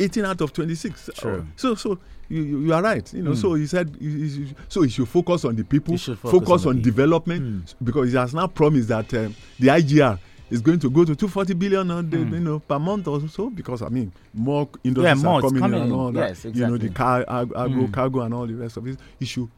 18 0.00 0.24
out 0.24 0.40
of 0.40 0.52
26. 0.52 1.10
True. 1.16 1.46
So, 1.56 1.74
so 1.74 1.98
you, 2.28 2.42
you, 2.42 2.72
are 2.74 2.82
right. 2.82 3.12
You 3.12 3.22
know, 3.22 3.34
so 3.34 3.54
he 3.54 3.66
said, 3.66 3.94
he- 4.00 4.28
he- 4.28 4.54
so 4.68 4.82
he 4.82 4.88
should 4.88 5.08
focus 5.08 5.44
on 5.44 5.54
the 5.54 5.64
people, 5.64 5.92
He 5.94 5.98
focus 5.98 6.30
focus, 6.30 6.66
on 6.66 6.76
on, 6.76 6.82
development, 6.82 7.74
because 7.84 8.10
he 8.10 8.16
has 8.16 8.34
now 8.34 8.46
promised 8.46 8.88
that 8.88 9.12
um, 9.14 9.34
the 9.58 9.68
IGR 9.68 10.18
is 10.50 10.60
going 10.62 10.78
to 10.78 10.88
go 10.90 11.04
to 11.04 11.14
240 11.14 11.54
billion 11.54 11.90
on 11.90 12.08
the, 12.10 12.18
you 12.18 12.24
know, 12.40 12.58
per 12.58 12.78
month 12.78 13.06
or 13.08 13.26
so 13.28 13.48
because 13.50 13.80
I 13.82 13.88
mean 13.88 14.12
more 14.34 14.68
industries 14.84 15.22
more 15.24 15.38
are 15.38 15.40
coming, 15.42 15.60
coming 15.62 15.78
in 15.78 15.84
and 15.84 15.92
all 15.94 16.12
that. 16.12 16.28
Yes, 16.28 16.44
You 16.44 16.66
know 16.66 16.76
the 16.78 16.90
car, 16.90 17.24
ag- 17.28 17.52
agro, 17.56 17.86
cargo, 17.88 18.20
and 18.20 18.34
all 18.34 18.46
the 18.46 18.54
rest 18.54 18.76
of 18.76 18.86
it. 18.86 18.98
You 19.18 19.26
should 19.26 19.48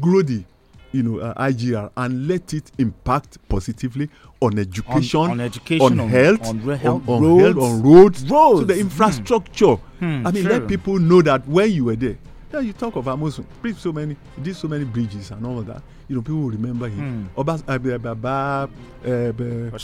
grow 0.00 0.22
the 0.22 0.44
you 0.92 1.02
know 1.02 1.18
uh, 1.20 1.34
IGR 1.50 1.90
and 1.96 2.26
let 2.28 2.54
it 2.54 2.70
impact 2.78 3.38
positively 3.48 4.08
on 4.40 4.58
education, 4.58 5.20
on 5.20 5.40
education, 5.40 5.84
on, 5.84 6.00
on- 6.00 6.08
health, 6.08 6.40
on 6.46 6.60
on, 6.68 6.78
health, 6.78 7.08
on 7.08 7.22
roads. 7.22 7.42
health, 7.42 7.58
on 7.58 7.82
roads, 7.82 8.24
Roads. 8.30 8.60
to 8.60 8.66
the 8.66 8.78
infrastructure. 8.78 9.74
Hmm, 10.00 10.26
I 10.26 10.30
mean, 10.32 10.44
let 10.48 10.66
people 10.68 10.98
know 10.98 11.22
that 11.22 11.46
when 11.48 11.70
you 11.72 11.84
were 11.86 11.96
there. 11.96 12.16
Yeah, 12.52 12.60
you 12.60 12.72
talk 12.72 12.96
of 12.96 13.04
Amosun. 13.04 13.44
Built 13.60 13.76
so 13.76 13.92
many, 13.92 14.16
did 14.42 14.56
so 14.56 14.68
many 14.68 14.84
bridges 14.84 15.30
and 15.32 15.44
all 15.44 15.60
that. 15.62 15.82
You 16.08 16.16
know, 16.16 16.22
people 16.22 16.40
will 16.40 16.50
remember 16.50 16.88
him. 16.88 17.28
Obas, 17.36 17.62
uh, 17.68 17.72
uh, 17.94 17.98
Baba, 17.98 18.70
uh, 19.04 19.08
uh, 19.08 19.32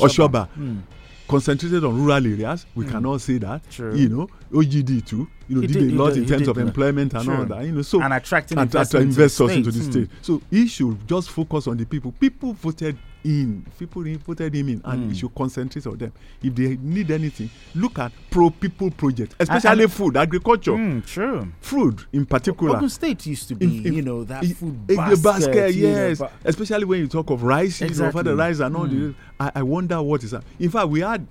Oshoba 0.00 0.48
Hmm. 0.48 0.78
concentrated 1.28 1.84
on 1.84 1.94
rural 1.96 2.24
areas. 2.26 2.64
We 2.74 2.86
cannot 2.86 3.20
say 3.20 3.36
that. 3.38 3.68
True. 3.70 3.94
You 3.94 4.08
know, 4.08 4.28
OGD 4.52 5.04
too. 5.04 5.28
You 5.48 5.56
know, 5.56 5.60
He 5.62 5.66
did, 5.66 5.78
did- 5.88 5.92
a 5.92 5.94
lot 6.02 6.14
did- 6.14 6.22
in 6.22 6.28
terms 6.28 6.48
of 6.48 6.58
employment 6.58 7.12
and 7.14 7.28
all 7.28 7.44
that. 7.44 7.64
You 7.64 7.72
know, 7.72 7.82
so 7.82 8.00
And 8.02 8.12
attracting 8.14 8.58
and 8.58 8.68
attract 8.68 8.94
investment 8.94 9.04
into 9.04 9.14
the 9.14 9.22
investors 9.22 9.50
into 9.56 9.70
the 9.70 9.78
states. 9.78 9.90
state. 9.92 10.08
Hmm. 10.10 10.40
So 10.40 10.42
he 10.50 10.66
should 10.66 11.06
just 11.08 11.30
focus 11.30 11.66
on 11.66 11.76
the 11.76 11.84
people. 11.84 12.12
People 12.12 12.52
voted 12.54 12.96
in. 13.24 13.64
People 13.78 14.02
voted 14.26 14.54
him 14.54 14.68
in, 14.68 14.82
and 14.84 15.02
Hmm. 15.04 15.08
he 15.10 15.14
should 15.18 15.34
concentrate 15.34 15.86
on 15.86 15.96
them. 15.96 16.12
If 16.42 16.54
they 16.54 16.76
need 16.80 17.10
anything, 17.10 17.48
look 17.74 17.98
at 17.98 18.12
pro 18.30 18.50
people 18.50 18.90
projects, 18.90 19.34
especially 19.38 19.86
food, 19.88 20.16
agriculture, 20.16 20.72
Mm, 20.72 21.04
true. 21.06 21.48
food 21.60 22.02
in 22.12 22.26
particular. 22.26 22.76
Ogun 22.76 22.88
State 22.90 23.24
used 23.26 23.48
to 23.48 23.54
be, 23.54 23.64
In- 23.78 23.86
in- 23.86 23.92
you 23.94 24.02
know, 24.02 24.24
that 24.24 24.44
in- 24.44 24.54
food 24.54 24.86
basket. 24.86 25.22
basket, 25.22 25.74
you 25.74 25.88
know, 25.88 26.08
yes. 26.08 26.22
Especially 26.44 26.84
when 26.84 27.00
you 27.00 27.06
talk 27.06 27.30
of 27.30 27.42
rice, 27.42 27.80
you 27.80 27.86
know, 27.86 27.90
Exactly. 27.90 28.20
for 28.20 28.22
the 28.24 28.36
rice 28.36 28.60
and 28.60 28.76
all 28.76 28.86
Mm. 28.86 28.90
the. 28.90 29.14
I, 29.40 29.52
I 29.56 29.62
wonder 29.62 30.00
what 30.02 30.22
is 30.22 30.32
that. 30.32 30.44
In 30.58 30.68
fact, 30.70 30.88
we 30.88 31.00
had 31.00 31.26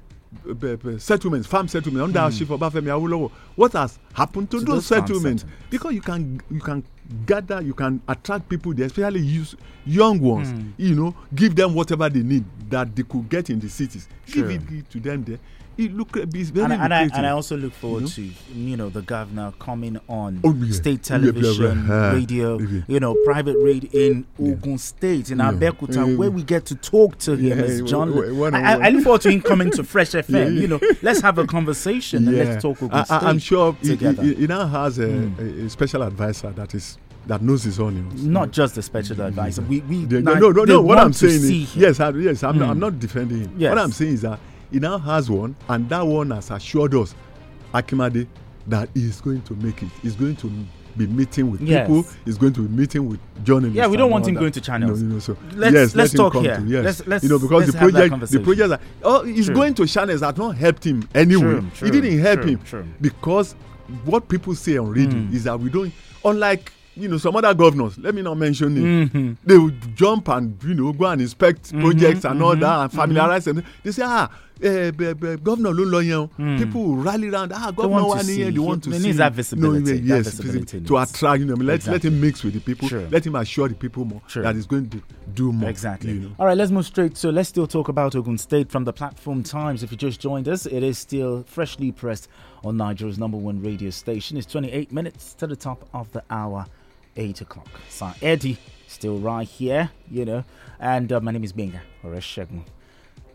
settlements, 1.00 1.48
farm 1.48 1.68
settlements 1.68 2.04
under 2.04 2.20
mm. 2.20 2.38
Chief 2.38 2.48
Obafemi 2.48 2.88
Awolowo. 2.88 3.32
What 3.56 3.74
has 3.74 4.00
happened 4.14 4.50
to, 4.52 4.60
To 4.60 4.66
those, 4.66 4.86
settlements. 4.86 5.46
Because 5.70 5.94
you 5.94 6.02
can 6.02 6.42
you 6.50 6.60
can 6.60 6.84
gather, 7.26 7.62
you 7.62 7.74
can 7.74 8.02
attract 8.08 8.48
people 8.50 8.74
there, 8.74 8.86
especially 8.88 9.22
use 9.22 9.56
young 9.86 10.20
ones. 10.20 10.50
Hmm. 10.52 10.70
You 10.78 10.96
know, 10.96 11.16
give 11.36 11.56
them 11.56 11.74
whatever 11.74 12.10
they 12.10 12.22
need 12.24 12.46
that 12.70 12.96
they 12.96 13.04
could 13.04 13.30
get 13.30 13.50
in 13.50 13.60
the 13.60 13.70
cities. 13.70 14.08
Sure. 14.26 14.48
Give 14.48 14.72
it 14.72 14.90
to 14.92 15.00
them 15.00 15.24
there. 15.24 15.40
It 15.78 15.92
look 15.94 16.16
it's 16.16 16.50
very 16.52 16.66
and, 16.66 16.74
I- 16.74 16.84
and, 16.86 16.94
I, 16.94 17.02
and 17.04 17.26
I 17.26 17.32
also 17.32 17.58
look 17.58 17.74
forward 17.74 18.04
know? 18.04 18.10
to 18.10 18.30
you 18.54 18.78
know 18.78 18.90
the 18.90 19.02
governor 19.02 19.54
coming 19.60 20.00
on 20.08 20.40
Oh, 20.44 20.54
yeah. 20.54 20.72
state 20.72 21.02
television, 21.04 21.88
yeah. 21.88 22.14
radio, 22.14 22.60
Yeah. 22.60 22.82
you 22.88 23.00
know, 23.00 23.16
private 23.26 23.58
radio 23.60 23.90
in 23.94 24.26
Ogun 24.40 24.78
State 24.78 25.32
in. 25.32 25.40
Abeokuta, 25.40 26.16
where 26.18 26.30
we 26.30 26.44
get 26.44 26.66
to 26.68 26.76
talk 26.76 27.18
to 27.20 27.36
him 27.36 27.60
as 27.60 27.82
John. 27.84 28.14
one- 28.16 28.38
one 28.38 28.54
I, 28.56 28.74
I- 28.74 28.76
one. 28.78 28.86
I 28.86 28.90
look 28.90 29.04
forward 29.04 29.22
to 29.22 29.32
him 29.32 29.42
coming 29.42 29.72
to 29.72 29.84
Fresh 29.84 30.12
FM. 30.24 30.56
You 30.62 30.68
know, 30.68 30.80
let's 31.02 31.22
have 31.22 31.38
a 31.40 31.48
conversation 31.48 32.28
and 32.28 32.38
let's 32.38 32.62
talk 32.62 32.82
Ogun 32.84 33.00
I, 33.00 33.04
State. 33.04 33.24
I, 33.24 33.30
am 33.30 33.40
sure 33.40 33.74
he, 33.82 33.88
he, 33.88 33.94
together. 33.96 34.22
Hmm. 34.22 34.28
he- 34.30 34.36
he 34.36 34.48
now 34.48 34.68
has 34.68 35.00
a, 35.00 35.10
a, 35.40 35.66
a 35.66 35.70
special 35.70 36.04
advisor 36.04 36.52
that 36.52 36.76
is 36.76 36.98
that 37.26 37.42
knows 37.42 37.64
his 37.64 37.80
onions. 37.80 38.26
Not 38.26 38.52
just 38.52 38.76
the 38.76 38.82
special 38.84 39.22
advisor. 39.22 39.62
We, 39.62 39.80
we 39.82 40.04
They- 40.06 40.22
now- 40.22 40.34
no, 40.36 40.52
no, 40.52 40.66
no. 40.66 40.82
What 40.82 40.98
I'm 41.00 41.14
saying 41.14 41.42
is, 41.44 41.76
yes, 41.76 42.00
I, 42.00 42.10
yes, 42.12 42.44
I'm, 42.44 42.60
not, 42.60 42.68
Mm. 42.68 42.72
I'm 42.72 42.80
not 42.80 43.00
defending 43.00 43.40
him. 43.46 43.56
Yes. 43.58 43.70
What 43.70 43.80
I'm 43.80 43.92
saying 43.94 44.14
is 44.16 44.22
that 44.24 44.40
he 44.74 44.80
now 44.80 44.98
has 44.98 45.30
one, 45.30 45.56
and 45.70 45.88
that 45.90 46.02
one 46.06 46.32
has 46.32 46.52
assured 46.52 46.94
us, 46.96 47.16
Akinmade, 47.74 48.28
that 48.68 48.90
he's 48.94 49.22
going 49.22 49.42
to 49.44 49.54
make 49.56 49.82
it. 49.84 49.90
He's 50.02 50.16
going 50.16 50.36
to 50.38 50.52
be 50.98 51.08
meeting 51.08 51.50
with 51.52 51.62
Yes. 51.62 51.88
people. 51.88 52.06
He's 52.26 52.38
going 52.38 52.54
to 52.54 52.62
be 52.62 52.70
meeting 52.82 53.08
with 53.10 53.20
journalists. 53.44 53.76
Yeah, 53.78 53.88
we 53.88 53.98
don't 53.98 54.12
want 54.12 54.28
him 54.28 54.34
that. 54.36 54.40
going 54.42 54.52
to 54.52 54.62
channels. 54.62 55.02
No, 55.02 55.08
no, 55.08 55.14
no. 55.16 55.20
So 55.20 55.38
Let's- 55.56 55.74
yes, 55.74 55.96
let's 55.96 56.14
let 56.14 56.18
talk 56.32 56.42
here. 56.42 56.58
To, 56.58 56.64
yes, 56.66 56.84
Let's- 56.86 57.08
let's- 57.08 57.24
you 57.24 57.30
know 57.30 57.40
because 57.40 57.68
the 57.72 57.78
project, 57.78 58.32
the 58.32 58.40
projects, 58.40 58.72
are, 58.72 58.80
oh, 59.04 59.24
he's 59.24 59.46
True. 59.48 59.56
going 59.56 59.74
to 59.76 59.86
channels 59.88 60.22
that 60.22 60.38
not 60.38 60.56
helped 60.58 60.84
him 60.86 61.08
anyway. 61.16 61.42
True, 61.42 61.70
true, 61.76 61.86
he 61.92 62.02
didn't 62.02 62.20
help 62.20 62.44
him 62.44 62.60
because 63.02 63.56
what 64.06 64.28
people 64.28 64.56
say 64.56 64.78
on 64.78 64.90
radio 64.92 65.14
Mm. 65.20 65.34
is 65.34 65.44
that 65.44 65.60
we 65.60 65.70
don't 65.70 65.92
unlike 66.26 66.72
you 66.96 67.08
know 67.10 67.18
some 67.18 67.36
other 67.36 67.54
governors 67.54 67.98
let 67.98 68.14
me 68.16 68.22
not 68.22 68.38
mention 68.38 68.78
it 68.78 69.12
Mhm. 69.14 69.36
they 69.44 69.58
would 69.58 69.96
jump 69.96 70.30
and 70.30 70.56
you 70.64 70.74
know 70.76 70.94
go 70.94 71.06
and 71.08 71.22
inspect 71.22 71.74
Mhm, 71.74 71.82
projects 71.82 72.24
and 72.24 72.42
all 72.42 72.56
mhm, 72.56 72.60
that 72.62 72.80
and 72.84 72.92
familiarize 72.94 73.44
them 73.46 73.62
they 73.84 73.92
say 73.92 74.04
ah 74.06 74.30
governor 74.64 75.72
ló 75.74 75.84
lọ 75.86 76.02
yẹn 76.02 76.14
o 76.18 76.30
Mm. 76.40 76.58
people 76.58 76.96
rally 76.96 77.30
round 77.30 77.52
ah 77.54 77.72
governor 77.72 78.08
wa 78.08 78.18
see. 78.22 78.38
nìyẹn 78.38 78.52
they 78.54 78.60
want 78.60 78.84
to 78.84 78.92
see 78.92 79.00
needs 79.00 79.18
that 79.18 79.32
No, 79.32 79.36
visibility, 79.36 79.94
that 80.00 80.04
yes 80.04 80.26
visibility 80.40 80.82
to 80.82 80.98
attract 80.98 81.40
you 81.40 81.46
know 81.46 81.56
let, 81.56 81.86
let 81.88 82.04
him 82.06 82.20
mix 82.22 82.44
with 82.44 82.54
the 82.54 82.60
people 82.60 82.88
Sure. 82.88 83.08
let 83.12 83.26
him 83.26 83.36
assure 83.36 83.68
the 83.70 83.76
people 83.76 84.06
more 84.06 84.22
Sure. 84.28 84.44
that 84.44 84.56
he's 84.56 84.66
going 84.66 84.90
to 84.90 85.02
do 85.34 85.52
more 85.52 85.70
Exactly. 85.70 86.14
you 86.14 86.20
know. 86.20 86.32
All 86.40 86.46
right, 86.46 86.58
let's 86.58 86.72
move 86.72 86.86
straight. 86.86 87.18
So 87.18 87.30
let's 87.30 87.50
still 87.50 87.66
talk 87.68 87.88
about 87.90 88.16
Ogun 88.16 88.38
State 88.38 88.70
from 88.72 88.84
the 88.86 88.94
platform 88.94 89.42
Times. 89.44 89.84
If 89.84 89.92
you 89.92 89.98
just 89.98 90.20
joined 90.20 90.48
us, 90.48 90.66
it 90.66 90.84
is 90.84 90.98
still 90.98 91.44
freshly 91.48 91.92
pressed 91.92 92.28
on 92.64 92.78
Nigeria's 92.78 93.18
number 93.18 93.38
one 93.38 93.62
radio 93.62 93.90
station. 93.90 94.38
It's 94.38 94.46
28 94.52 94.92
minutes 94.92 95.34
to 95.36 95.48
the 95.48 95.56
top 95.56 95.88
of 95.94 96.12
the 96.12 96.24
hour, 96.30 96.66
8 97.18 97.42
o'clock. 97.42 97.68
So 97.90 98.12
Eddie 98.22 98.58
still 98.88 99.18
right 99.18 99.48
here, 99.48 99.90
you 100.12 100.26
know, 100.26 100.44
and 100.80 101.12
uh, 101.12 101.20
my 101.20 101.32
name 101.32 101.44
is 101.44 101.52
Benga 101.54 101.82
Oreshegun. 102.04 102.62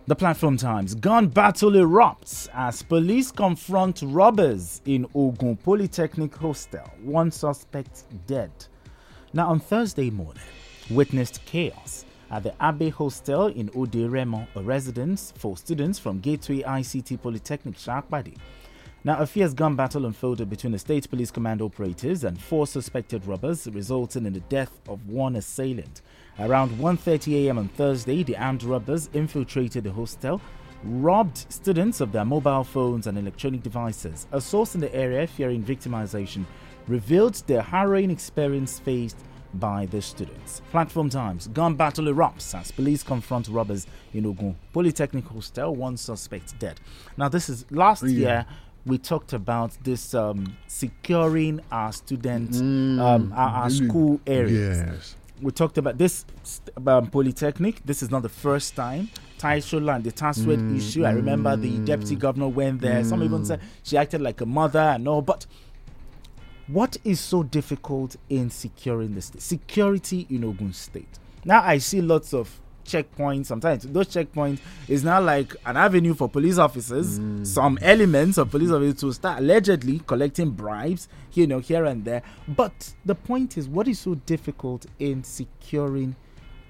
The 0.08 0.16
platform 0.16 0.56
Times 0.56 0.94
gun 0.94 1.28
battle 1.28 1.72
erupts 1.72 2.48
as 2.54 2.82
police 2.82 3.30
confront 3.30 4.00
robbers 4.02 4.80
in 4.86 5.06
Ogun 5.14 5.56
Polytechnic 5.56 6.34
Hostel. 6.34 6.90
One 7.02 7.30
suspect 7.30 8.04
dead. 8.26 8.50
Now, 9.34 9.50
on 9.50 9.60
Thursday 9.60 10.08
morning, 10.08 10.42
witnessed 10.88 11.44
chaos 11.44 12.06
at 12.30 12.42
the 12.42 12.54
Abbey 12.58 12.88
Hostel 12.88 13.48
in 13.48 13.68
Oderemo, 13.68 14.46
a 14.56 14.62
residence 14.62 15.34
for 15.36 15.58
students 15.58 15.98
from 15.98 16.20
Gateway 16.20 16.62
ICT 16.62 17.20
Polytechnic 17.20 17.74
Saapade. 17.74 18.38
Now, 19.04 19.18
a 19.18 19.26
fierce 19.26 19.52
gun 19.52 19.76
battle 19.76 20.06
unfolded 20.06 20.48
between 20.48 20.72
the 20.72 20.78
State 20.78 21.10
Police 21.10 21.30
Command 21.30 21.60
operators 21.60 22.24
and 22.24 22.40
four 22.40 22.66
suspected 22.66 23.26
robbers, 23.26 23.68
resulting 23.74 24.24
in 24.24 24.32
the 24.32 24.40
death 24.40 24.80
of 24.88 25.06
one 25.06 25.36
assailant. 25.36 26.00
Around 26.40 26.70
1:30 26.78 27.46
a.m. 27.46 27.58
on 27.58 27.68
Thursday, 27.68 28.22
the 28.22 28.36
armed 28.36 28.62
robbers 28.62 29.10
infiltrated 29.12 29.82
the 29.84 29.92
hostel, 29.92 30.40
robbed 30.84 31.44
students 31.52 32.00
of 32.00 32.12
their 32.12 32.24
mobile 32.24 32.62
phones 32.62 33.08
and 33.08 33.18
electronic 33.18 33.62
devices. 33.62 34.28
A 34.30 34.40
source 34.40 34.74
in 34.76 34.80
the 34.80 34.94
area, 34.94 35.26
fearing 35.26 35.64
victimization, 35.64 36.44
revealed 36.86 37.34
the 37.48 37.60
harrowing 37.60 38.10
experience 38.10 38.78
faced 38.78 39.16
by 39.54 39.86
the 39.86 40.00
students. 40.00 40.62
Platform 40.70 41.10
Times 41.10 41.48
gun 41.48 41.74
battle 41.74 42.04
erupts 42.04 42.54
as 42.56 42.70
police 42.70 43.02
confront 43.02 43.48
robbers 43.48 43.86
in 44.14 44.24
Ogun 44.24 44.54
Polytechnic 44.72 45.26
Hostel. 45.26 45.74
One 45.74 45.96
suspect 45.96 46.56
dead. 46.60 46.78
Now, 47.16 47.28
this 47.28 47.48
is 47.48 47.64
last 47.70 48.04
Yeah. 48.04 48.10
year. 48.10 48.46
We 48.86 48.96
talked 48.96 49.32
about 49.32 49.72
this 49.82 50.14
um, 50.14 50.56
securing 50.68 51.60
our 51.72 51.92
students, 51.92 52.58
um, 52.60 53.32
our, 53.34 53.48
our 53.48 53.68
really? 53.68 53.88
school 53.88 54.20
areas 54.26 54.78
yes 54.78 55.14
we 55.42 55.50
talked 55.52 55.78
about 55.78 55.98
this 55.98 56.24
um, 56.86 57.06
polytechnic. 57.08 57.82
This 57.84 58.02
is 58.02 58.10
not 58.10 58.22
the 58.22 58.28
first 58.28 58.74
time. 58.76 59.08
Taishola 59.38 59.94
and 59.96 60.04
the 60.04 60.10
TASUED 60.12 60.58
Mm, 60.58 60.76
issue. 60.76 61.04
I 61.04 61.12
remember 61.12 61.56
the 61.56 61.78
deputy 61.78 62.16
governor 62.16 62.48
went 62.48 62.80
there. 62.80 63.04
Some 63.04 63.22
even 63.22 63.44
said 63.44 63.60
she 63.84 63.96
acted 63.96 64.20
like 64.20 64.40
a 64.40 64.46
mother 64.46 64.80
and 64.80 65.06
all. 65.06 65.22
But 65.22 65.46
what 66.66 66.96
is 67.04 67.20
so 67.20 67.42
difficult 67.44 68.16
in 68.28 68.50
securing 68.50 69.14
the 69.14 69.22
state? 69.22 69.40
Security 69.42 70.26
in 70.28 70.44
Ogun 70.44 70.72
State. 70.72 71.18
Now 71.44 71.62
I 71.62 71.78
see 71.78 72.00
lots 72.00 72.34
of 72.34 72.60
checkpoints. 72.88 73.46
Sometimes 73.46 73.84
those 73.84 74.08
checkpoints 74.08 74.60
is 74.88 75.04
now 75.04 75.20
like 75.20 75.54
an 75.66 75.76
avenue 75.76 76.14
for 76.14 76.28
police 76.28 76.58
officers. 76.58 77.18
Mm. 77.18 77.46
Some 77.46 77.78
elements 77.82 78.38
of 78.38 78.50
police 78.50 78.70
officers 78.70 79.00
to 79.00 79.12
start 79.12 79.40
allegedly 79.40 80.00
collecting 80.06 80.50
bribes, 80.50 81.08
you 81.34 81.46
know, 81.46 81.58
here 81.58 81.84
and 81.84 82.04
there. 82.04 82.22
But 82.48 82.94
the 83.04 83.14
point 83.14 83.58
is, 83.58 83.68
what 83.68 83.88
is 83.88 83.98
so 83.98 84.14
difficult 84.14 84.86
in 84.98 85.22
securing 85.24 86.16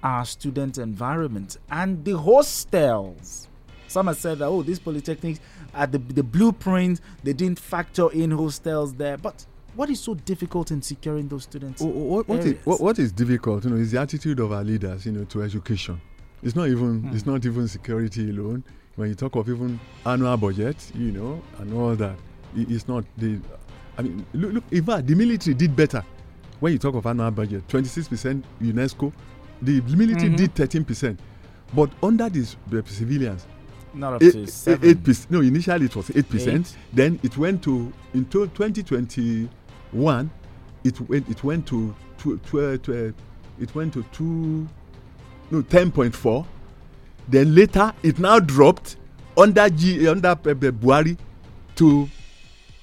our 0.03 0.25
student 0.25 0.77
environment 0.77 1.57
and 1.69 2.03
the 2.05 2.17
hostels. 2.17 3.47
Some 3.87 4.07
have 4.07 4.17
said 4.17 4.39
that 4.39 4.45
oh, 4.45 4.61
these 4.61 4.79
polytechnics 4.79 5.39
are 5.73 5.87
the 5.87 5.97
the 5.97 6.23
blueprint 6.23 7.01
they 7.23 7.33
didn't 7.33 7.59
factor 7.59 8.11
in 8.11 8.31
hostels 8.31 8.93
there, 8.93 9.17
but 9.17 9.45
what 9.75 9.89
is 9.89 9.99
so 9.99 10.13
difficult 10.13 10.71
in 10.71 10.81
securing 10.81 11.27
those 11.27 11.43
students? 11.43 11.81
What, 11.81 12.27
what, 12.27 12.39
is, 12.39 12.65
what, 12.65 12.81
what 12.81 12.99
is 12.99 13.11
difficult, 13.11 13.63
you 13.63 13.69
know, 13.69 13.77
is 13.77 13.91
the 13.91 13.99
attitude 13.99 14.39
of 14.39 14.51
our 14.51 14.63
leaders, 14.63 15.05
you 15.05 15.11
know, 15.11 15.23
to 15.25 15.43
education. 15.43 16.01
It's 16.41 16.55
not 16.55 16.67
even 16.67 17.01
hmm. 17.01 17.15
it's 17.15 17.25
not 17.25 17.45
even 17.45 17.67
security 17.67 18.29
alone. 18.29 18.63
When 18.95 19.09
you 19.09 19.15
talk 19.15 19.35
of 19.35 19.47
even 19.49 19.79
annual 20.05 20.35
budget, 20.37 20.91
you 20.93 21.11
know, 21.11 21.41
and 21.59 21.73
all 21.73 21.95
that, 21.95 22.15
it, 22.55 22.69
it's 22.71 22.87
not 22.87 23.03
the. 23.17 23.39
I 23.97 24.01
mean, 24.01 24.25
look, 24.33 24.53
look. 24.53 24.63
In 24.71 24.83
fact, 24.83 25.07
the 25.07 25.15
military 25.15 25.53
did 25.53 25.75
better. 25.75 26.03
When 26.59 26.73
you 26.73 26.79
talk 26.79 26.95
of 26.95 27.05
annual 27.05 27.31
budget, 27.31 27.67
twenty 27.67 27.87
six 27.87 28.07
percent 28.07 28.45
UNESCO, 28.61 29.13
the 29.61 29.81
military 29.81 30.27
mm-hmm. 30.29 30.35
did 30.35 30.55
thirteen 30.55 30.85
percent, 30.85 31.19
but 31.73 31.89
under 32.01 32.29
these 32.29 32.55
the 32.67 32.83
civilians, 32.85 33.45
not 33.93 34.13
up 34.13 34.23
eight, 34.23 34.31
to 34.33 34.47
seven. 34.47 34.89
Eight 34.89 35.03
percent. 35.03 35.31
No, 35.31 35.41
initially 35.41 35.85
it 35.85 35.95
was 35.95 36.09
eight 36.15 36.29
percent. 36.29 36.75
Then 36.93 37.19
it 37.23 37.37
went 37.37 37.63
to 37.63 37.91
twenty 38.13 39.49
one. 39.91 40.31
It 40.83 40.99
went. 41.01 41.29
It 41.29 41.43
went 41.43 41.67
to 41.67 41.93
two. 42.17 42.37
Tw- 42.37 42.89
it 43.61 43.75
went 43.75 43.93
to 43.93 44.03
two. 44.13 44.67
No, 45.51 45.61
ten 45.61 45.91
point 45.91 46.15
four. 46.15 46.45
Then 47.27 47.53
later 47.55 47.93
it 48.03 48.19
now 48.19 48.39
dropped 48.39 48.97
under 49.37 49.69
G 49.69 50.07
under 50.07 50.29
uh, 50.29 50.35
Buhari 50.35 51.17
to 51.75 52.09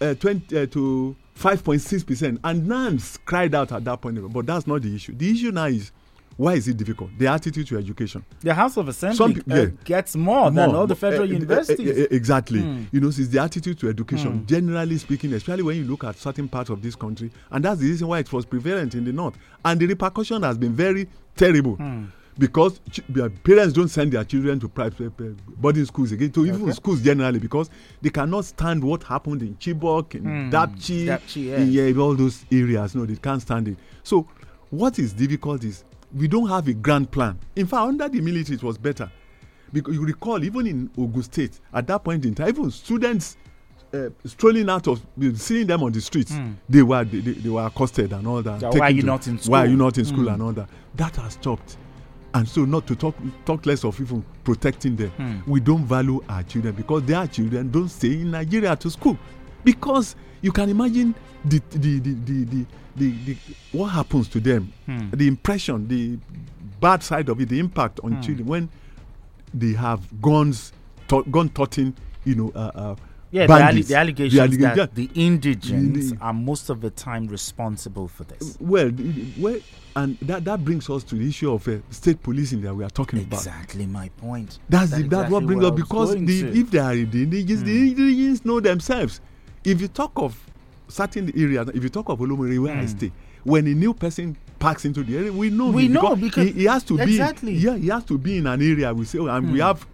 uh, 0.00 0.14
20 0.14 0.56
uh, 0.58 0.66
to 0.66 1.16
5.6 1.38 2.06
percent 2.06 2.40
and 2.44 2.66
NANS 2.66 3.18
cried 3.24 3.54
out 3.54 3.72
at 3.72 3.84
that 3.84 4.00
point 4.00 4.18
but 4.32 4.46
that's 4.46 4.66
not 4.66 4.80
the 4.82 4.94
issue 4.94 5.14
the 5.14 5.30
issue 5.30 5.50
now 5.50 5.64
is 5.66 5.92
why 6.36 6.52
is 6.54 6.68
it 6.68 6.76
difficult? 6.76 7.10
The 7.18 7.28
attitude 7.28 7.66
to 7.68 7.78
education. 7.78 8.22
The 8.40 8.52
House 8.52 8.76
of 8.76 8.88
Assembly 8.88 9.42
uh, 9.50 9.56
yeah, 9.56 9.66
gets 9.84 10.16
more, 10.16 10.42
more, 10.42 10.50
than 10.50 10.74
all 10.74 10.86
the 10.86 10.94
federal 10.94 11.26
universities. 11.32 12.06
Exactly. 12.10 12.60
Mm. 12.60 12.88
You 12.92 13.00
know, 13.00 13.08
it's 13.08 13.28
the 13.28 13.38
attitude 13.40 13.78
to 13.80 13.88
education, 13.88 14.40
mm. 14.40 14.46
generally 14.46 14.98
speaking, 14.98 15.32
especially 15.32 15.62
when 15.62 15.76
you 15.78 15.84
look 15.84 16.04
at 16.04 16.18
certain 16.18 16.46
parts 16.46 16.68
of 16.68 16.82
this 16.82 16.94
country. 16.94 17.30
And 17.50 17.64
that's 17.64 17.80
the 17.80 17.86
reason 17.88 18.08
why 18.08 18.18
it 18.18 18.30
was 18.32 18.44
prevalent 18.44 18.94
in 18.94 19.04
the 19.06 19.12
north. 19.12 19.36
And 19.64 19.80
the 19.80 19.86
repercussion 19.86 20.42
has 20.42 20.58
been 20.58 20.74
very 20.74 21.08
terrible. 21.36 21.78
Mm. 21.78 22.08
Because 22.39 22.80
parents 23.45 23.72
don't 23.72 23.89
send 23.89 24.12
their 24.12 24.24
children 24.24 24.61
to 24.61 24.68
private 24.68 25.11
boarding 25.61 25.87
schools 25.87 26.12
again, 26.12 26.30
to 26.32 26.45
even 26.47 26.70
schools 26.74 27.01
generally, 27.01 27.39
because 27.39 27.70
they 28.03 28.11
cannot 28.11 28.45
stand 28.45 28.84
what 28.84 29.03
happened 29.05 29.41
in 29.43 29.55
Chibok, 29.57 30.14
in 30.14 30.24
mm. 30.24 30.51
Dapchi, 30.51 31.07
Dapchi 31.07 31.45
yeah. 31.47 31.57
in 31.57 31.72
yeah, 31.72 32.01
all 32.03 32.14
those 32.14 32.45
areas. 32.53 32.95
No, 32.95 33.07
they 33.07 33.16
can't 33.16 33.41
stand 33.41 33.68
it. 33.68 33.78
So, 34.03 34.28
what 34.68 34.99
is 34.99 35.14
difficult 35.14 35.64
is 35.64 35.84
we 36.14 36.28
don't 36.28 36.49
have 36.49 36.68
a 36.68 36.74
grand 36.74 37.11
plan. 37.11 37.39
In 37.55 37.66
fact, 37.66 37.82
under 37.89 38.09
the 38.09 38.20
military, 38.20 38.57
it 38.57 38.62
was 38.62 38.76
better. 38.76 39.11
Because 39.72 39.95
you 39.95 40.05
recall, 40.05 40.43
even 40.45 40.66
in 40.66 40.91
Ogun 40.97 41.22
State, 41.22 41.61
at 41.72 41.87
that 41.87 42.05
point 42.05 42.24
in 42.24 42.34
time, 42.34 42.49
even 42.49 42.70
students 42.70 43.37
uh, 43.95 44.11
strolling 44.24 44.68
out 44.68 44.87
of 44.89 45.01
seeing 45.34 45.66
them 45.66 45.82
on 45.82 45.93
the 45.93 46.01
streets, 46.01 46.32
mm. 46.32 46.55
they 46.68 46.82
were 46.82 47.05
they, 47.05 47.18
they, 47.20 47.32
they, 47.32 47.49
were 47.49 47.64
accosted 47.66 48.12
and 48.12 48.26
all 48.26 48.43
that. 48.43 48.61
So 48.61 48.70
why 48.70 48.87
are 48.87 48.91
you 48.91 49.01
to, 49.03 49.07
not 49.07 49.26
in 49.26 49.39
school? 49.39 49.53
Why 49.53 49.61
are 49.64 49.66
you 49.66 49.76
not 49.76 49.99
in 49.99 50.05
school 50.05 50.24
mm. 50.26 50.34
and 50.34 50.43
all 50.43 50.53
that? 50.53 50.68
That 50.95 51.16
has 51.16 51.34
stopped. 51.34 51.76
And 52.37 52.47
so, 52.47 52.66
not 52.66 52.87
to 52.89 52.95
talk 52.95 53.14
talk 53.47 53.64
less 53.64 53.82
of 53.82 53.99
even 53.99 54.22
protecting 54.45 54.95
them. 54.95 55.11
Mm. 55.18 55.47
We 55.47 55.59
don't 55.59 55.84
value 55.87 56.22
our 56.28 56.43
children 56.43 56.74
because 56.74 57.03
their 57.05 57.26
children 57.26 57.70
don't 57.70 57.89
stay 57.89 58.12
in 58.20 58.30
Nigeria 58.30 58.76
to 58.76 58.91
school. 58.91 59.16
Because 59.64 60.16
you 60.43 60.53
can 60.53 60.68
imagine 60.68 61.14
the 61.47 61.62
the 61.70 61.99
the 61.99 62.11
the, 62.12 62.45
the 62.45 62.66
the, 62.97 63.11
the 63.24 63.37
what 63.72 63.87
happens 63.89 64.28
to 64.28 64.41
them, 64.41 64.70
hmm. 64.84 65.09
the 65.12 65.26
impression, 65.26 65.89
the 65.89 66.18
bad 66.78 67.03
side 67.03 67.30
of 67.30 67.41
it, 67.41 67.49
the 67.49 67.59
impact 67.59 68.01
on 68.05 68.12
hmm. 68.12 68.20
children 68.20 68.47
when 68.47 68.68
they 69.55 69.72
have 69.72 70.01
guns, 70.20 70.72
gun 71.30 71.49
toting, 71.51 71.95
you 72.26 72.34
know, 72.34 72.53
uh, 72.55 72.70
uh, 72.74 72.97
yeah, 73.30 73.46
the, 73.46 73.52
allegations 73.54 73.88
the 73.88 73.96
allegation 74.40 74.74
that 74.76 74.94
the 74.94 75.10
indigents 75.14 76.12
the, 76.12 76.18
are 76.20 76.32
most 76.32 76.70
of 76.70 76.80
the 76.80 76.90
time 76.90 77.26
responsible 77.26 78.08
for 78.08 78.24
this. 78.24 78.56
Well, 78.60 78.90
well, 79.38 79.58
and 79.96 80.18
that, 80.20 80.44
that 80.44 80.64
brings 80.64 80.88
us 80.90 81.02
to 81.04 81.14
the 81.16 81.28
issue 81.28 81.52
of 81.52 81.66
uh, 81.66 81.78
state 81.90 82.22
policing 82.22 82.60
that 82.62 82.74
we 82.74 82.84
are 82.84 82.90
talking 82.90 83.20
exactly 83.20 83.36
about. 83.38 83.60
Exactly 83.60 83.86
my 83.86 84.08
point. 84.18 84.58
That's, 84.68 84.90
the, 84.92 85.02
that's 85.04 85.30
what 85.30 85.44
brings 85.46 85.64
up 85.64 85.74
because 85.74 86.14
the, 86.14 86.40
if 86.58 86.70
they 86.70 86.78
are 86.78 86.94
the 86.94 87.22
indigents, 87.22 87.62
the 87.62 87.78
hmm. 87.92 88.00
indigents 88.00 88.44
know 88.44 88.60
themselves. 88.60 89.20
If 89.64 89.80
you 89.80 89.88
talk 89.88 90.12
of 90.16 90.38
certain 90.88 91.28
areas, 91.38 91.68
if 91.74 91.82
you 91.82 91.88
talk 91.88 92.08
of 92.08 92.18
Olomore 92.20 92.58
where 92.62 92.74
mm. 92.74 92.82
I 92.82 92.86
stay, 92.86 93.12
when 93.42 93.66
a 93.66 93.74
new 93.74 93.94
person 93.94 94.36
parks 94.58 94.84
into 94.84 95.02
the 95.02 95.16
area, 95.16 95.32
we 95.32 95.50
know 95.50 95.70
we 95.70 95.88
know 95.88 96.14
because, 96.14 96.46
he, 96.46 96.52
he, 96.52 96.64
has 96.64 96.84
to 96.84 96.98
exactly. 97.00 97.54
be 97.54 97.58
yeah 97.58 97.76
he 97.76 97.88
has 97.88 98.04
to 98.04 98.16
be 98.18 98.38
in 98.38 98.46
an 98.46 98.62
area. 98.62 98.94
We 98.94 99.04
say 99.04 99.18
oh, 99.18 99.26
and 99.26 99.46
mm. 99.48 99.52
we 99.52 99.58
have 99.60 99.84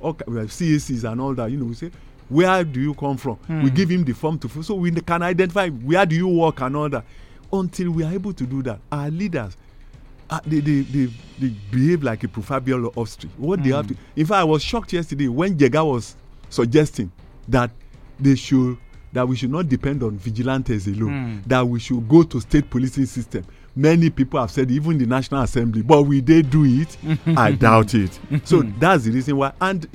all, 0.00 0.16
we 0.26 0.38
have 0.38 0.48
CACs 0.48 1.04
and 1.10 1.20
all 1.20 1.34
that. 1.34 1.50
You 1.50 1.58
know, 1.58 1.66
we 1.66 1.74
say 1.74 1.90
where 2.32 2.64
do 2.64 2.80
you 2.80 2.94
come 2.94 3.16
from? 3.16 3.36
Mm. 3.48 3.62
We 3.64 3.68
hmm. 3.70 3.74
give 3.76 3.90
him 3.90 4.04
the 4.04 4.12
form 4.14 4.38
to 4.40 4.48
fill, 4.48 4.62
so 4.62 4.74
we 4.74 4.90
can 4.90 5.22
identify 5.22 5.68
where 5.68 6.06
do 6.06 6.16
you 6.16 6.28
work 6.28 6.60
and 6.60 6.76
all 6.76 6.88
that. 6.88 7.04
Until 7.52 7.90
we 7.90 8.02
are 8.04 8.12
able 8.12 8.32
to 8.32 8.46
do 8.46 8.62
that, 8.62 8.80
our 8.90 9.10
leaders. 9.10 9.56
Uh, 10.30 10.40
they, 10.46 10.60
they, 10.60 10.80
they, 10.80 11.08
they 11.38 11.48
behave 11.70 12.02
like 12.02 12.24
a 12.24 12.28
proverbial 12.28 12.90
ostrich. 12.96 13.30
What 13.36 13.62
they 13.62 13.68
have 13.70 13.86
to. 13.88 13.96
In 14.16 14.24
fact, 14.24 14.38
I 14.38 14.44
was 14.44 14.62
shocked 14.62 14.94
yesterday 14.94 15.28
when 15.28 15.58
Jega 15.58 15.84
was 15.86 16.16
suggesting 16.48 17.12
that 17.48 17.70
they 18.18 18.34
should 18.36 18.78
that 19.12 19.28
we 19.28 19.36
should 19.36 19.50
not 19.50 19.68
depend 19.68 20.02
on 20.02 20.16
vigilantes 20.16 20.86
alone, 20.86 21.42
mm. 21.42 21.44
that 21.46 21.66
we 21.66 21.78
should 21.78 22.08
go 22.08 22.22
to 22.22 22.40
state 22.40 22.70
policing 22.70 23.04
system. 23.04 23.44
Many 23.76 24.08
people 24.10 24.40
have 24.40 24.50
said, 24.50 24.70
even 24.70 24.96
the 24.98 25.04
National 25.06 25.42
Assembly, 25.42 25.82
but 25.82 26.02
we 26.02 26.20
they 26.20 26.42
do 26.42 26.64
it? 26.64 26.96
I 27.38 27.52
doubt 27.52 27.94
it. 27.94 28.18
So 28.44 28.62
that's 28.78 29.04
the 29.04 29.10
reason 29.10 29.36
why. 29.36 29.52
And 29.60 29.86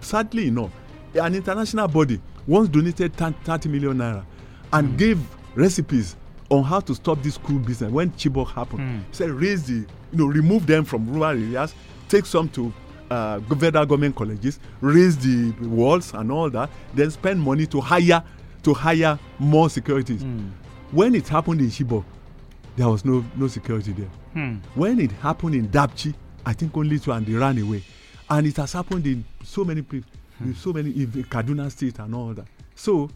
sadly 0.00 0.46
enough, 0.48 0.70
an 1.14 1.34
international 1.34 1.88
body 1.88 2.20
once 2.46 2.68
donated 2.68 3.14
30 3.14 3.68
million 3.68 3.94
naira 3.98 4.24
and 4.72 4.88
mm. 4.88 4.98
gave 4.98 5.20
recipes 5.54 6.16
on 6.50 6.62
how 6.64 6.80
to 6.80 6.94
stop 6.94 7.22
this 7.22 7.34
school 7.34 7.58
business 7.58 7.90
when 7.90 8.10
Chibok 8.12 8.48
happened. 8.50 8.80
Mm. 8.80 8.98
He 9.08 9.14
said, 9.14 9.30
raise 9.30 9.64
the, 9.66 9.74
you 9.74 9.86
know, 10.12 10.26
remove 10.26 10.66
them 10.66 10.84
from 10.84 11.08
rural 11.10 11.30
areas, 11.30 11.74
take 12.08 12.26
some 12.26 12.48
to 12.50 12.72
uh, 13.10 13.40
federal 13.58 13.86
government 13.86 14.16
colleges, 14.16 14.58
raise 14.80 15.16
the 15.18 15.52
walls 15.66 16.12
and 16.14 16.30
all 16.32 16.48
that, 16.50 16.70
then 16.94 17.10
spend 17.10 17.40
money 17.40 17.66
to 17.66 17.80
hire 17.80 18.22
to 18.62 18.72
hire 18.74 19.18
more 19.38 19.68
securities. 19.68 20.22
Mm. 20.22 20.50
When 20.92 21.14
it 21.14 21.26
happened 21.28 21.60
in 21.60 21.68
Chibok, 21.68 22.04
there 22.76 22.88
was 22.88 23.04
no 23.04 23.24
no 23.36 23.48
security 23.48 23.92
there. 23.92 24.10
Hmm. 24.32 24.56
When 24.74 24.98
it 24.98 25.12
happened 25.12 25.54
in 25.54 25.68
Dapchi, 25.68 26.14
I 26.44 26.52
think 26.54 26.76
only 26.76 26.98
two 26.98 27.12
and 27.12 27.26
they 27.26 27.34
ran 27.34 27.58
away. 27.58 27.82
And 28.30 28.46
it 28.46 28.56
has 28.56 28.72
happened 28.72 29.06
in 29.06 29.24
so 29.44 29.64
many 29.64 29.82
places, 29.82 30.08
hmm. 30.38 30.52
so 30.52 30.72
many 30.72 30.90
in 30.90 31.06
Kaduna 31.24 31.70
State 31.70 31.98
and 31.98 32.14
all 32.14 32.34
that. 32.34 32.46
So 32.74 33.10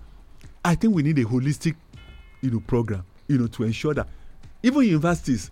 I 0.65 0.75
think 0.75 0.95
we 0.95 1.03
need 1.03 1.19
a 1.19 1.25
holistic, 1.25 1.75
you 2.41 2.51
know, 2.51 2.61
program, 2.61 3.05
you 3.29 3.39
know, 3.39 3.47
to 3.49 3.65
ensure 3.65 3.95
that 3.95 4.09
even 4.63 4.83
universities 4.83 5.51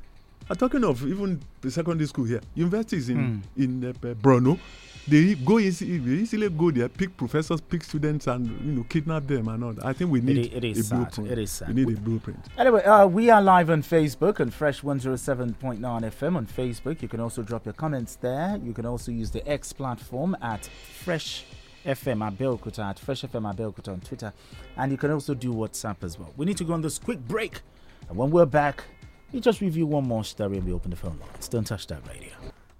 I'm 0.48 0.56
talking 0.56 0.84
of 0.84 1.02
even 1.06 1.40
the 1.62 1.70
secondary 1.70 2.06
school 2.06 2.24
here. 2.26 2.40
Universities 2.54 3.08
in 3.08 3.42
mm. 3.56 3.62
in 3.64 3.84
uh, 3.84 3.92
Borno, 4.14 4.58
they 5.06 5.34
go 5.34 5.58
easy, 5.58 5.98
they 5.98 6.22
easily 6.22 6.48
go 6.48 6.70
there, 6.70 6.88
pick 6.88 7.16
professors, 7.16 7.60
pick 7.60 7.84
students, 7.84 8.26
and 8.26 8.46
you 8.64 8.72
know 8.72 8.84
kidnap 8.88 9.26
them 9.26 9.48
and 9.48 9.62
all. 9.64 9.74
I 9.84 9.92
think 9.92 10.10
we 10.10 10.20
need 10.20 10.38
it, 10.38 10.54
it 10.54 10.64
is 10.64 10.78
a 10.78 10.82
sad. 10.84 10.96
blueprint. 10.96 11.30
It 11.30 11.38
is 11.38 11.50
sad. 11.50 11.68
We 11.68 11.74
need 11.74 11.86
we, 11.86 11.94
a 11.94 11.96
blueprint. 11.96 12.38
Anyway, 12.56 12.82
uh, 12.84 13.06
we 13.06 13.30
are 13.30 13.42
live 13.42 13.70
on 13.70 13.82
Facebook 13.82 14.40
and 14.40 14.52
Fresh 14.52 14.82
107.9 14.82 15.78
FM 15.80 16.36
on 16.36 16.46
Facebook. 16.46 17.02
You 17.02 17.08
can 17.08 17.20
also 17.20 17.42
drop 17.42 17.66
your 17.66 17.74
comments 17.74 18.16
there. 18.16 18.58
You 18.62 18.72
can 18.72 18.86
also 18.86 19.12
use 19.12 19.30
the 19.30 19.46
X 19.48 19.72
platform 19.72 20.36
at 20.40 20.66
Fresh. 21.04 21.44
FM 21.84 22.26
Abeokuta 22.26 22.78
at 22.78 22.98
Fresh 22.98 23.24
FM 23.24 23.52
Abeokuta 23.54 23.92
on 23.92 24.00
Twitter, 24.00 24.32
and 24.78 24.90
you 24.90 24.96
can 24.96 25.10
also 25.10 25.34
do 25.34 25.52
WhatsApp 25.52 26.02
as 26.02 26.18
well. 26.18 26.32
We 26.34 26.46
need 26.46 26.56
to 26.56 26.64
go 26.64 26.72
on 26.72 26.80
this 26.80 26.98
quick 26.98 27.18
break, 27.28 27.60
and 28.08 28.16
when 28.16 28.30
we're 28.30 28.46
back, 28.46 28.84
you 29.32 29.40
just 29.40 29.60
review 29.60 29.84
one 29.84 30.08
more 30.08 30.24
story 30.24 30.56
and 30.56 30.66
we 30.66 30.72
open 30.72 30.90
the 30.90 30.96
phone 30.96 31.18
lines. 31.20 31.46
Don't 31.48 31.66
touch 31.66 31.86
that 31.88 32.00
radio. 32.08 32.30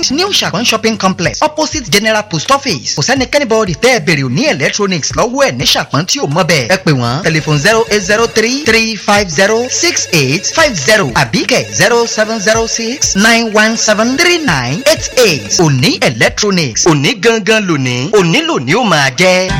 Lagos 0.00 0.10
New 0.12 0.28
Ṣàpọ́n 0.32 0.64
shopping 0.64 0.96
complex 0.96 1.42
opposite 1.42 1.90
General 1.90 2.22
Post 2.30 2.50
Office. 2.50 2.94
Kò 2.96 3.02
sẹ́nikẹ́ni 3.02 3.44
bọ́ọ̀dì 3.52 3.74
tẹ́ 3.82 3.92
ẹ 3.96 4.00
bèrè 4.06 4.22
òní 4.28 4.42
electronics 4.54 5.10
lọ́wọ́ 5.18 5.42
ẹ̀ 5.48 5.52
ní 5.58 5.64
Ṣàpọ́n 5.74 6.02
tí 6.08 6.16
ò 6.24 6.26
mọ̀ 6.34 6.44
bẹ́ẹ̀. 6.50 6.68
Ẹ 6.74 6.76
pè 6.84 6.92
wọ́n 7.00 7.16
tẹlifon 7.24 7.58
zero 7.64 7.80
eight 7.92 8.02
zero 8.10 8.24
three 8.36 8.56
three 8.68 8.96
five 9.08 9.28
zero 9.38 9.58
six 9.82 9.94
eight 10.22 10.44
five 10.58 10.74
zero 10.88 11.06
àbíkẹ́ 11.22 11.62
zero 11.80 11.98
seven 12.16 12.38
zero 12.46 12.62
six 12.78 12.98
nine 13.26 13.46
one 13.62 13.76
seven 13.76 14.16
three 14.20 14.38
nine 14.52 14.78
eight 14.90 15.04
eight. 15.26 15.42
Òní 15.64 15.90
electronics 16.10 16.86
òní 16.90 17.10
gangan 17.24 17.60
lónìí 17.68 18.10
òní 18.18 18.38
lónìí 18.48 18.74
ó 18.80 18.82
máa 18.92 19.10
jẹ́. 19.20 19.50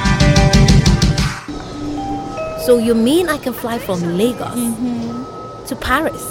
So 2.66 2.72
you 2.86 2.94
mean 2.94 3.28
I 3.28 3.38
can 3.44 3.52
fly 3.62 3.76
from 3.86 3.98
Lagos 4.18 4.56
to 5.68 5.74
Paris 5.76 6.22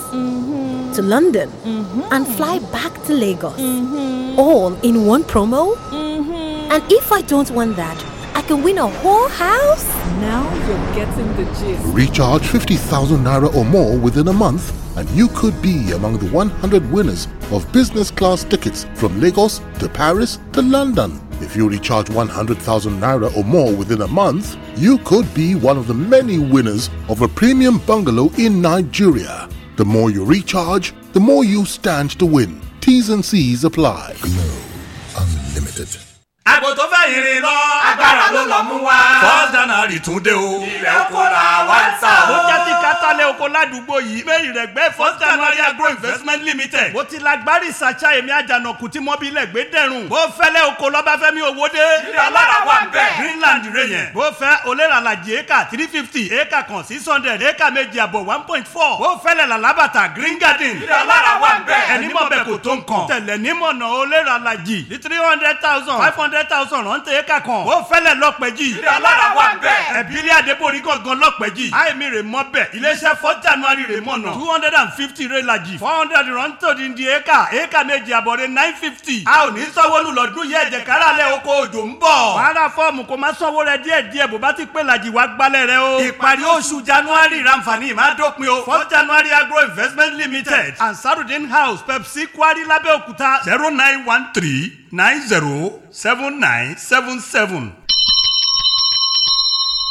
to 0.93 1.01
London 1.01 1.49
mm-hmm. 1.49 2.01
and 2.11 2.27
fly 2.27 2.59
back 2.71 2.93
to 3.03 3.13
Lagos 3.13 3.59
mm-hmm. 3.59 4.39
all 4.39 4.73
in 4.81 5.05
one 5.05 5.23
promo? 5.23 5.75
Mm-hmm. 5.89 6.71
And 6.71 6.83
if 6.91 7.11
I 7.11 7.21
don't 7.21 7.49
want 7.51 7.75
that, 7.75 7.97
I 8.35 8.41
can 8.43 8.63
win 8.63 8.77
a 8.77 8.87
whole 8.87 9.27
house? 9.27 9.85
Now 10.21 10.43
you're 10.67 10.95
getting 10.95 11.27
the 11.35 11.45
gist. 11.59 11.83
Recharge 11.93 12.45
50,000 12.47 13.17
naira 13.23 13.53
or 13.55 13.65
more 13.65 13.97
within 13.97 14.27
a 14.27 14.33
month, 14.33 14.71
and 14.97 15.09
you 15.09 15.27
could 15.29 15.59
be 15.61 15.91
among 15.91 16.19
the 16.19 16.29
100 16.31 16.91
winners 16.91 17.27
of 17.51 17.69
business 17.71 18.11
class 18.11 18.43
tickets 18.43 18.85
from 18.95 19.19
Lagos 19.19 19.61
to 19.79 19.89
Paris 19.89 20.39
to 20.53 20.61
London. 20.61 21.19
If 21.41 21.55
you 21.55 21.69
recharge 21.69 22.09
100,000 22.09 22.99
naira 22.99 23.35
or 23.35 23.43
more 23.43 23.73
within 23.73 24.01
a 24.01 24.07
month, 24.07 24.57
you 24.77 24.97
could 24.99 25.33
be 25.33 25.55
one 25.55 25.77
of 25.77 25.87
the 25.87 25.93
many 25.93 26.37
winners 26.37 26.89
of 27.07 27.21
a 27.21 27.27
premium 27.27 27.79
bungalow 27.79 28.29
in 28.37 28.61
Nigeria. 28.61 29.49
The 29.79 29.85
more 29.85 30.11
you 30.11 30.25
recharge, 30.25 30.93
the 31.13 31.21
more 31.21 31.45
you 31.45 31.63
stand 31.63 32.11
to 32.19 32.25
win. 32.25 32.59
T's 32.81 33.07
and 33.11 33.23
C's 33.23 33.63
apply. 33.63 34.13
Glo 34.19 34.51
Unlimited. 35.17 36.08
Àgbò 36.53 36.75
tó 36.75 36.83
fẹ́ 36.91 37.09
yìnrìn 37.13 37.41
lọ. 37.41 37.55
agbára 37.89 38.31
ló 38.33 38.41
lọ 38.45 38.63
mú 38.63 38.75
wá. 38.87 38.97
first 39.21 39.53
january 39.53 39.99
tún 39.99 40.19
dé 40.23 40.31
o. 40.33 40.63
ilẹ̀ 40.65 41.01
oko 41.01 41.23
la 41.23 41.65
wá 41.69 41.77
ń 41.89 41.91
tà 42.01 42.11
o. 42.29 42.33
ó 42.33 42.37
jẹ́ 42.49 42.65
ti 42.65 42.71
kátàlẹ̀ 42.83 43.25
oko 43.29 43.47
ládùúgbò 43.47 43.95
yìí. 44.01 44.23
méjì 44.25 44.49
rẹ̀ 44.57 44.67
gbẹ́ 44.73 44.91
first 44.97 45.19
january 45.19 45.59
agro 45.61 45.89
investment 45.89 46.43
limited. 46.43 46.93
mo 46.93 47.03
ti 47.03 47.19
la 47.19 47.35
gbárí 47.37 47.69
sàṣà 47.71 48.17
èmi 48.19 48.31
àjànàkú 48.31 48.89
tí 48.89 48.99
mọ́bílẹ̀ 48.99 49.45
gbé 49.51 49.61
dẹ̀rùn. 49.73 50.07
bó 50.09 50.17
fẹ́lẹ́ 50.37 50.63
oko 50.67 50.89
lọ́báfẹ́mi 50.89 51.41
owóde. 51.41 51.85
ilé 52.09 52.17
alára 52.17 52.57
wà 52.67 52.75
ń 52.85 52.89
bẹ̀. 52.93 53.09
greenland 53.19 53.63
rẹ 53.75 53.83
yẹn. 53.93 54.13
bó 54.13 54.23
fẹ́ 54.39 54.57
olérànlájì 54.65 55.31
éka 55.39 55.65
three 55.71 55.87
fifty 55.87 56.29
éka 56.41 56.63
kan 56.63 56.83
six 56.83 57.05
hundred 57.07 57.41
éka 57.41 57.69
méjì 57.71 57.99
àbọ̀ 57.99 58.25
one 58.27 58.43
point 58.47 58.67
four. 58.73 58.97
bó 58.99 59.17
fẹ́lẹ̀ 59.23 59.47
làlábàtà 59.47 60.07
green 60.15 60.39
garden. 60.39 60.81
ilé 60.81 60.93
alára 60.93 61.39
wà 61.41 61.49
ń 61.59 61.63
bẹ̀. 61.67 61.83
ẹni 61.95 62.07
mọ̀ 62.13 62.29
bẹ́ẹ̀ 62.29 62.45
kò 62.45 62.57
tó 62.57 62.75
nǹkan. 62.75 63.07
tẹ̀lẹ̀ 63.09 63.37
nímọ̀nà 63.37 63.85
olérànlájì 63.85 64.79
ní 64.89 64.97
three 65.01 65.17
hundred 65.17 65.55
thousand 65.61 65.99
five 66.01 66.15
hundred 66.15 66.38
thousand 66.47 66.83
rántí 66.85 67.11
éka 67.19 67.39
kan. 67.41 67.63
bó 67.65 67.81
fẹ́lẹ̀ 67.89 68.15
lọ́pẹ́jì. 68.15 68.67
ilé 68.79 68.87
alára 68.87 69.33
wà 69.35 69.45
ń 69.55 69.59
bẹ̀. 69.61 69.81
ẹ̀bílẹ̀ 69.99 70.33
adébórí 70.39 70.81
gangan 70.81 71.17
lọ́pẹ́jì. 71.19 71.71
àìmí 71.71 72.05
rè 72.13 72.21
mọ́ 72.23 72.43
bẹ̀. 72.53 72.65
iléeṣẹ́ 72.77 73.15
fọ́ 73.21 73.41
january 73.43 73.83
rè 73.89 73.99
mọ̀ 74.01 74.17
nà. 74.23 74.31
two 74.33 74.45
hundred 74.45 74.73
and 74.73 74.91
fifty 74.97 75.27
rẹ̀ 75.27 75.41
lajì. 75.45 75.77
four 75.79 75.95
hundred 75.99 76.25
rántí 76.27 76.75
di 76.77 76.89
di 76.93 77.05
éka 77.07 77.47
éka 77.51 77.83
méjì 77.83 78.11
àbọ̀rẹ̀ 78.13 78.47
nine 78.47 78.73
fifty. 78.81 79.23
a 79.25 79.45
ò 79.47 79.53
ní 79.53 79.61
sanwó-olú 79.75 80.11
lọ́dún 80.13 80.45
yẹ 80.51 80.59
ẹ̀jẹ̀ 80.65 80.83
káràlẹ̀ 80.85 81.33
oko 81.35 81.51
òjò 81.63 81.81
ń 81.85 81.99
bọ̀. 81.99 82.35
wàhálà 82.37 82.69
fọ́ọ̀mù 82.75 83.05
kò 83.05 83.17
má 83.17 83.31
sanwó 83.33 83.63
rẹ 83.65 83.77
díẹ̀ 83.83 84.01
díẹ̀ 84.11 84.27
bó 84.27 84.37
bá 84.37 84.53
ti 84.53 84.65
pé 84.65 84.83
lajì 84.83 85.09
wá 85.09 85.27
gbálẹ̀ 85.35 85.65
rẹ 85.67 85.77
o. 85.77 85.99
ìparí 86.01 86.43
oṣù 86.43 86.81
january 86.85 87.43
ranfani 87.43 87.93
máa 87.93 88.13
dópin 88.17 88.47
o. 88.49 88.63
four 88.63 88.85
january 88.89 89.31
agro 89.31 89.59
investment 89.69 90.13
limited 90.15 90.75
and 90.79 90.95
sarudin 90.97 91.47
house 91.49 91.81
pepsi 91.87 92.27
kwari 92.27 92.63
lábẹ́òkúta 92.65 93.43
zero 93.43 93.69
nine 93.69 94.03
one 94.05 94.25
three 94.33 94.71
nine 94.91 95.27
zero 95.27 95.81
seven 95.91 96.39
nine 96.39 96.77
seven 96.77 97.19
seven. 97.19 97.78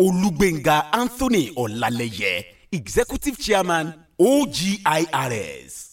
Olugbenga 0.00 0.86
Anthony 0.92 1.50
Olaleye, 1.54 2.44
Executive 2.72 3.38
Chairman 3.38 3.94
OGIRS. 4.18 5.91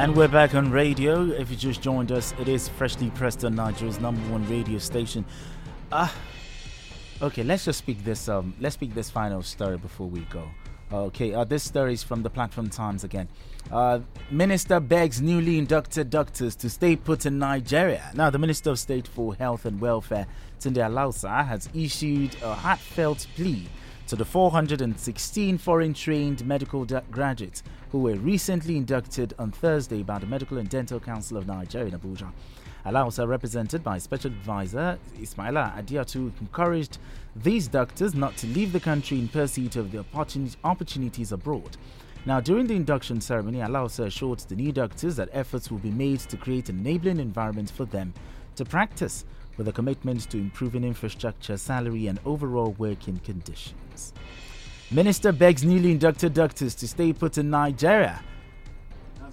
And 0.00 0.16
we're 0.16 0.28
back 0.28 0.54
on 0.54 0.70
radio. 0.70 1.24
If 1.26 1.50
you 1.50 1.56
just 1.58 1.82
joined 1.82 2.10
us, 2.10 2.32
it 2.40 2.48
is 2.48 2.70
Freshly 2.70 3.10
Pressed 3.10 3.44
on 3.44 3.54
Nigeria's 3.54 4.00
number 4.00 4.22
one 4.32 4.48
radio 4.48 4.78
station. 4.78 5.26
Ah, 5.92 6.10
okay. 7.20 7.42
Let's 7.42 7.66
just 7.66 7.80
speak 7.80 8.02
this. 8.02 8.26
Um, 8.26 8.54
let's 8.60 8.76
speak 8.76 8.94
this 8.94 9.10
final 9.10 9.42
story 9.42 9.76
before 9.76 10.06
we 10.06 10.20
go. 10.20 10.48
Okay, 10.90 11.34
uh, 11.34 11.44
this 11.44 11.62
story 11.62 11.92
is 11.92 12.02
from 12.02 12.22
the 12.22 12.30
Platform 12.30 12.70
Times 12.70 13.04
again. 13.04 13.28
Uh, 13.70 14.00
Minister 14.30 14.80
begs 14.80 15.20
newly 15.20 15.58
inducted 15.58 16.08
doctors 16.08 16.56
to 16.56 16.70
stay 16.70 16.96
put 16.96 17.26
in 17.26 17.38
Nigeria. 17.38 18.10
Now, 18.14 18.30
the 18.30 18.38
Minister 18.38 18.70
of 18.70 18.78
State 18.78 19.06
for 19.06 19.34
Health 19.34 19.66
and 19.66 19.82
Welfare, 19.82 20.26
Tunde 20.60 20.78
Alausa, 20.78 21.46
has 21.46 21.68
issued 21.74 22.34
a 22.42 22.54
heartfelt 22.54 23.26
plea 23.36 23.68
to 24.10 24.16
the 24.16 24.24
416 24.24 25.56
foreign 25.58 25.94
trained 25.94 26.44
medical 26.44 26.84
graduates 27.12 27.62
who 27.92 28.00
were 28.00 28.16
recently 28.16 28.76
inducted 28.76 29.34
on 29.38 29.52
Thursday 29.52 30.02
by 30.02 30.18
the 30.18 30.26
Medical 30.26 30.58
and 30.58 30.68
Dental 30.68 30.98
Council 30.98 31.36
of 31.36 31.46
Nigeria 31.46 31.94
in 31.94 32.00
Abuja. 32.00 32.32
Alausa, 32.84 33.28
represented 33.28 33.84
by 33.84 33.98
Special 33.98 34.32
Advisor 34.32 34.98
Ismaila 35.16 35.80
Adiatu, 35.80 36.32
encouraged 36.40 36.98
these 37.36 37.68
doctors 37.68 38.12
not 38.12 38.36
to 38.38 38.48
leave 38.48 38.72
the 38.72 38.80
country 38.80 39.16
in 39.16 39.28
pursuit 39.28 39.76
of 39.76 39.92
the 39.92 40.04
opportunities 40.64 41.30
abroad. 41.30 41.76
Now, 42.26 42.40
during 42.40 42.66
the 42.66 42.74
induction 42.74 43.20
ceremony, 43.20 43.58
Alausa 43.58 44.06
assured 44.06 44.40
the 44.40 44.56
new 44.56 44.72
doctors 44.72 45.14
that 45.16 45.28
efforts 45.32 45.70
will 45.70 45.78
be 45.78 45.92
made 45.92 46.18
to 46.18 46.36
create 46.36 46.68
an 46.68 46.80
enabling 46.80 47.20
environment 47.20 47.70
for 47.70 47.84
them 47.84 48.12
to 48.56 48.64
practice 48.64 49.24
with 49.60 49.68
a 49.68 49.72
commitment 49.72 50.22
to 50.30 50.38
improving 50.38 50.82
infrastructure, 50.84 51.54
salary, 51.58 52.06
and 52.06 52.18
overall 52.24 52.74
working 52.78 53.18
conditions. 53.18 54.14
Minister 54.90 55.32
begs 55.32 55.62
newly 55.62 55.90
inducted 55.90 56.32
doctors 56.32 56.74
to 56.76 56.88
stay 56.88 57.12
put 57.12 57.36
in 57.36 57.50
Nigeria. 57.50 58.22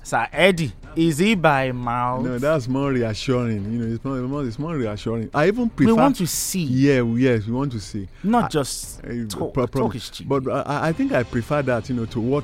Sir 0.03 0.27
Eddie, 0.33 0.73
is 0.97 1.19
he 1.19 1.33
by 1.33 1.71
mouth? 1.71 2.25
No, 2.25 2.37
that's 2.39 2.67
more 2.67 2.91
reassuring. 2.91 3.71
You 3.71 3.79
know, 3.79 3.95
it's 3.95 4.03
more, 4.03 4.45
it's 4.45 4.59
more 4.59 4.75
reassuring. 4.75 5.29
I 5.33 5.47
even 5.47 5.69
prefer. 5.69 5.93
We 5.93 5.97
want 5.97 6.17
to 6.17 6.27
see. 6.27 6.63
Yeah, 6.63 7.03
yes, 7.03 7.45
we 7.45 7.53
want 7.53 7.71
to 7.71 7.79
see. 7.79 8.09
Not 8.21 8.45
I, 8.45 8.47
just 8.49 9.05
eh, 9.05 9.21
I, 9.23 9.25
talk. 9.29 9.53
talk. 9.53 9.95
But 10.25 10.49
I, 10.49 10.89
I 10.89 10.91
think 10.91 11.13
I 11.13 11.23
prefer 11.23 11.61
that, 11.61 11.87
you 11.87 11.95
know, 11.95 12.05
to 12.07 12.19
what 12.19 12.43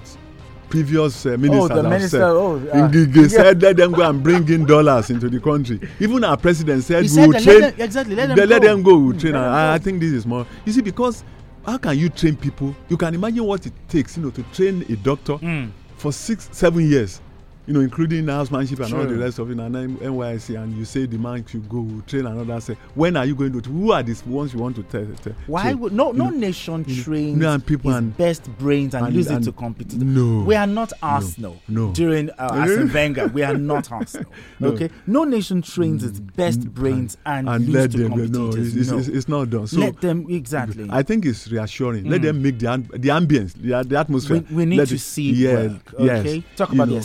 previous 0.73 1.25
uh, 1.27 1.37
ministers 1.37 1.69
the 1.69 1.83
minister, 1.83 2.17
said. 2.17 2.21
oh, 2.23 2.55
uh, 2.73 2.87
they, 2.87 3.03
they 3.05 3.21
yeah. 3.21 3.27
said 3.27 3.61
let 3.61 3.77
them 3.77 3.91
go 3.91 4.01
and 4.09 4.23
bring 4.23 4.47
in 4.49 4.65
dollars 4.65 5.11
into 5.11 5.29
the 5.29 5.39
country. 5.39 5.79
Even 5.99 6.23
our 6.23 6.35
president 6.35 6.83
said 6.83 6.97
He 6.97 7.01
we 7.03 7.07
said 7.09 7.27
will 7.27 7.39
train. 7.39 7.61
let 7.61 7.77
them- 7.77 7.85
exactly, 7.85 8.15
let 8.15 8.27
them 8.29 8.37
they- 8.37 8.45
let 8.47 8.61
go. 8.63 8.67
them 8.69 8.81
go. 8.83 8.97
We 8.97 9.03
will 9.13 9.19
train. 9.19 9.33
Let 9.33 9.43
I, 9.43 9.75
I 9.75 9.77
think 9.77 9.99
this 9.99 10.11
is 10.11 10.25
more. 10.25 10.47
You 10.65 10.73
see, 10.73 10.81
because 10.81 11.23
how 11.63 11.77
can 11.77 11.95
you 11.99 12.09
train 12.09 12.35
people? 12.35 12.75
You 12.89 12.97
can 12.97 13.13
imagine 13.13 13.43
what 13.43 13.63
it 13.67 13.73
takes, 13.87 14.17
you 14.17 14.23
know, 14.23 14.31
to 14.31 14.41
train 14.51 14.83
a 14.89 14.95
doctor 14.95 15.33
Mm. 15.33 15.69
for 15.97 16.11
six, 16.11 16.49
seven 16.51 16.89
years. 16.89 17.21
You 17.65 17.73
know, 17.73 17.79
including 17.79 18.27
housemanship 18.27 18.79
and 18.81 18.93
all 18.93 19.05
the 19.05 19.15
rest 19.15 19.39
of 19.39 19.49
it, 19.49 19.57
and 19.57 19.73
then 19.75 19.97
NYC, 19.97 20.61
and 20.61 20.75
you 20.77 20.85
say 20.85 21.05
the 21.05 21.17
man 21.17 21.45
should 21.45 21.67
go 21.69 21.87
train 22.07 22.25
another. 22.25 22.59
Say, 22.59 22.75
when 22.95 23.15
are 23.15 23.25
you 23.25 23.35
going 23.35 23.59
to? 23.61 23.69
Who 23.69 23.91
are 23.91 24.03
these 24.03 24.25
ones 24.25 24.53
you 24.53 24.59
want 24.59 24.75
to 24.75 24.83
tell? 24.83 25.05
tell 25.23 25.33
Why 25.47 25.63
train? 25.63 25.79
would 25.79 25.93
no 25.93 26.11
You 26.11 26.17
no 26.17 26.29
know, 26.29 26.37
nation 26.37 26.83
you 26.87 26.95
know, 26.97 27.03
trains 27.03 27.37
no, 27.37 27.53
and 27.53 27.65
people 27.65 27.91
and 27.93 28.15
best 28.17 28.49
brains 28.57 28.93
and, 28.95 29.07
and- 29.07 29.15
use 29.15 29.29
it 29.31 29.43
to 29.43 29.51
compete? 29.51 29.93
no, 29.95 30.43
we 30.43 30.55
are 30.55 30.67
not 30.67 30.91
Arsenal. 31.01 31.61
no. 31.67 31.91
during 31.93 32.29
uh, 32.31 32.33
Arsene 32.51 32.91
Wenger, 32.91 33.27
we 33.27 33.43
are 33.43 33.57
not 33.57 33.91
Arsenal. 33.91 34.31
No. 34.59 34.69
Okay, 34.69 34.89
no 35.07 35.23
nation 35.23 35.61
trains 35.61 36.03
its 36.03 36.19
best 36.19 36.69
brains 36.73 37.17
and, 37.25 37.49
and 37.49 37.65
lose 37.65 37.75
let 37.75 37.91
to 37.91 37.97
them 37.97 38.09
no, 38.09 38.15
competitors. 38.49 38.75
it's, 38.75 38.89
no. 38.91 38.97
it's, 38.99 39.07
it's 39.07 39.27
not 39.27 39.49
done. 39.49 39.67
So 39.67 39.79
let 39.79 39.99
them 40.01 40.25
exactly. 40.29 40.87
I 40.89 41.01
think 41.03 41.25
it's 41.25 41.49
reassuring. 41.51 42.05
Let 42.05 42.21
Mm. 42.21 42.23
them 42.23 42.41
make 42.43 42.59
the 42.59 42.97
the 42.97 43.09
ambience, 43.09 43.53
the, 43.53 43.83
the 43.87 43.97
atmosphere. 43.99 44.43
We- 44.49 44.55
we 44.55 44.65
need 44.65 44.77
Let 44.77 44.87
to 44.89 44.95
it- 44.95 44.99
see 44.99 45.31
Yeah, 45.33 45.51
yes, 45.63 45.71
work, 45.71 45.93
yes. 45.99 46.19
okay? 46.21 46.43
Talk 46.55 46.71
about 46.73 46.87
know, 46.87 46.93
their, 46.93 47.01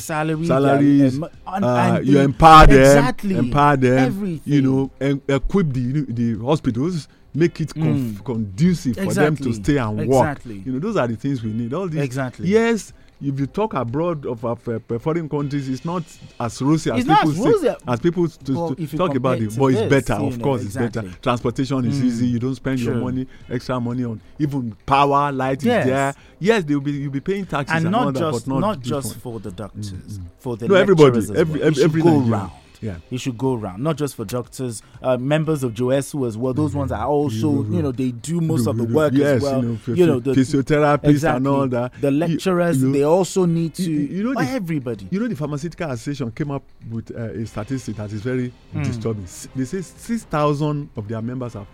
salaries. 0.49 1.17
um, 1.19 1.29
and- 1.47 1.65
uh, 1.65 1.69
and 1.97 2.07
you 2.07 2.19
empower 2.21 2.67
them, 2.67 2.77
exactly, 2.81 3.35
empower 3.37 3.77
them. 3.77 3.99
everything. 3.99 4.53
You 4.53 4.63
know, 4.63 4.91
and 5.01 5.21
equip 5.29 5.73
the 5.73 6.07
the 6.09 6.39
hospitals. 6.45 7.09
Make 7.35 7.61
it 7.61 7.69
Mm. 7.75 8.25
conducive 8.25 8.97
for 8.97 9.13
them 9.13 9.37
to 9.37 9.53
stay 9.53 9.77
and 9.77 9.99
work. 9.99 10.07
exactly. 10.07 10.63
You 10.65 10.73
know, 10.73 10.79
those 10.79 10.97
are 10.97 11.07
the 11.07 11.15
things 11.15 11.43
we 11.43 11.53
need. 11.53 11.73
All 11.75 11.87
these. 11.87 12.01
Exactly. 12.03 12.49
Yes, 12.49 12.93
if 13.21 13.41
you 13.41 13.47
talk 13.47 13.75
abroad 13.75 14.25
of, 14.27 14.45
of 14.45 14.69
uh, 14.69 14.79
foreign 15.01 15.29
countries, 15.29 15.69
it's 15.69 15.85
not 15.85 16.03
as 16.39 16.62
rosy 16.62 16.91
as 16.91 17.05
people 17.05 17.49
as 17.55 17.61
say- 17.62 17.77
as 17.89 18.01
people 18.01 18.29
to, 18.29 18.75
to 18.77 18.97
talk 18.97 19.14
about 19.14 19.39
it. 19.41 19.57
But 19.59 19.66
it's 19.66 19.81
this, 19.81 19.91
better, 20.07 20.23
of 20.23 20.41
course, 20.41 20.64
it's 20.64 20.77
better. 20.77 21.03
Transportation 21.21 21.85
is 21.87 22.01
Mm. 22.01 22.05
easy. 22.05 22.27
You 22.29 22.39
don't 22.39 22.55
spend 22.55 22.81
your 22.81 22.95
money, 22.97 23.27
extra 23.51 23.81
money 23.81 24.05
on 24.05 24.21
even 24.39 24.77
power, 24.87 25.33
light 25.33 25.62
Yes. 25.64 25.85
is 25.85 25.91
there. 25.91 26.14
Yes, 26.39 26.64
they'll 26.64 26.81
be 26.81 26.93
you'll 26.93 27.11
be 27.12 27.21
paying 27.21 27.47
taxes 27.47 27.77
and 27.77 27.87
and, 27.87 27.97
all 27.97 28.05
not 28.07 28.14
that, 28.14 28.21
just 28.21 28.47
but 28.47 28.55
not, 28.55 28.61
not 28.61 28.81
just 28.81 29.16
for 29.16 29.41
the 29.41 29.51
doctors, 29.51 30.21
for 30.39 30.57
the 30.57 30.69
No, 30.69 30.75
everybody, 30.77 31.19
every- 31.19 31.29
well. 31.59 31.62
every- 31.69 31.83
every 31.85 32.03
go 32.03 32.19
round. 32.21 32.53
Yeah. 32.81 32.99
it 33.11 33.18
should 33.20 33.37
go 33.39 33.55
around, 33.55 33.83
not 33.83 33.97
just 33.97 34.14
for 34.14 34.24
doctors, 34.24 34.83
uh, 35.03 35.16
members 35.16 35.62
of 35.64 35.72
JOHESU 35.74 36.26
as 36.29 36.37
well. 36.37 36.55
Those 36.55 36.74
ones 36.74 36.93
are 36.93 37.07
also, 37.07 37.64
you 37.64 37.83
know, 37.83 37.93
they 37.93 38.12
do 38.12 38.41
most 38.41 38.66
of 38.66 38.76
the 38.76 38.85
work 38.85 39.12
yes, 39.14 39.37
as 39.37 39.43
well. 39.43 39.62
you 39.64 39.68
know, 39.68 39.95
you 39.95 40.07
know, 40.07 40.20
phy- 40.20 40.31
physiotherapists 40.41 41.37
and 41.37 41.47
all 41.47 41.66
that. 41.68 41.93
The 42.01 42.11
lecturers, 42.11 42.81
you 42.83 42.93
they 42.93 43.03
also 43.03 43.47
need 43.47 43.74
to. 43.74 43.91
you, 43.91 44.22
know 44.24 44.35
the- 44.35 44.49
everybody. 44.49 45.09
You 45.11 45.20
know 45.20 45.29
the 45.29 45.37
pharmaceutical 45.37 45.91
association 45.91 46.31
came 46.33 46.51
up 46.51 46.62
with 46.91 47.11
uh, 47.11 47.20
a 47.43 47.47
statistic 47.47 47.97
that 47.97 48.12
is 48.12 48.22
very 48.22 48.53
Hmm. 48.72 48.83
disturbing. 48.83 49.26
They 49.57 49.64
say 49.64 49.81
six 49.83 50.22
thousand 50.24 50.91
of 50.97 51.09
their 51.09 51.22
members 51.22 51.55
have 51.55 51.66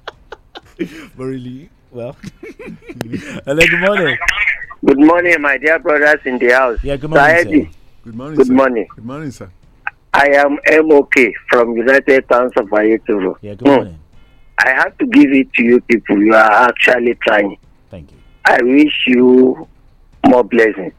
but 0.78 1.24
really, 1.24 1.70
well. 1.92 2.18
Hello, 3.46 3.62
good 3.62 3.80
morning. 3.80 4.18
Good 4.84 5.00
morning, 5.00 5.40
my 5.42 5.58
dear 5.58 5.80
brothers 5.80 6.20
in 6.26 6.38
the 6.40 6.50
house. 6.50 6.80
Yeah, 6.84 6.98
good 6.98 7.12
morning, 7.12 7.36
Saidi, 7.36 7.66
sir. 7.66 7.72
Good 8.04 8.16
morning. 8.16 8.38
Good 8.38 8.48
sir. 8.48 8.54
morning. 8.54 8.88
Good 8.96 9.06
morning, 9.06 9.32
sir. 9.32 9.50
I 10.14 10.30
am 10.30 10.58
MOK 10.88 11.14
from 11.50 11.78
United 11.78 12.28
Towns 12.28 12.54
of 12.58 12.66
Ayetoro. 12.70 13.38
Yeah, 13.42 13.54
good 13.54 13.68
morning. 13.68 13.94
Hmm. 13.94 14.00
I 14.58 14.70
have 14.72 14.98
to 14.98 15.06
give 15.06 15.32
it 15.32 15.54
to 15.54 15.64
you 15.64 15.80
people. 15.82 16.18
You 16.24 16.34
are 16.34 16.70
actually 16.70 17.14
trying. 17.22 17.58
Thank 17.92 18.12
you. 18.12 18.18
I 18.46 18.64
wish 18.64 19.04
you 19.08 19.68
more 20.26 20.44
blessings. 20.44 20.94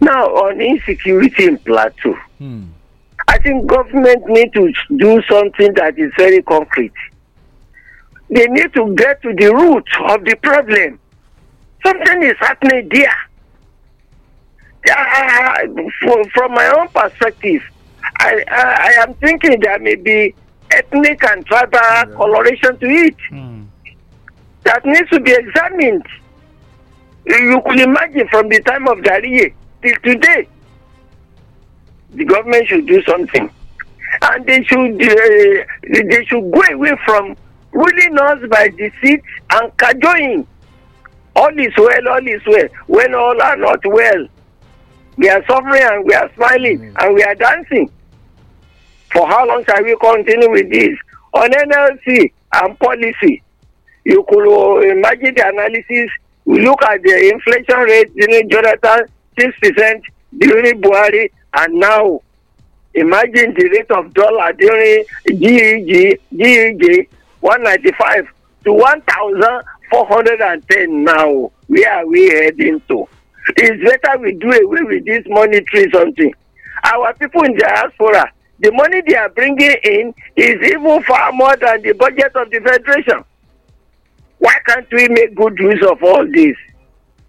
Now, 0.00 0.26
on 0.26 0.60
insecurity 0.60 1.46
in 1.46 1.58
Plateau, 1.58 2.14
Hmm. 2.38 2.64
I 3.28 3.38
think 3.38 3.66
government 3.66 4.26
need 4.28 4.52
to 4.52 4.72
do 4.96 5.22
something 5.30 5.72
that 5.74 5.98
is 5.98 6.12
very 6.18 6.42
concrete. 6.42 6.92
They 8.30 8.46
need 8.46 8.72
to 8.74 8.94
get 8.96 9.22
to 9.22 9.32
the 9.34 9.54
root 9.54 9.86
of 10.08 10.24
the 10.24 10.36
problem. 10.42 10.98
Something 11.84 12.22
is 12.22 12.36
happening 12.38 12.88
there. 12.92 13.14
I- 14.90 15.66
from 16.34 16.52
my 16.54 16.66
own 16.78 16.88
perspective, 16.88 17.62
I, 18.20 18.44
I, 18.48 18.62
I 18.98 19.02
am 19.02 19.14
thinking 19.14 19.58
there 19.60 19.78
may 19.78 19.94
be 19.94 20.34
ethnic 20.70 21.22
and 21.30 21.44
tribal 21.46 22.14
coloration 22.16 22.78
to 22.78 22.86
it. 22.86 23.16
That 24.64 24.84
needs 24.84 25.08
to 25.10 25.20
be 25.20 25.32
examined. 25.32 26.04
You 27.26 27.60
could 27.66 27.80
imagine 27.80 28.28
from 28.28 28.48
the 28.48 28.60
time 28.62 28.86
of 28.88 28.98
Dariye 28.98 29.54
till 29.82 29.94
today, 30.02 30.48
the 32.10 32.24
government 32.24 32.68
should 32.68 32.86
do 32.86 33.02
something, 33.02 33.50
and 34.22 34.46
they 34.46 34.62
should 34.64 35.02
uh, 35.02 35.64
they 35.82 36.24
should 36.26 36.50
go 36.52 36.62
away 36.72 36.92
from 37.04 37.36
ruling 37.72 38.18
us 38.18 38.38
by 38.50 38.68
deceit 38.68 39.22
and 39.50 39.76
cajoling. 39.76 40.46
All 41.36 41.58
is 41.58 41.72
well, 41.76 42.08
all 42.10 42.28
is 42.28 42.42
well. 42.46 42.68
When 42.86 43.14
all 43.14 43.42
are 43.42 43.56
not 43.56 43.80
well, 43.84 44.26
we 45.16 45.28
are 45.28 45.44
suffering 45.46 45.82
and 45.82 46.04
we 46.04 46.14
are 46.14 46.30
smiling 46.34 46.94
and 46.96 47.14
we 47.14 47.22
are 47.24 47.34
dancing. 47.34 47.90
For 49.12 49.26
how 49.26 49.46
long 49.46 49.64
shall 49.64 49.82
we 49.82 49.96
continue 49.96 50.50
with 50.50 50.70
this? 50.70 50.96
On 51.32 51.48
NLC 51.50 52.32
and 52.52 52.78
policy, 52.78 53.42
you 54.04 54.24
could 54.28 54.46
uh, 54.46 54.80
imagine 54.90 55.34
the 55.34 55.48
analysis. 55.48 56.10
We 56.44 56.60
look 56.60 56.82
at 56.82 57.02
the 57.02 57.30
inflation 57.32 57.78
rate 57.80 58.14
during 58.14 58.50
Jonathan, 58.50 59.06
6% 59.38 60.02
during 60.38 60.80
Buhari, 60.82 61.30
and 61.54 61.74
now 61.74 62.20
imagine 62.94 63.54
the 63.54 63.68
rate 63.70 63.90
of 63.90 64.12
dollar 64.14 64.52
during 64.52 65.04
GEG, 65.26 66.20
GEG 66.36 67.08
195 67.40 68.28
to 68.64 68.72
1,410 68.72 71.04
now. 71.04 71.50
Where 71.66 71.92
are 71.92 72.06
we 72.06 72.28
heading 72.28 72.80
to? 72.88 73.08
It's 73.56 73.82
better 74.02 74.18
we 74.20 74.32
do 74.32 74.50
away 74.50 74.82
with 74.82 75.04
this 75.04 75.24
monetary 75.28 75.90
something. 75.90 76.32
Our 76.84 77.12
people 77.14 77.42
in 77.44 77.56
diaspora, 77.56 78.30
the 78.60 78.70
money 78.72 79.00
they 79.06 79.16
are 79.16 79.28
bringing 79.30 79.76
in 79.84 80.14
is 80.36 80.60
even 80.62 81.02
far 81.02 81.32
more 81.32 81.56
than 81.56 81.82
the 81.82 81.92
budget 81.92 82.32
of 82.34 82.50
the 82.50 82.60
federation. 82.60 83.24
Why 84.44 84.54
can't 84.66 84.86
we 84.92 85.08
make 85.08 85.34
good 85.34 85.56
use 85.58 85.82
of 85.90 86.02
all 86.02 86.26
this? 86.30 86.54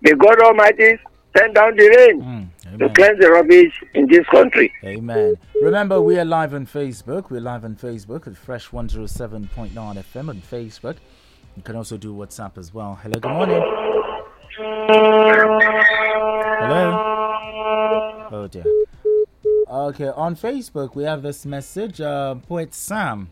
May 0.02 0.12
God 0.16 0.38
Almighty 0.42 1.00
send 1.38 1.56
down 1.56 1.74
the 1.78 1.88
rain 1.96 2.52
to 2.78 2.90
cleanse 2.90 3.20
the 3.20 3.32
rubbish 3.32 3.72
in 3.94 4.06
this 4.08 4.26
country. 4.28 4.74
Amen. 4.84 5.36
Remember, 5.62 6.02
we 6.02 6.20
are 6.20 6.26
live 6.26 6.54
on 6.54 6.68
Facebook. 6.68 7.30
We're 7.30 7.40
live 7.40 7.64
on 7.64 7.78
Facebook 7.78 8.28
at 8.28 8.36
Fresh 8.36 8.68
107.9 8.72 9.72
FM 9.72 10.28
on 10.28 10.42
Facebook. 10.42 10.98
You 11.56 11.64
can 11.64 11.78
also 11.78 11.96
do 11.96 12.14
WhatsApp 12.14 12.58
as 12.58 12.74
well. 12.74 13.00
Hello, 13.02 13.18
good 13.18 13.32
morning. 13.32 13.62
Hello. 16.60 16.98
Oh 18.30 18.48
dear. 18.52 18.66
Okay, 19.70 20.10
on 20.10 20.36
Facebook 20.36 20.96
we 20.96 21.06
have 21.06 21.22
this 21.22 21.46
message. 21.46 22.02
Uh, 22.02 22.36
Poet 22.36 22.74
Sam 22.74 23.30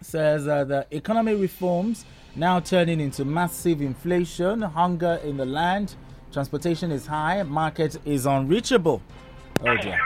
says 0.00 0.48
uh, 0.48 0.64
the 0.64 0.86
economy 0.90 1.34
reforms 1.34 2.06
now 2.40 2.58
turning 2.58 3.00
into 3.00 3.22
massive 3.22 3.82
inflation, 3.82 4.62
hunger 4.62 5.20
in 5.22 5.36
the 5.36 5.44
land, 5.44 5.94
transportation 6.32 6.90
is 6.90 7.06
high, 7.06 7.42
market 7.42 7.98
is 8.06 8.24
unreachable. 8.24 9.02
Oh 9.60 9.76
dear. 9.76 9.98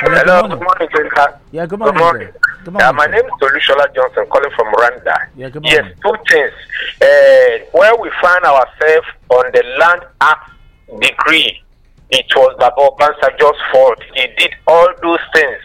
Hello, 0.00 0.48
good 0.48 0.58
morning, 0.58 0.88
Jenka. 0.88 1.38
Yeah, 1.52 1.66
good 1.66 1.78
morning. 1.78 1.94
Good 1.94 2.02
morning. 2.02 2.28
Good 2.64 2.74
morning. 2.74 2.96
my 2.96 3.06
name 3.06 3.24
is 3.24 3.30
Tolushola 3.40 3.94
Johnson, 3.94 4.26
calling 4.26 4.50
from 4.56 4.74
Rwanda. 4.74 5.28
Yeah, 5.36 5.50
good 5.50 5.62
morning. 5.62 5.84
Yes, 5.84 5.98
two 6.02 6.14
things. 6.28 6.52
Uh, 7.00 7.64
where 7.70 7.94
we 7.96 8.10
find 8.20 8.44
ourselves 8.44 9.06
on 9.30 9.44
the 9.52 9.62
Land 9.78 10.02
Act 10.20 10.50
decree, 10.98 11.62
it 12.10 12.26
was 12.34 12.56
Baba 12.58 12.74
Obasanjo's 12.74 13.60
fault. 13.70 14.02
He 14.16 14.26
did 14.36 14.52
all 14.66 14.88
those 15.00 15.20
things 15.32 15.62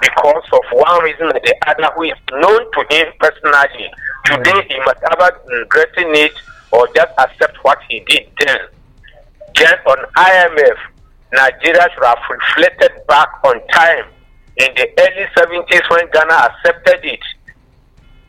because 0.00 0.44
of 0.54 0.60
one 0.72 1.04
reason 1.04 1.26
or 1.26 1.32
the 1.34 1.54
other 1.66 1.92
who 1.96 2.04
is 2.04 2.16
known 2.32 2.64
to 2.72 2.96
him 2.96 3.12
personally. 3.20 3.90
Today, 4.28 4.66
he 4.68 4.78
must 4.84 5.00
either 5.10 5.38
regretting 5.60 6.14
it 6.14 6.32
or 6.70 6.86
just 6.94 7.12
accept 7.18 7.56
what 7.62 7.78
he 7.88 8.00
did 8.00 8.28
then. 8.44 8.58
Then 9.54 9.74
on 9.86 10.04
IMF, 10.16 10.76
Nigeria 11.32 11.88
should 11.94 12.04
have 12.04 12.18
reflected 12.30 12.92
back 13.06 13.28
on 13.44 13.66
time 13.68 14.04
in 14.58 14.68
the 14.74 14.88
early 15.00 15.26
70s 15.36 15.90
when 15.90 16.10
Ghana 16.10 16.34
accepted 16.34 17.04
it. 17.04 17.20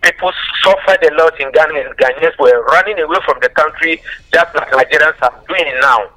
People 0.02 0.32
suffered 0.64 1.04
a 1.04 1.14
lot 1.16 1.40
in 1.40 1.52
Ghana 1.52 1.74
and 1.74 1.98
Ghanaians 1.98 2.38
were 2.40 2.64
running 2.66 3.00
away 3.00 3.18
from 3.26 3.38
the 3.42 3.50
country 3.50 4.02
just 4.34 4.56
like 4.56 4.72
Nigerians 4.72 5.22
are 5.22 5.44
doing 5.48 5.74
now. 5.82 6.10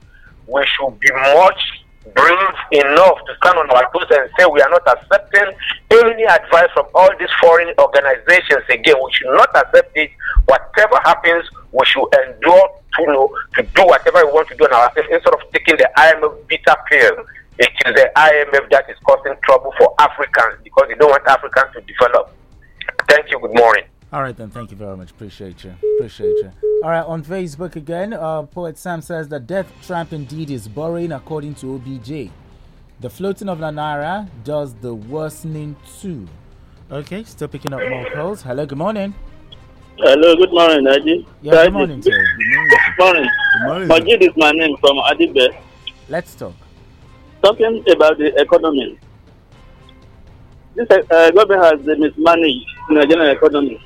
We 0.46 0.64
should 0.66 0.98
be 1.00 1.10
much 1.12 1.81
brave 2.14 2.56
enough 2.72 3.18
to 3.26 3.32
stand 3.38 3.58
on 3.58 3.70
our 3.70 3.86
toes 3.92 4.10
and 4.10 4.30
say 4.38 4.46
we 4.46 4.60
are 4.60 4.70
not 4.70 4.82
accepting 4.86 5.54
any 5.90 6.24
advice 6.24 6.70
from 6.74 6.86
all 6.94 7.10
these 7.18 7.30
foreign 7.40 7.72
organizations 7.78 8.64
again. 8.68 8.96
We 8.98 9.12
should 9.12 9.32
not 9.32 9.54
accept 9.54 9.96
it. 9.96 10.10
Whatever 10.46 10.98
happens, 11.04 11.48
we 11.70 11.86
should 11.86 12.08
endure 12.26 12.68
to 12.98 13.06
know 13.06 13.30
to 13.54 13.62
do 13.62 13.86
whatever 13.86 14.26
we 14.26 14.32
want 14.32 14.48
to 14.48 14.56
do 14.56 14.64
on 14.64 14.72
ourselves 14.72 15.08
instead 15.10 15.32
of 15.34 15.40
taking 15.52 15.76
the 15.76 15.88
IMF 15.96 16.46
bitter 16.48 16.76
pill. 16.90 17.24
It 17.58 17.70
is 17.86 17.94
the 17.94 18.10
IMF 18.16 18.70
that 18.70 18.90
is 18.90 18.96
causing 19.04 19.34
trouble 19.44 19.72
for 19.78 19.94
Africans 20.00 20.60
because 20.64 20.88
they 20.88 20.94
don't 20.94 21.10
want 21.10 21.26
Africans 21.26 21.72
to 21.74 21.80
develop. 21.82 22.34
Thank 23.08 23.30
you. 23.30 23.38
Good 23.38 23.54
morning. 23.54 23.84
All 24.12 24.22
right, 24.22 24.36
then. 24.36 24.50
Thank 24.50 24.70
you 24.70 24.76
very 24.76 24.94
much. 24.96 25.10
Appreciate 25.10 25.64
you. 25.64 25.74
Appreciate 25.96 26.36
you. 26.42 26.52
All 26.84 26.90
right, 26.90 27.04
on 27.04 27.24
Facebook 27.24 27.76
again, 27.76 28.12
uh, 28.12 28.42
Poet 28.42 28.76
Sam 28.76 29.00
says 29.00 29.28
that 29.28 29.46
death 29.46 29.72
trap 29.86 30.12
indeed 30.12 30.50
is 30.50 30.68
boring 30.68 31.12
according 31.12 31.54
to 31.56 31.76
OBJ. 31.76 32.30
The 33.00 33.08
floating 33.08 33.48
of 33.48 33.60
the 33.60 33.70
Naira 33.70 34.28
does 34.44 34.74
the 34.74 34.94
worsening 34.94 35.76
too. 36.00 36.28
Okay, 36.90 37.24
still 37.24 37.48
picking 37.48 37.72
up 37.72 37.80
more 37.88 38.04
calls. 38.10 38.42
Hello, 38.42 38.66
good 38.66 38.76
morning. 38.76 39.14
Hello, 39.96 40.36
good 40.36 40.52
morning, 40.52 40.86
Adi. 40.86 41.26
Yeah, 41.40 41.52
good 41.64 41.72
morning, 41.72 42.00
Terry. 42.02 42.26
Good 42.98 43.04
morning. 43.04 43.28
Good 43.54 43.66
morning. 43.66 43.88
Majid 43.88 44.22
is 44.22 44.36
my 44.36 44.50
name 44.50 44.76
from 44.78 44.96
Adibe. 44.98 45.56
Let's 46.08 46.34
talk. 46.34 46.54
Talking 47.42 47.82
about 47.90 48.18
the 48.18 48.38
economy. 48.40 48.98
This 50.74 50.86
uh, 50.90 51.30
government 51.30 51.62
has 51.62 51.98
mismanaged 51.98 52.66
the 52.88 52.94
Nigerian 52.94 53.36
economy. 53.36 53.80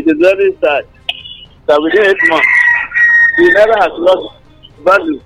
It 0.00 0.06
is 0.06 0.16
very 0.18 0.50
sad 0.64 0.86
that 1.66 1.78
within 1.82 2.06
eight 2.08 2.30
months, 2.30 2.48
the 3.36 3.52
Naira 3.52 3.76
has 3.84 3.92
lost 4.00 4.34
value 4.82 5.20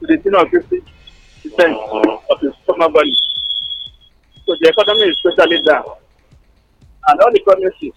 to 0.00 0.06
the 0.06 0.16
tune 0.16 0.34
of 0.34 0.48
50 0.48 0.80
percent 1.42 1.76
of 1.76 2.38
its 2.42 2.56
former 2.64 2.88
value. 2.88 3.14
So 4.46 4.56
the 4.58 4.72
economy 4.72 5.12
is 5.12 5.18
totally 5.22 5.60
down. 5.68 5.84
And 7.08 7.20
all 7.20 7.30
the 7.30 7.40
promises 7.44 7.92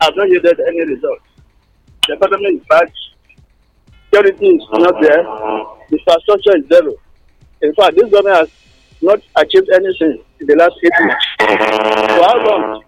have 0.00 0.16
not 0.16 0.28
yielded 0.28 0.58
any 0.58 0.86
result. 0.86 1.20
The 2.08 2.14
economy 2.14 2.58
is 2.58 2.66
bad. 2.68 2.90
Security 4.10 4.46
is 4.58 4.64
not 4.72 5.00
there. 5.00 5.22
The 5.22 5.98
infrastructure 6.02 6.56
is 6.58 6.66
zero. 6.66 6.94
In 7.62 7.72
fact, 7.76 7.94
this 7.94 8.10
government 8.10 8.38
has 8.38 8.50
not 9.00 9.20
achieved 9.36 9.70
anything 9.72 10.18
in 10.40 10.46
the 10.48 10.56
last 10.56 10.74
eight 10.82 10.98
months. 10.98 11.26
For 11.38 12.26
how 12.26 12.44
long? 12.44 12.82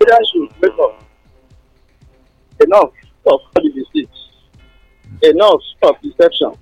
Nigeria 0.00 0.20
should 0.32 0.60
wake 0.62 0.78
up. 0.80 1.02
Enough 2.64 2.90
of 3.26 3.32
all 3.32 3.42
the 3.54 3.70
deceit. 3.70 4.08
Enough 5.22 5.60
of 5.82 5.94
deception. 6.02 6.52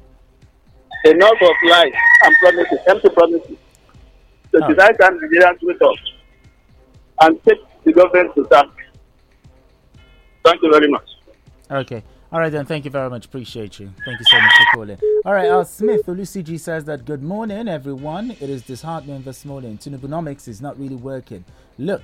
Enough 1.04 1.42
of 1.42 1.54
lies 1.70 1.92
and 2.24 2.34
promises, 2.42 2.78
empty 2.88 3.08
promises. 3.10 3.56
So 4.52 4.58
Ah. 4.62 4.68
the 4.68 4.74
right 4.74 4.98
time 4.98 5.18
Nigerians 5.20 5.58
wake 5.62 5.82
up 5.82 5.94
and 7.22 7.42
take 7.44 7.58
the 7.84 7.92
government 7.92 8.34
to 8.34 8.44
task. 8.46 8.68
Thank 10.44 10.62
you 10.62 10.70
very 10.72 10.88
much. 10.88 11.06
Okay. 11.70 12.02
All 12.30 12.40
right, 12.40 12.50
then. 12.52 12.66
Thank 12.66 12.84
you 12.84 12.90
very 12.90 13.08
much. 13.08 13.24
Appreciate 13.26 13.78
you. 13.80 13.90
Thank 14.04 14.18
you 14.18 14.26
so 14.30 14.38
much 14.40 14.52
for 14.58 14.64
calling. 14.74 14.98
All 15.24 15.32
right, 15.32 15.48
uh, 15.48 15.64
Smith 15.64 16.04
Olucigi 16.06 16.60
says 16.60 16.84
that 16.84 17.06
good 17.06 17.22
morning, 17.22 17.68
everyone. 17.68 18.32
It 18.32 18.50
is 18.50 18.62
disheartening 18.62 19.22
this 19.22 19.44
morning. 19.46 19.78
Tinubunomics 19.78 20.46
is 20.46 20.60
not 20.60 20.78
really 20.78 20.94
working. 20.96 21.44
Look, 21.78 22.02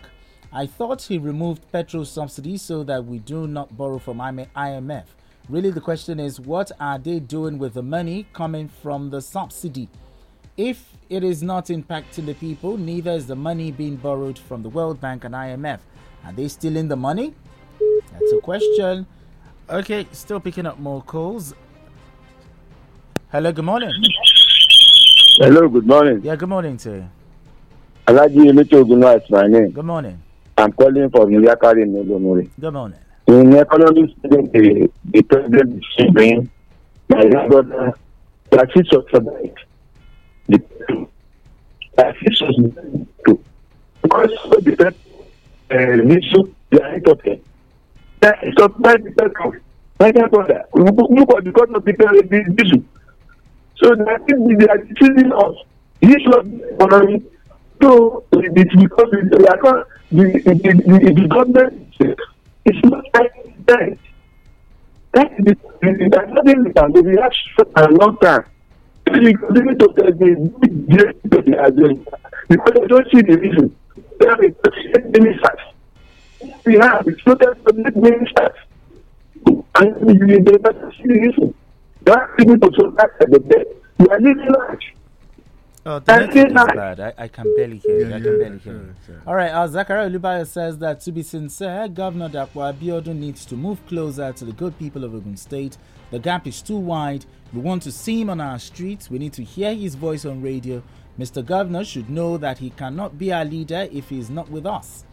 I 0.57 0.67
thought 0.67 1.03
he 1.03 1.19
removed 1.19 1.71
petrol 1.73 2.05
subsidies 2.05 2.63
so 2.63 2.85
that 2.85 3.05
we 3.05 3.19
do 3.19 3.49
not 3.49 3.77
borrow 3.77 3.99
from 3.99 4.19
IMF. 4.19 5.03
Really, 5.49 5.71
the 5.71 5.81
question 5.81 6.21
is, 6.21 6.39
what 6.39 6.71
are 6.79 6.97
they 6.97 7.19
doing 7.19 7.59
with 7.59 7.75
the 7.75 7.83
money 7.83 8.27
coming 8.33 8.69
from 8.69 9.11
the 9.11 9.21
subsidy? 9.21 9.89
If 10.57 10.97
it 11.11 11.25
is 11.25 11.43
not 11.43 11.67
impacting 11.67 12.27
the 12.27 12.35
people, 12.35 12.77
neither 12.79 13.11
is 13.11 13.27
the 13.27 13.35
money 13.35 13.73
being 13.73 13.97
borrowed 13.97 14.39
from 14.39 14.63
the 14.63 14.69
World 14.69 15.01
Bank 15.01 15.25
and 15.25 15.35
IMF. 15.35 15.81
Are 16.25 16.33
they 16.33 16.47
stealing 16.47 16.87
the 16.87 16.97
money? 16.97 17.35
That's 18.13 18.33
a 18.33 18.41
question. 18.41 19.07
Okay, 19.69 20.07
still 20.13 20.39
picking 20.39 20.67
up 20.67 20.79
more 20.79 21.03
calls. 21.03 21.53
Hello, 23.33 23.51
good 23.51 23.65
morning. 23.65 23.91
Hello, 25.39 25.69
good 25.69 25.87
morning. 25.87 26.21
Yeah, 26.23 26.37
good 26.37 26.49
morning 26.49 26.77
to 26.77 26.91
you. 26.91 27.11
Alaji 28.07 28.51
Emito 28.53 28.85
Ogunwa 28.85 29.21
is 29.21 29.29
my 29.29 29.49
name. 29.49 29.73
Good 29.73 29.85
morning. 29.85 30.23
I'm 30.57 30.73
calling 30.73 31.11
from 31.11 31.31
Iyakari 31.31 31.83
in 31.83 31.95
Olomore. 31.95 32.49
Good 32.61 32.73
morning. 32.73 32.99
In 33.27 33.55
economic 33.57 34.11
studies, 34.19 34.51
the, 34.53 34.91
the 35.11 35.23
president 35.23 35.79
is 35.79 36.15
saying, 36.15 36.51
my 37.09 37.25
brother, 37.49 37.95
that 38.51 38.69
is 38.77 38.89
subsidized. 38.91 39.59
The 40.49 40.63
that 41.97 42.15
is 42.23 42.39
subsidized 42.39 43.07
too. 43.27 43.43
Because 44.03 44.31
of 44.45 44.65
the 44.65 44.77
pet, 44.77 44.95
uh, 45.71 46.17
issue, 46.19 46.55
they 46.71 46.81
are 46.83 47.01
talking. 47.01 47.43
That 48.21 48.45
is 48.45 48.55
subsidized 48.59 49.05
the 49.05 49.11
petrol. 49.13 49.55
My 49.99 50.11
dear 50.13 50.29
brother, 50.29 50.65
look 50.75 51.37
at 51.37 51.45
the 51.45 51.53
cost 51.53 51.73
of 51.75 51.85
the 51.85 51.93
petrol 51.95 52.19
issue. 52.19 52.85
So 53.77 53.95
that 53.95 54.23
is 54.29 54.59
they 54.59 54.69
are 54.69 54.85
choosing 54.99 55.33
us. 55.33 55.57
Issue 56.01 56.31
of 56.39 56.51
the 56.51 56.75
economy. 56.75 57.23
So 57.85 58.25
it's 58.33 58.75
because 58.77 59.11
we 59.13 59.47
are 59.47 59.61
not, 59.63 59.87
the, 60.11 60.25
the, 60.41 60.55
the, 60.55 61.13
the 61.21 61.29
government 61.29 61.93
is 62.65 62.81
not 62.85 63.05
that. 63.13 63.99
That 65.13 65.33
is 65.33 65.45
the, 65.45 65.57
the, 65.83 66.33
nothing 66.33 66.65
we 66.65 66.73
can 66.73 66.93
do. 66.93 67.03
We 67.03 67.17
have 67.17 67.33
such 67.59 67.69
a 67.77 67.89
long 67.91 68.17
time. 68.23 68.47
We 69.13 69.35
continue 69.35 69.75
to 69.75 69.87
tell 69.99 70.13
the 70.13 70.51
big 70.61 70.89
that 70.89 71.77
they 72.49 72.87
don't 72.87 73.11
see 73.13 73.21
the 73.21 73.37
reason. 73.37 73.77
They 74.19 74.29
have 74.29 74.41
a 74.41 75.11
ministers. 75.11 75.61
We 76.65 76.77
have 76.77 77.07
it's 77.07 77.27
not 77.27 77.39
that 77.41 77.95
ministers. 77.97 78.57
And 79.75 80.09
they 80.09 80.39
never 80.39 80.93
see 80.97 81.03
the 81.05 81.21
reason. 81.21 81.55
Are 82.11 82.35
people 82.39 82.71
so 82.79 82.91
that 82.93 83.11
at 83.21 83.31
the 83.31 83.41
dead. 83.41 83.67
We 83.99 84.09
are 84.09 84.21
living 84.21 84.49
large. 84.49 84.95
Oh, 85.87 85.99
the 85.99 86.05
That's 86.07 86.35
network 86.35 86.71
is 86.71 86.77
bad. 86.77 87.01
I, 87.01 87.25
I 87.25 87.29
can 87.29 87.55
barely 87.57 87.77
hear 87.77 87.99
you. 87.99 88.07
I 88.07 88.21
can 88.21 88.39
barely 88.39 88.59
hear 88.59 88.73
you. 88.73 89.21
All 89.27 89.35
right, 89.35 89.51
uh, 89.51 89.69
Zachariah 89.69 90.09
Olubayo 90.09 90.47
says 90.47 90.79
that 90.79 91.01
to 91.01 91.13
be 91.13 91.23
sincere, 91.23 91.89
Governor 91.89 92.31
Dapo 92.31 92.73
Abiodun 92.73 93.17
needs 93.17 93.45
to 93.47 93.55
move 93.55 93.85
closer 93.87 94.33
to 94.33 94.45
the 94.47 94.53
good 94.53 94.79
people 94.79 95.05
of 95.05 95.15
Ogun 95.15 95.37
State. 95.37 95.77
The 96.11 96.19
gap 96.19 96.47
is 96.47 96.63
too 96.63 96.79
wide. 96.79 97.27
We 97.53 97.61
want 97.61 97.83
to 97.83 97.93
see 97.93 98.19
him 98.23 98.31
on 98.31 98.41
our 98.41 98.59
streets. 98.59 99.11
We 99.11 99.19
need 99.19 99.35
to 99.35 99.45
hear 99.45 99.75
his 99.75 99.95
voice 99.95 100.25
on 100.25 100.41
radio. 100.41 100.83
Mr. 101.19 101.45
Governor 101.45 101.85
should 101.85 102.09
know 102.09 102.39
that 102.39 102.59
he 102.59 102.71
cannot 102.71 103.19
be 103.19 103.31
our 103.31 103.45
leader 103.45 103.87
if 103.93 104.09
he 104.09 104.19
is 104.19 104.31
not 104.31 104.51
with 104.51 104.65
us. 104.65 105.05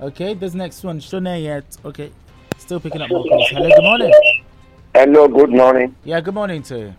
Okay, 0.00 0.32
this 0.32 0.54
next 0.54 0.82
one, 0.82 0.98
Shone 0.98 1.26
yet. 1.26 1.64
Okay, 1.84 2.10
still 2.56 2.80
picking 2.80 3.02
up 3.02 3.10
more 3.10 3.22
calls. 3.24 3.48
Hello, 3.50 3.68
good 3.68 3.82
morning. 3.82 4.12
Hello, 4.94 5.28
good 5.28 5.50
morning. 5.50 5.94
Yeah, 6.04 6.20
good 6.22 6.34
morning 6.34 6.62
to 6.64 6.78
you. 6.78 6.94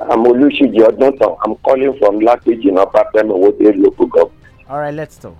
I'm 0.00 0.24
Olushiji 0.24 0.78
Odunton. 0.78 1.36
I'm 1.44 1.54
calling 1.56 1.96
from 1.98 2.20
Lakiji 2.20 2.66
in 2.68 2.78
Upper 2.78 3.04
Wote 3.14 3.60
local 3.76 4.06
government. 4.06 4.44
All 4.68 4.78
right, 4.78 4.94
let's 4.94 5.16
talk. 5.18 5.36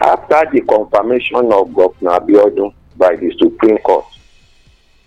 After 0.00 0.42
the 0.52 0.60
confirmation 0.60 1.50
of 1.52 1.72
Governor 1.74 2.10
Abiodun 2.20 2.74
by 2.96 3.16
the 3.16 3.34
Supreme 3.38 3.78
Court 3.78 4.04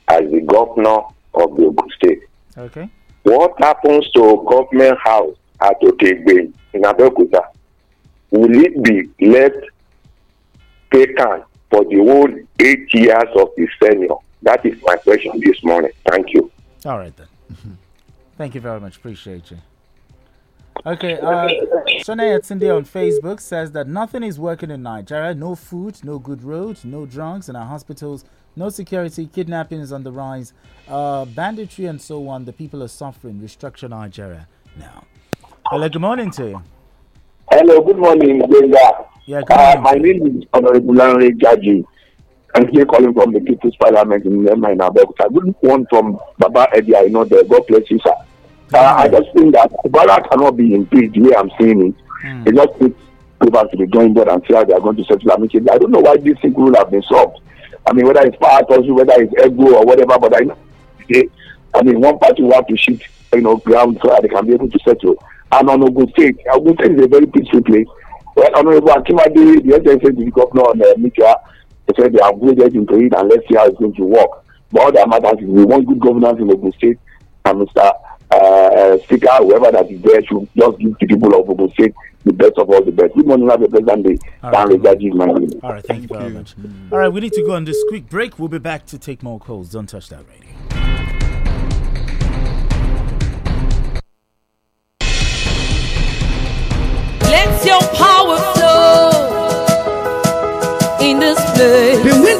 as 0.07 0.21
the 0.31 0.41
governor 0.41 1.01
of 1.35 1.55
the 1.55 1.65
Ogun 1.67 1.89
State, 1.91 2.21
Okay. 2.57 2.89
what 3.23 3.53
happens 3.59 4.09
to 4.11 4.43
government 4.49 4.97
house 4.99 5.35
at 5.61 5.79
Okegbe 5.81 6.51
in 6.73 6.81
Abeokuta? 6.81 7.45
Will 8.31 8.63
it 8.65 8.81
be 8.83 9.09
left 9.27 9.57
vacant 10.91 11.43
for 11.69 11.83
the 11.85 11.97
whole 11.97 12.29
eight 12.61 12.91
years 12.93 13.29
of 13.35 13.49
the 13.57 13.67
tenure? 13.81 14.15
That 14.41 14.65
is 14.65 14.81
my 14.83 14.95
question 14.95 15.39
this 15.39 15.63
morning. 15.63 15.91
Thank 16.09 16.33
you. 16.33 16.51
All 16.85 16.97
right 16.97 17.13
then. 17.15 17.77
Thank 18.37 18.53
you 18.55 18.61
very 18.61 18.79
much. 18.79 18.97
Appreciate 18.97 19.49
you. 19.51 19.57
Okay, 20.85 21.13
uh, 21.19 21.47
Shanae 22.05 22.37
Tunde 22.39 22.73
on 22.75 22.85
Facebook 22.85 23.39
says 23.41 23.71
that 23.71 23.87
nothing 23.87 24.21
is 24.21 24.39
working 24.39 24.69
in 24.69 24.83
Nigeria. 24.83 25.33
No 25.33 25.55
food, 25.55 25.99
no 26.03 26.19
good 26.19 26.43
roads, 26.43 26.85
no 26.85 27.07
drugs 27.07 27.49
in 27.49 27.55
our 27.55 27.65
hospitals, 27.65 28.23
no 28.55 28.69
security, 28.69 29.25
kidnapping 29.25 29.79
is 29.79 29.91
on 29.91 30.03
the 30.03 30.11
rise, 30.11 30.53
uh, 30.87 31.25
banditry 31.25 31.87
and 31.87 31.99
so 31.99 32.27
on. 32.29 32.45
The 32.45 32.53
people 32.53 32.83
are 32.83 32.87
suffering. 32.87 33.39
Restructure 33.41 33.89
Nigeria 33.89 34.47
now. 34.77 35.03
Hello, 35.65 35.89
good 35.89 36.01
morning 36.01 36.29
to 36.31 36.49
you. 36.49 36.63
Hello, 37.51 37.81
good 37.81 37.97
morning, 37.97 38.39
Benga. 38.39 39.05
Yeah, 39.25 39.41
good 39.41 39.57
Uh, 39.57 39.81
my 39.81 39.93
name 39.93 40.25
is 40.41 40.43
Honorable 40.53 40.93
Lanre 40.93 41.31
Jaji. 41.31 41.83
I'm 42.57 42.67
here 42.69 42.87
calling 42.87 43.13
from 43.13 43.33
the 43.33 43.39
People's 43.39 43.75
Parliament 43.75 44.25
in 44.25 44.43
Lema 44.43 44.71
in 44.71 44.79
Abeokuta. 44.79 45.31
Good 45.31 45.53
one 45.59 45.85
from 45.91 46.19
Baba 46.39 46.67
Eddie, 46.73 46.95
I 46.95 47.03
know 47.03 47.23
there. 47.23 47.43
God 47.43 47.61
bless 47.67 47.89
you, 47.91 47.99
sir. 47.99 48.13
Uh, 48.73 48.95
I 48.97 49.07
just 49.07 49.31
think 49.33 49.53
that 49.53 49.71
Kubala 49.71 50.27
cannot 50.27 50.57
be 50.57 50.73
impeached 50.73 51.13
the 51.13 51.21
way 51.21 51.35
I'm 51.35 51.51
seeing 51.59 51.89
it. 51.89 51.95
Hmm. 52.19 52.43
He 52.45 52.51
just 52.53 52.81
needs 52.81 52.95
go 53.37 53.51
back 53.51 53.69
to 53.69 53.77
the 53.77 53.85
drawing 53.85 54.15
board 54.15 54.27
and 54.29 54.43
see 54.47 54.55
how 54.55 54.63
they 54.63 54.73
are 54.73 54.79
going 54.79 54.95
to 54.95 55.03
settle 55.03 55.31
amicably. 55.33 55.69
I 55.69 55.77
don't 55.77 55.91
know 55.91 55.99
why 55.99 56.17
this 56.17 56.35
single 56.41 56.63
rule 56.63 56.75
have 56.75 56.89
been 56.89 57.03
solved. 57.03 57.39
I 57.85 57.93
mean, 57.93 58.07
whether 58.07 58.25
it's 58.25 58.37
power 58.37 58.63
also, 58.63 58.91
whether 58.91 59.13
it's 59.21 59.33
ego 59.45 59.75
or 59.75 59.85
whatever, 59.85 60.17
but 60.17 60.35
I 60.35 60.39
know, 60.39 60.57
I 61.75 61.83
mean, 61.83 62.01
one 62.01 62.17
party 62.17 62.41
will 62.41 62.53
have 62.53 62.65
to 62.65 62.75
shift, 62.75 63.03
you 63.33 63.41
know, 63.41 63.57
ground 63.57 63.99
so 64.01 64.09
that 64.09 64.23
they 64.23 64.29
can 64.29 64.47
be 64.47 64.53
able 64.53 64.71
to 64.71 64.79
settle. 64.79 65.23
And 65.51 65.69
on 65.69 65.83
Ogun 65.83 66.09
State, 66.09 66.39
Ogun 66.51 66.73
State 66.73 66.93
is 66.93 67.05
a 67.05 67.07
very 67.07 67.27
peaceful 67.27 67.61
place. 67.61 67.87
Well, 68.35 68.49
Honorable 68.55 68.89
Akimade, 68.89 69.63
the 69.63 69.79
SSA 69.79 70.33
governor 70.33 70.63
on 70.63 70.81
uh, 70.81 70.93
Mitra, 70.97 71.35
they 71.87 72.01
said 72.01 72.13
they 72.13 72.19
have 72.23 72.35
upgraded 72.35 72.75
into 72.75 72.95
it 72.95 73.13
and 73.13 73.29
let's 73.29 73.47
see 73.47 73.55
how 73.55 73.65
it's 73.65 73.79
going 73.79 73.93
to 73.95 74.03
work. 74.03 74.43
But 74.71 74.81
all 74.81 74.91
that 74.91 75.09
matters 75.09 75.39
is 75.41 75.47
we 75.47 75.63
want 75.65 75.87
good 75.87 75.99
governance 75.99 76.39
in 76.39 76.51
Ogun 76.51 76.73
State 76.73 76.99
and 77.45 77.67
Mr. 77.67 77.91
Uh, 78.29 78.35
uh, 78.35 78.97
speaker, 79.03 79.29
whoever 79.37 79.71
that 79.71 79.89
is 79.89 80.01
there, 80.01 80.21
should 80.25 80.49
just 80.55 80.77
give 80.79 80.97
the 80.99 81.07
people 81.07 81.33
of 81.39 81.49
Ogun 81.49 81.71
State 81.71 81.95
the 82.25 82.33
best 82.33 82.57
of 82.57 82.69
all 82.69 82.83
the 82.83 82.91
best. 82.91 83.15
Good 83.15 83.25
morning, 83.25 83.49
have 83.49 83.61
a 83.61 83.69
pleasant 83.69 84.05
day. 84.05 84.17
All 84.43 84.51
Dan 84.51 84.67
right. 84.67 84.79
Rejaji 84.79 85.09
is 85.09 85.15
my 85.15 85.25
name. 85.27 85.59
All 85.63 85.71
right, 85.71 85.85
thank 85.85 86.01
you 86.01 86.07
very 86.09 86.29
much. 86.29 86.55
All 86.91 86.97
right, 86.99 87.07
we 87.07 87.21
need 87.21 87.33
to 87.33 87.43
go 87.43 87.53
on 87.53 87.63
this 87.63 87.81
quick 87.87 88.09
break. 88.09 88.37
We'll 88.37 88.49
be 88.49 88.59
back 88.59 88.85
to 88.87 88.99
take 88.99 89.23
more 89.23 89.39
calls. 89.39 89.69
Don't 89.69 89.87
touch 89.87 90.09
that 90.09 90.25
radio. 90.27 90.43
Let's 97.21 97.65
your 97.65 97.79
in 101.59 101.96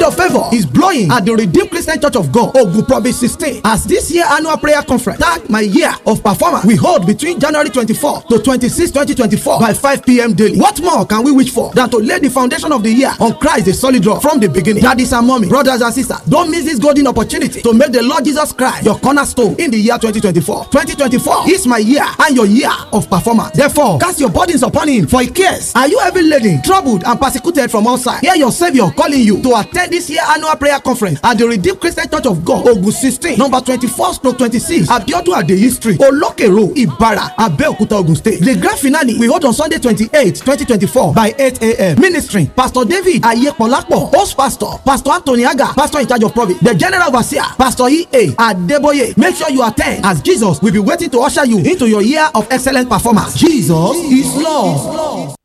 of 0.08 0.16
favor 0.16 0.48
is 0.52 0.64
blowing 0.64 1.10
at 1.12 1.24
the 1.26 1.34
Redeemed 1.36 1.70
Christian 1.70 2.00
Church 2.00 2.16
of 2.16 2.32
God, 2.32 2.56
Ogun 2.56 2.84
Province 2.86 3.20
16. 3.20 3.60
As 3.64 3.84
this 3.84 4.10
year 4.10 4.24
annual 4.24 4.56
prayer 4.56 4.82
conference, 4.82 5.20
tag 5.20 5.48
my 5.50 5.60
year 5.60 5.92
of 6.06 6.22
performance, 6.24 6.64
we 6.64 6.76
hold 6.76 7.06
between 7.06 7.38
January 7.38 7.68
24 7.68 8.22
to 8.22 8.38
26, 8.38 8.90
2024 8.90 9.60
by 9.60 9.74
5 9.74 10.02
p.m. 10.04 10.32
daily. 10.32 10.58
What 10.58 10.80
more 10.80 11.04
can 11.06 11.22
we 11.24 11.32
wish 11.32 11.50
for 11.52 11.72
than 11.74 11.90
to 11.90 11.98
lay 11.98 12.18
the 12.18 12.30
foundation 12.30 12.72
of 12.72 12.82
the 12.82 12.90
year 12.90 13.12
on 13.20 13.34
Christ, 13.38 13.66
the 13.66 13.74
solid 13.74 14.04
rock 14.06 14.22
from 14.22 14.40
the 14.40 14.48
beginning? 14.48 14.82
Daddies 14.82 15.12
and 15.12 15.26
mommy, 15.26 15.48
brothers 15.48 15.82
and 15.82 15.92
sisters, 15.92 16.20
don't 16.22 16.50
miss 16.50 16.64
this 16.64 16.78
golden 16.78 17.06
opportunity 17.06 17.60
to 17.60 17.72
make 17.74 17.92
the 17.92 18.02
Lord 18.02 18.24
Jesus 18.24 18.52
Christ 18.52 18.84
your 18.84 18.98
cornerstone 18.98 19.56
in 19.60 19.70
the 19.70 19.76
year 19.78 19.98
2024. 19.98 20.64
2024 20.72 21.50
is 21.50 21.66
my 21.66 21.78
year 21.78 22.04
and 22.20 22.34
your 22.34 22.46
year 22.46 22.70
of 22.92 23.08
performance. 23.10 23.50
Therefore, 23.56 23.98
cast 23.98 24.20
your 24.20 24.30
burdens 24.30 24.62
upon 24.62 24.88
him 24.88 25.06
for 25.06 25.20
he 25.20 25.28
cares. 25.28 25.74
Are 25.74 25.86
you 25.88 25.98
heavy 25.98 26.22
laden, 26.22 26.62
troubled, 26.62 27.04
and 27.04 27.20
persecuted 27.20 27.70
from 27.70 27.86
all 27.86 27.98
sides? 27.98 28.20
Hear 28.22 28.36
your 28.36 28.52
Savior 28.52 28.88
calling 28.96 29.20
you 29.20 29.42
to 29.42 29.54
attend 29.60 29.92
this 29.98 30.10
year 30.10 30.22
annual 30.30 30.54
prayer 30.54 30.78
conference 30.78 31.18
at 31.24 31.36
the 31.38 31.46
Redeemed 31.48 31.80
Christian 31.80 32.08
Church 32.08 32.26
of 32.26 32.44
God, 32.44 32.68
Ogun 32.68 32.92
16, 32.92 33.36
number 33.36 33.60
24 33.60 34.14
stroke 34.14 34.38
26, 34.38 34.86
Abiodun 34.88 35.34
Adeyi 35.42 35.70
Street, 35.70 35.98
Oloke 35.98 36.46
Road, 36.48 36.76
Ibara, 36.76 37.34
Abeokuta, 37.34 37.98
Ogun 37.98 38.14
State. 38.14 38.38
The 38.40 38.54
grand 38.54 38.78
finale 38.78 39.18
we 39.18 39.26
hold 39.26 39.44
on 39.44 39.52
Sunday 39.52 39.78
28, 39.78 40.36
2024 40.36 41.14
by 41.14 41.34
8 41.36 41.62
a.m. 41.62 42.00
Ministry, 42.00 42.46
Pastor 42.54 42.84
David 42.84 43.22
Ayepolapo, 43.22 44.14
host 44.14 44.36
pastor, 44.36 44.70
Pastor 44.86 45.10
Anthony 45.10 45.44
Aga, 45.44 45.74
pastor 45.74 45.98
in 46.00 46.06
charge 46.06 46.22
of 46.22 46.32
province, 46.32 46.60
the 46.60 46.74
general 46.74 47.08
overseer, 47.08 47.42
Pastor 47.58 47.88
E.A. 47.88 48.28
Adeboye. 48.38 49.16
Make 49.16 49.34
sure 49.34 49.50
you 49.50 49.66
attend 49.66 50.04
as 50.06 50.22
Jesus 50.22 50.62
will 50.62 50.72
be 50.72 50.78
waiting 50.78 51.10
to 51.10 51.18
usher 51.20 51.44
you 51.44 51.58
into 51.58 51.88
your 51.88 52.02
year 52.02 52.28
of 52.36 52.46
excellent 52.52 52.88
performance. 52.88 53.34
Jesus 53.34 53.96
is 54.12 54.36
Lord. 54.36 55.37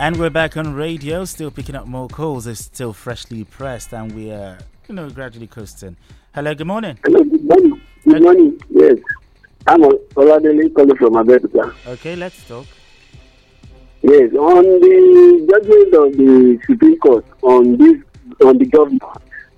And 0.00 0.16
we're 0.16 0.30
back 0.30 0.56
on 0.56 0.72
radio, 0.72 1.26
still 1.26 1.50
picking 1.50 1.74
up 1.74 1.86
more 1.86 2.08
calls. 2.08 2.46
It's 2.46 2.64
still 2.64 2.94
freshly 2.94 3.44
pressed, 3.44 3.92
and 3.92 4.10
we 4.14 4.30
are, 4.30 4.56
you 4.88 4.94
know, 4.94 5.10
gradually 5.10 5.46
coasting. 5.46 5.94
Hello, 6.34 6.54
good 6.54 6.66
morning. 6.66 6.98
Hello, 7.04 7.22
good 7.22 7.44
morning. 7.44 7.82
Good 8.08 8.22
morning. 8.22 8.58
Yes. 8.70 8.96
I'm 9.66 9.82
Oladele 9.82 10.74
calling 10.74 10.96
from 10.96 11.12
Abeokuta. 11.12 11.74
Okay, 11.86 12.16
let's 12.16 12.48
talk. 12.48 12.64
Yes, 14.00 14.32
on 14.32 14.64
the 14.64 15.46
judgment 15.50 15.94
of 15.94 16.16
the 16.16 16.58
Supreme 16.66 16.98
Court 17.00 17.26
on 17.42 17.76
this 17.76 18.02
on 18.42 18.56
the 18.56 18.64
government, 18.64 19.02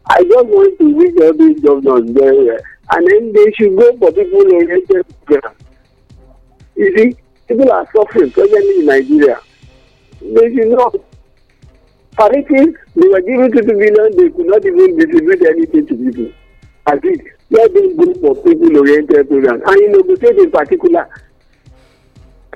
I 0.07 0.25
just 0.25 0.47
want 0.49 0.77
to 0.81 0.93
wish 0.93 1.15
all 1.23 1.35
these 1.35 1.61
governors 1.61 2.11
very 2.11 2.47
well. 2.47 2.59
And 2.91 3.07
then 3.07 3.33
they 3.33 3.53
should 3.53 3.77
go 3.79 3.97
for 3.97 4.11
people 4.11 4.43
oriented. 4.55 5.07
You 6.75 6.99
see, 6.99 7.17
people 7.47 7.71
are 7.71 7.89
suffering 7.95 8.33
presently 8.33 8.81
in 8.81 8.87
Nigeria. 8.87 9.41
They 10.35 10.55
should 10.55 10.71
not. 10.71 10.95
Palliatives, 12.17 12.77
they 12.95 13.09
were 13.09 13.21
given 13.21 13.51
the 13.51 13.63
billion, 13.63 14.17
they 14.17 14.31
could 14.31 14.47
not 14.47 14.65
even 14.65 14.99
distribute 14.99 15.43
anything 15.47 15.87
to 15.87 15.95
people. 15.97 16.33
I 16.87 16.99
think 16.99 17.23
let 17.51 17.73
them 17.75 17.97
go 17.97 18.15
for 18.15 18.43
people 18.43 18.77
oriented 18.77 19.29
program. 19.29 19.63
And 19.67 19.81
in 19.81 19.95
Ogun 19.95 20.17
State 20.17 20.37
in 20.37 20.51
particular, 20.51 21.09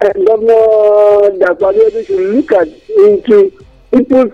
and 0.02 0.26
Governor 0.26 1.38
Dapadio 1.40 2.06
should 2.06 2.34
look 2.34 2.52
at 2.52 2.68
into 2.88 3.50
people's 3.92 4.32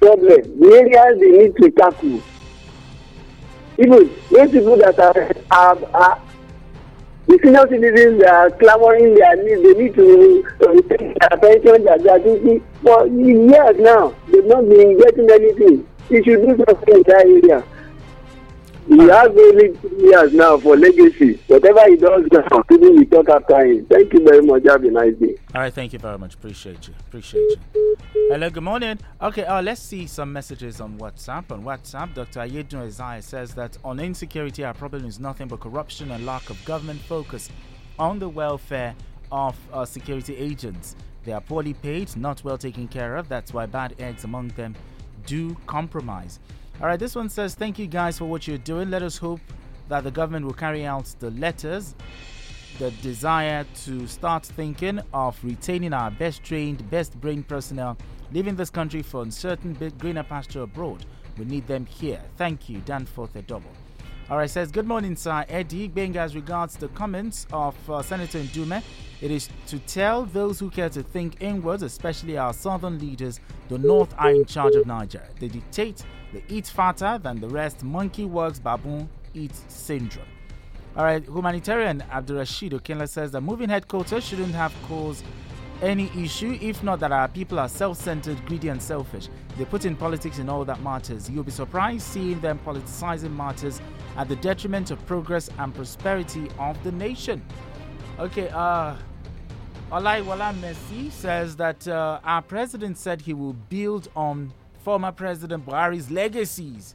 problem, 0.00 0.60
the 0.60 0.72
areas 0.72 1.20
they 1.20 1.30
need 1.30 1.56
to 1.56 1.70
tackle. 1.70 2.22
Even 3.78 4.10
those 4.30 4.50
people 4.50 4.76
that 4.76 4.98
are, 4.98 5.30
are, 5.50 5.78
are 5.94 6.22
the 7.30 7.38
senior 7.44 7.66
citizens 7.68 8.22
are 8.24 8.50
clamoring 8.50 9.14
their 9.14 9.36
needs, 9.36 9.62
they 9.62 9.82
need 9.82 9.94
to 9.94 10.44
uh, 10.66 10.72
take 10.90 11.14
their 11.14 11.28
attention 11.30 11.84
that 11.84 12.02
they 12.02 12.10
are 12.10 12.18
thinking 12.18 12.64
for 12.82 13.06
years 13.06 13.76
now, 13.78 14.14
they've 14.32 14.44
not 14.46 14.68
been 14.68 14.98
getting 14.98 15.30
anything. 15.30 15.86
You 16.10 16.24
should 16.24 16.42
do 16.42 16.64
something 16.66 16.94
in 16.96 17.02
that 17.06 17.24
area. 17.24 17.62
He 18.88 18.98
has 18.98 19.28
only 19.28 19.68
two 19.78 19.96
years 20.00 20.32
now 20.32 20.58
for 20.58 20.76
legacy. 20.76 21.40
Whatever 21.46 21.88
he 21.88 21.96
does 21.96 22.24
now, 22.32 22.62
people 22.62 22.92
will 22.92 23.04
talk 23.06 23.28
after 23.28 23.64
him. 23.64 23.86
Thank 23.86 24.12
you 24.12 24.24
very 24.24 24.42
much. 24.42 24.62
Have 24.66 24.82
a 24.84 24.90
nice 24.90 25.14
day. 25.14 25.36
All 25.54 25.60
right, 25.60 25.72
thank 25.72 25.92
you 25.92 25.98
very 25.98 26.18
much. 26.18 26.34
Appreciate 26.34 26.88
you. 26.88 26.94
Appreciate 27.08 27.40
you. 27.74 27.96
Hello, 28.30 28.48
good 28.48 28.62
morning. 28.62 28.98
Okay, 29.20 29.44
uh, 29.44 29.60
let's 29.60 29.80
see 29.80 30.06
some 30.06 30.32
messages 30.32 30.80
on 30.80 30.98
WhatsApp. 30.98 31.50
On 31.50 31.64
WhatsApp, 31.64 32.14
Dr. 32.14 32.40
Ayedun 32.40 32.82
Isaiah 32.86 33.22
says 33.22 33.54
that 33.54 33.76
on 33.84 34.00
insecurity, 34.00 34.64
our 34.64 34.74
problem 34.74 35.04
is 35.04 35.18
nothing 35.20 35.48
but 35.48 35.60
corruption 35.60 36.10
and 36.10 36.24
lack 36.24 36.48
of 36.50 36.64
government 36.64 37.00
focus 37.00 37.50
on 37.98 38.18
the 38.18 38.28
welfare 38.28 38.94
of 39.30 39.56
uh, 39.72 39.84
security 39.84 40.36
agents. 40.36 40.96
They 41.24 41.32
are 41.32 41.40
poorly 41.40 41.74
paid, 41.74 42.16
not 42.16 42.42
well 42.44 42.56
taken 42.56 42.88
care 42.88 43.16
of. 43.16 43.28
That's 43.28 43.52
why 43.52 43.66
bad 43.66 43.94
eggs 43.98 44.24
among 44.24 44.48
them 44.48 44.74
do 45.26 45.56
compromise. 45.66 46.38
All 46.80 46.86
right, 46.86 46.98
this 46.98 47.14
one 47.14 47.28
says, 47.28 47.54
Thank 47.54 47.78
you 47.78 47.86
guys 47.86 48.16
for 48.16 48.24
what 48.24 48.48
you're 48.48 48.58
doing. 48.58 48.90
Let 48.90 49.02
us 49.02 49.18
hope 49.18 49.40
that 49.88 50.04
the 50.04 50.10
government 50.10 50.46
will 50.46 50.54
carry 50.54 50.86
out 50.86 51.04
the 51.18 51.30
letters 51.32 51.94
the 52.78 52.90
desire 53.02 53.66
to 53.84 54.06
start 54.06 54.46
thinking 54.46 55.00
of 55.12 55.38
retaining 55.44 55.92
our 55.92 56.10
best 56.10 56.42
trained, 56.42 56.88
best 56.88 57.20
brain 57.20 57.42
personnel, 57.42 57.98
leaving 58.32 58.56
this 58.56 58.70
country 58.70 59.02
for 59.02 59.22
uncertain, 59.22 59.74
greener 59.98 60.22
pasture 60.22 60.62
abroad. 60.62 61.04
We 61.36 61.44
need 61.44 61.66
them 61.66 61.84
here. 61.84 62.22
Thank 62.38 62.70
you, 62.70 62.78
Danforth 62.80 63.36
a 63.36 63.42
double. 63.42 63.70
All 64.30 64.38
right, 64.38 64.48
says 64.48 64.70
good 64.70 64.86
morning, 64.86 65.14
sir. 65.14 65.44
Eddie 65.50 65.90
Beng, 65.90 66.16
as 66.16 66.34
regards 66.34 66.76
the 66.76 66.88
comments 66.88 67.46
of 67.52 67.74
uh, 67.90 68.00
Senator 68.00 68.38
Ndume, 68.38 68.82
it 69.20 69.30
is 69.30 69.50
to 69.66 69.78
tell 69.80 70.24
those 70.24 70.58
who 70.58 70.70
care 70.70 70.88
to 70.88 71.02
think 71.02 71.36
inwards, 71.40 71.82
especially 71.82 72.38
our 72.38 72.54
southern 72.54 72.98
leaders, 72.98 73.40
the 73.68 73.76
North 73.76 74.14
are 74.16 74.30
in 74.30 74.46
charge 74.46 74.74
of 74.76 74.86
Nigeria. 74.86 75.28
They 75.38 75.48
dictate, 75.48 76.02
they 76.32 76.42
eat 76.48 76.66
fatter 76.66 77.18
than 77.18 77.40
the 77.40 77.48
rest. 77.48 77.82
Monkey 77.82 78.24
works, 78.24 78.58
baboon 78.58 79.08
eats 79.34 79.64
syndrome. 79.68 80.26
All 80.96 81.04
right, 81.04 81.24
humanitarian 81.24 82.02
Abdurrashid 82.10 82.72
Okenla 82.72 83.08
says 83.08 83.30
that 83.32 83.40
moving 83.42 83.68
headquarters 83.68 84.24
shouldn't 84.24 84.54
have 84.54 84.74
caused 84.88 85.24
any 85.82 86.10
issue, 86.16 86.58
if 86.60 86.82
not 86.82 87.00
that 87.00 87.12
our 87.12 87.28
people 87.28 87.58
are 87.58 87.68
self 87.68 87.96
centered, 87.96 88.44
greedy, 88.46 88.68
and 88.68 88.82
selfish. 88.82 89.28
They 89.56 89.64
put 89.64 89.84
in 89.84 89.96
politics 89.96 90.38
in 90.38 90.48
all 90.48 90.64
that 90.64 90.82
matters. 90.82 91.30
You'll 91.30 91.44
be 91.44 91.50
surprised 91.50 92.02
seeing 92.02 92.40
them 92.40 92.60
politicizing 92.66 93.34
matters 93.34 93.80
at 94.16 94.28
the 94.28 94.36
detriment 94.36 94.90
of 94.90 95.04
progress 95.06 95.48
and 95.58 95.74
prosperity 95.74 96.48
of 96.58 96.82
the 96.84 96.92
nation. 96.92 97.42
Okay, 98.18 98.48
uh, 98.50 98.96
Olaiwala 99.90 100.54
Messi 100.60 101.10
says 101.10 101.56
that 101.56 101.86
uh, 101.88 102.20
our 102.24 102.42
president 102.42 102.98
said 102.98 103.20
he 103.20 103.32
will 103.32 103.54
build 103.54 104.08
on 104.14 104.52
former 104.80 105.12
President 105.12 105.64
Buhari's 105.64 106.10
legacies. 106.10 106.94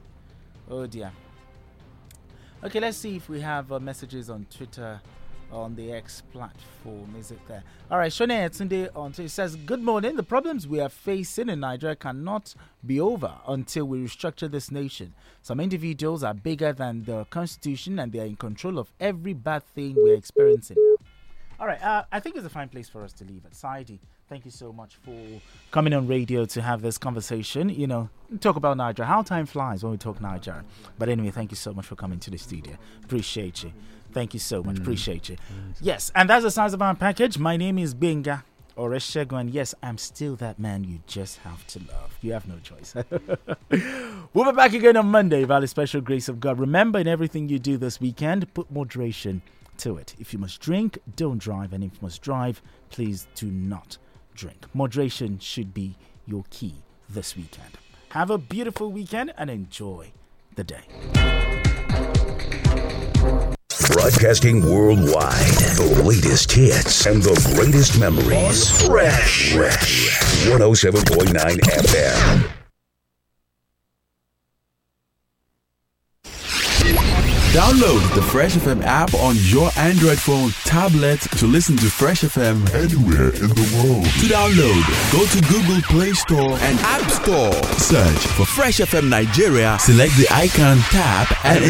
Oh 0.69 0.86
dear. 0.86 1.11
Okay, 2.63 2.79
let's 2.79 2.97
see 2.97 3.15
if 3.15 3.29
we 3.29 3.41
have 3.41 3.71
uh, 3.71 3.79
messages 3.79 4.29
on 4.29 4.45
Twitter 4.49 4.99
on 5.51 5.75
the 5.75 5.91
X 5.91 6.23
platform. 6.31 7.15
Is 7.17 7.29
it 7.29 7.39
there? 7.47 7.63
All 7.91 7.99
right, 7.99 8.11
Shone 8.11 8.29
Etunde 8.29 8.89
on 8.95 9.13
Twitter 9.13 9.29
says, 9.29 9.55
Good 9.55 9.81
morning. 9.81 10.15
The 10.15 10.23
problems 10.23 10.67
we 10.67 10.79
are 10.79 10.89
facing 10.89 11.49
in 11.49 11.59
Nigeria 11.59 11.95
cannot 11.95 12.55
be 12.83 12.99
over 12.99 13.36
until 13.47 13.86
we 13.86 13.99
restructure 14.03 14.49
this 14.49 14.71
nation. 14.71 15.13
Some 15.43 15.59
individuals 15.59 16.23
are 16.23 16.33
bigger 16.33 16.73
than 16.73 17.03
the 17.03 17.25
constitution 17.25 17.99
and 17.99 18.11
they 18.11 18.19
are 18.19 18.25
in 18.25 18.36
control 18.36 18.79
of 18.79 18.91
every 18.99 19.33
bad 19.33 19.63
thing 19.63 19.93
we're 19.95 20.15
experiencing 20.15 20.77
now. 20.79 20.95
All 21.59 21.67
right, 21.67 21.81
uh, 21.81 22.03
I 22.11 22.19
think 22.19 22.36
it's 22.36 22.45
a 22.45 22.49
fine 22.49 22.69
place 22.69 22.89
for 22.89 23.03
us 23.03 23.13
to 23.13 23.23
leave 23.23 23.45
it. 23.45 23.51
Saidi, 23.53 23.99
thank 24.30 24.45
you 24.45 24.51
so 24.51 24.73
much 24.73 24.95
for 25.03 25.41
coming 25.71 25.93
on 25.93 26.07
radio 26.07 26.45
to 26.45 26.61
have 26.61 26.82
this 26.82 26.97
conversation. 26.97 27.69
You 27.69 27.88
know, 27.88 28.09
talk 28.39 28.55
about 28.55 28.78
Niger. 28.78 29.03
How 29.05 29.21
time 29.21 29.45
flies 29.45 29.84
when 29.84 29.91
we 29.91 29.97
talk 29.97 30.19
Niger. 30.21 30.63
But 30.97 31.09
anyway, 31.09 31.32
thank 31.32 31.51
you 31.51 31.57
so 31.57 31.73
much 31.73 31.86
for 31.86 31.95
coming 31.95 32.19
to 32.19 32.32
the 32.32 32.38
studio. 32.38 32.78
Appreciate 33.03 33.63
you. 33.63 33.73
Thank 34.13 34.34
you 34.34 34.39
so 34.39 34.63
much. 34.63 34.78
Mm. 34.78 34.82
Appreciate 34.82 35.30
you. 35.30 35.38
Yes, 35.82 36.11
and 36.15 36.30
that's 36.30 36.43
the 36.43 36.51
size 36.51 36.73
of 36.73 36.82
our 36.82 36.95
package. 36.95 37.38
My 37.38 37.57
name 37.57 37.78
is 37.78 37.93
Benga 37.93 38.43
Oreshegun, 38.78 39.41
and 39.41 39.49
yes, 39.51 39.76
I'm 39.84 39.97
still 39.97 40.36
that 40.38 40.57
man 40.57 40.84
you 40.84 40.99
just 41.05 41.38
have 41.39 41.65
to 41.67 41.80
love. 41.80 42.17
You 42.21 42.34
have 42.34 42.47
no 42.47 42.57
choice. 42.59 42.95
we'll 44.34 44.51
be 44.51 44.55
back 44.55 44.73
again 44.73 44.97
on 44.97 45.07
Monday 45.07 45.45
by 45.45 45.59
the 45.59 45.67
special 45.67 46.01
grace 46.01 46.30
of 46.30 46.39
God. 46.39 46.59
Remember, 46.59 46.99
in 46.99 47.07
everything 47.07 47.49
you 47.49 47.59
do 47.59 47.78
this 47.78 47.99
weekend, 47.99 48.51
put 48.53 48.71
moderation 48.71 49.41
to 49.80 49.97
it. 49.97 50.15
If 50.17 50.32
you 50.32 50.39
must 50.39 50.61
drink, 50.61 50.97
don't 51.17 51.38
drive, 51.38 51.73
and 51.73 51.84
if 51.84 51.91
you 51.93 51.99
must 52.01 52.21
drive, 52.21 52.61
please 52.89 53.28
do 53.36 53.47
not 53.47 53.97
drink. 54.36 54.65
Moderation 54.73 55.39
should 55.39 55.73
be 55.73 55.95
your 56.27 56.43
key 56.49 56.75
this 57.09 57.36
weekend. 57.36 57.77
Have 58.09 58.29
a 58.29 58.38
beautiful 58.38 58.91
weekend 58.91 59.33
and 59.38 59.49
enjoy 59.49 60.11
the 60.55 60.63
day. 60.63 60.83
Broadcasting 63.91 64.61
worldwide. 64.61 65.55
The 65.77 66.03
latest 66.05 66.51
hits 66.51 67.05
and 67.05 67.21
the 67.21 67.53
greatest 67.55 67.99
memories. 67.99 68.69
Fresh. 68.88 69.53
Fresh. 69.53 70.45
107.9 70.47 71.33
FM. 71.33 72.64
Download 77.56 78.14
the 78.14 78.22
Fresh 78.22 78.56
FM 78.56 78.84
app 78.84 79.14
on 79.14 79.38
your 79.38 79.72
Android 79.78 80.20
phone, 80.20 80.51
tablet 80.66 81.22
to 81.39 81.47
listen 81.47 81.78
to 81.78 81.86
Fresh 81.86 82.24
FM 82.24 82.60
anywhere 82.76 83.32
in 83.32 83.47
the 83.47 83.66
world. 83.80 84.03
To 84.03 84.28
download, 84.28 84.84
go 85.16 85.24
to 85.26 85.39
Google 85.47 85.82
Play 85.84 86.12
Store 86.12 86.51
and 86.60 86.78
App 86.80 87.10
Store. 87.10 87.53
Search 87.80 88.28
for 88.36 88.45
Fresh 88.45 88.80
FM 88.80 89.08
Nigeria, 89.08 89.78
select 89.80 90.12
the 90.18 90.28
icon, 90.32 90.80
tap, 90.91 91.32
and 91.45 91.64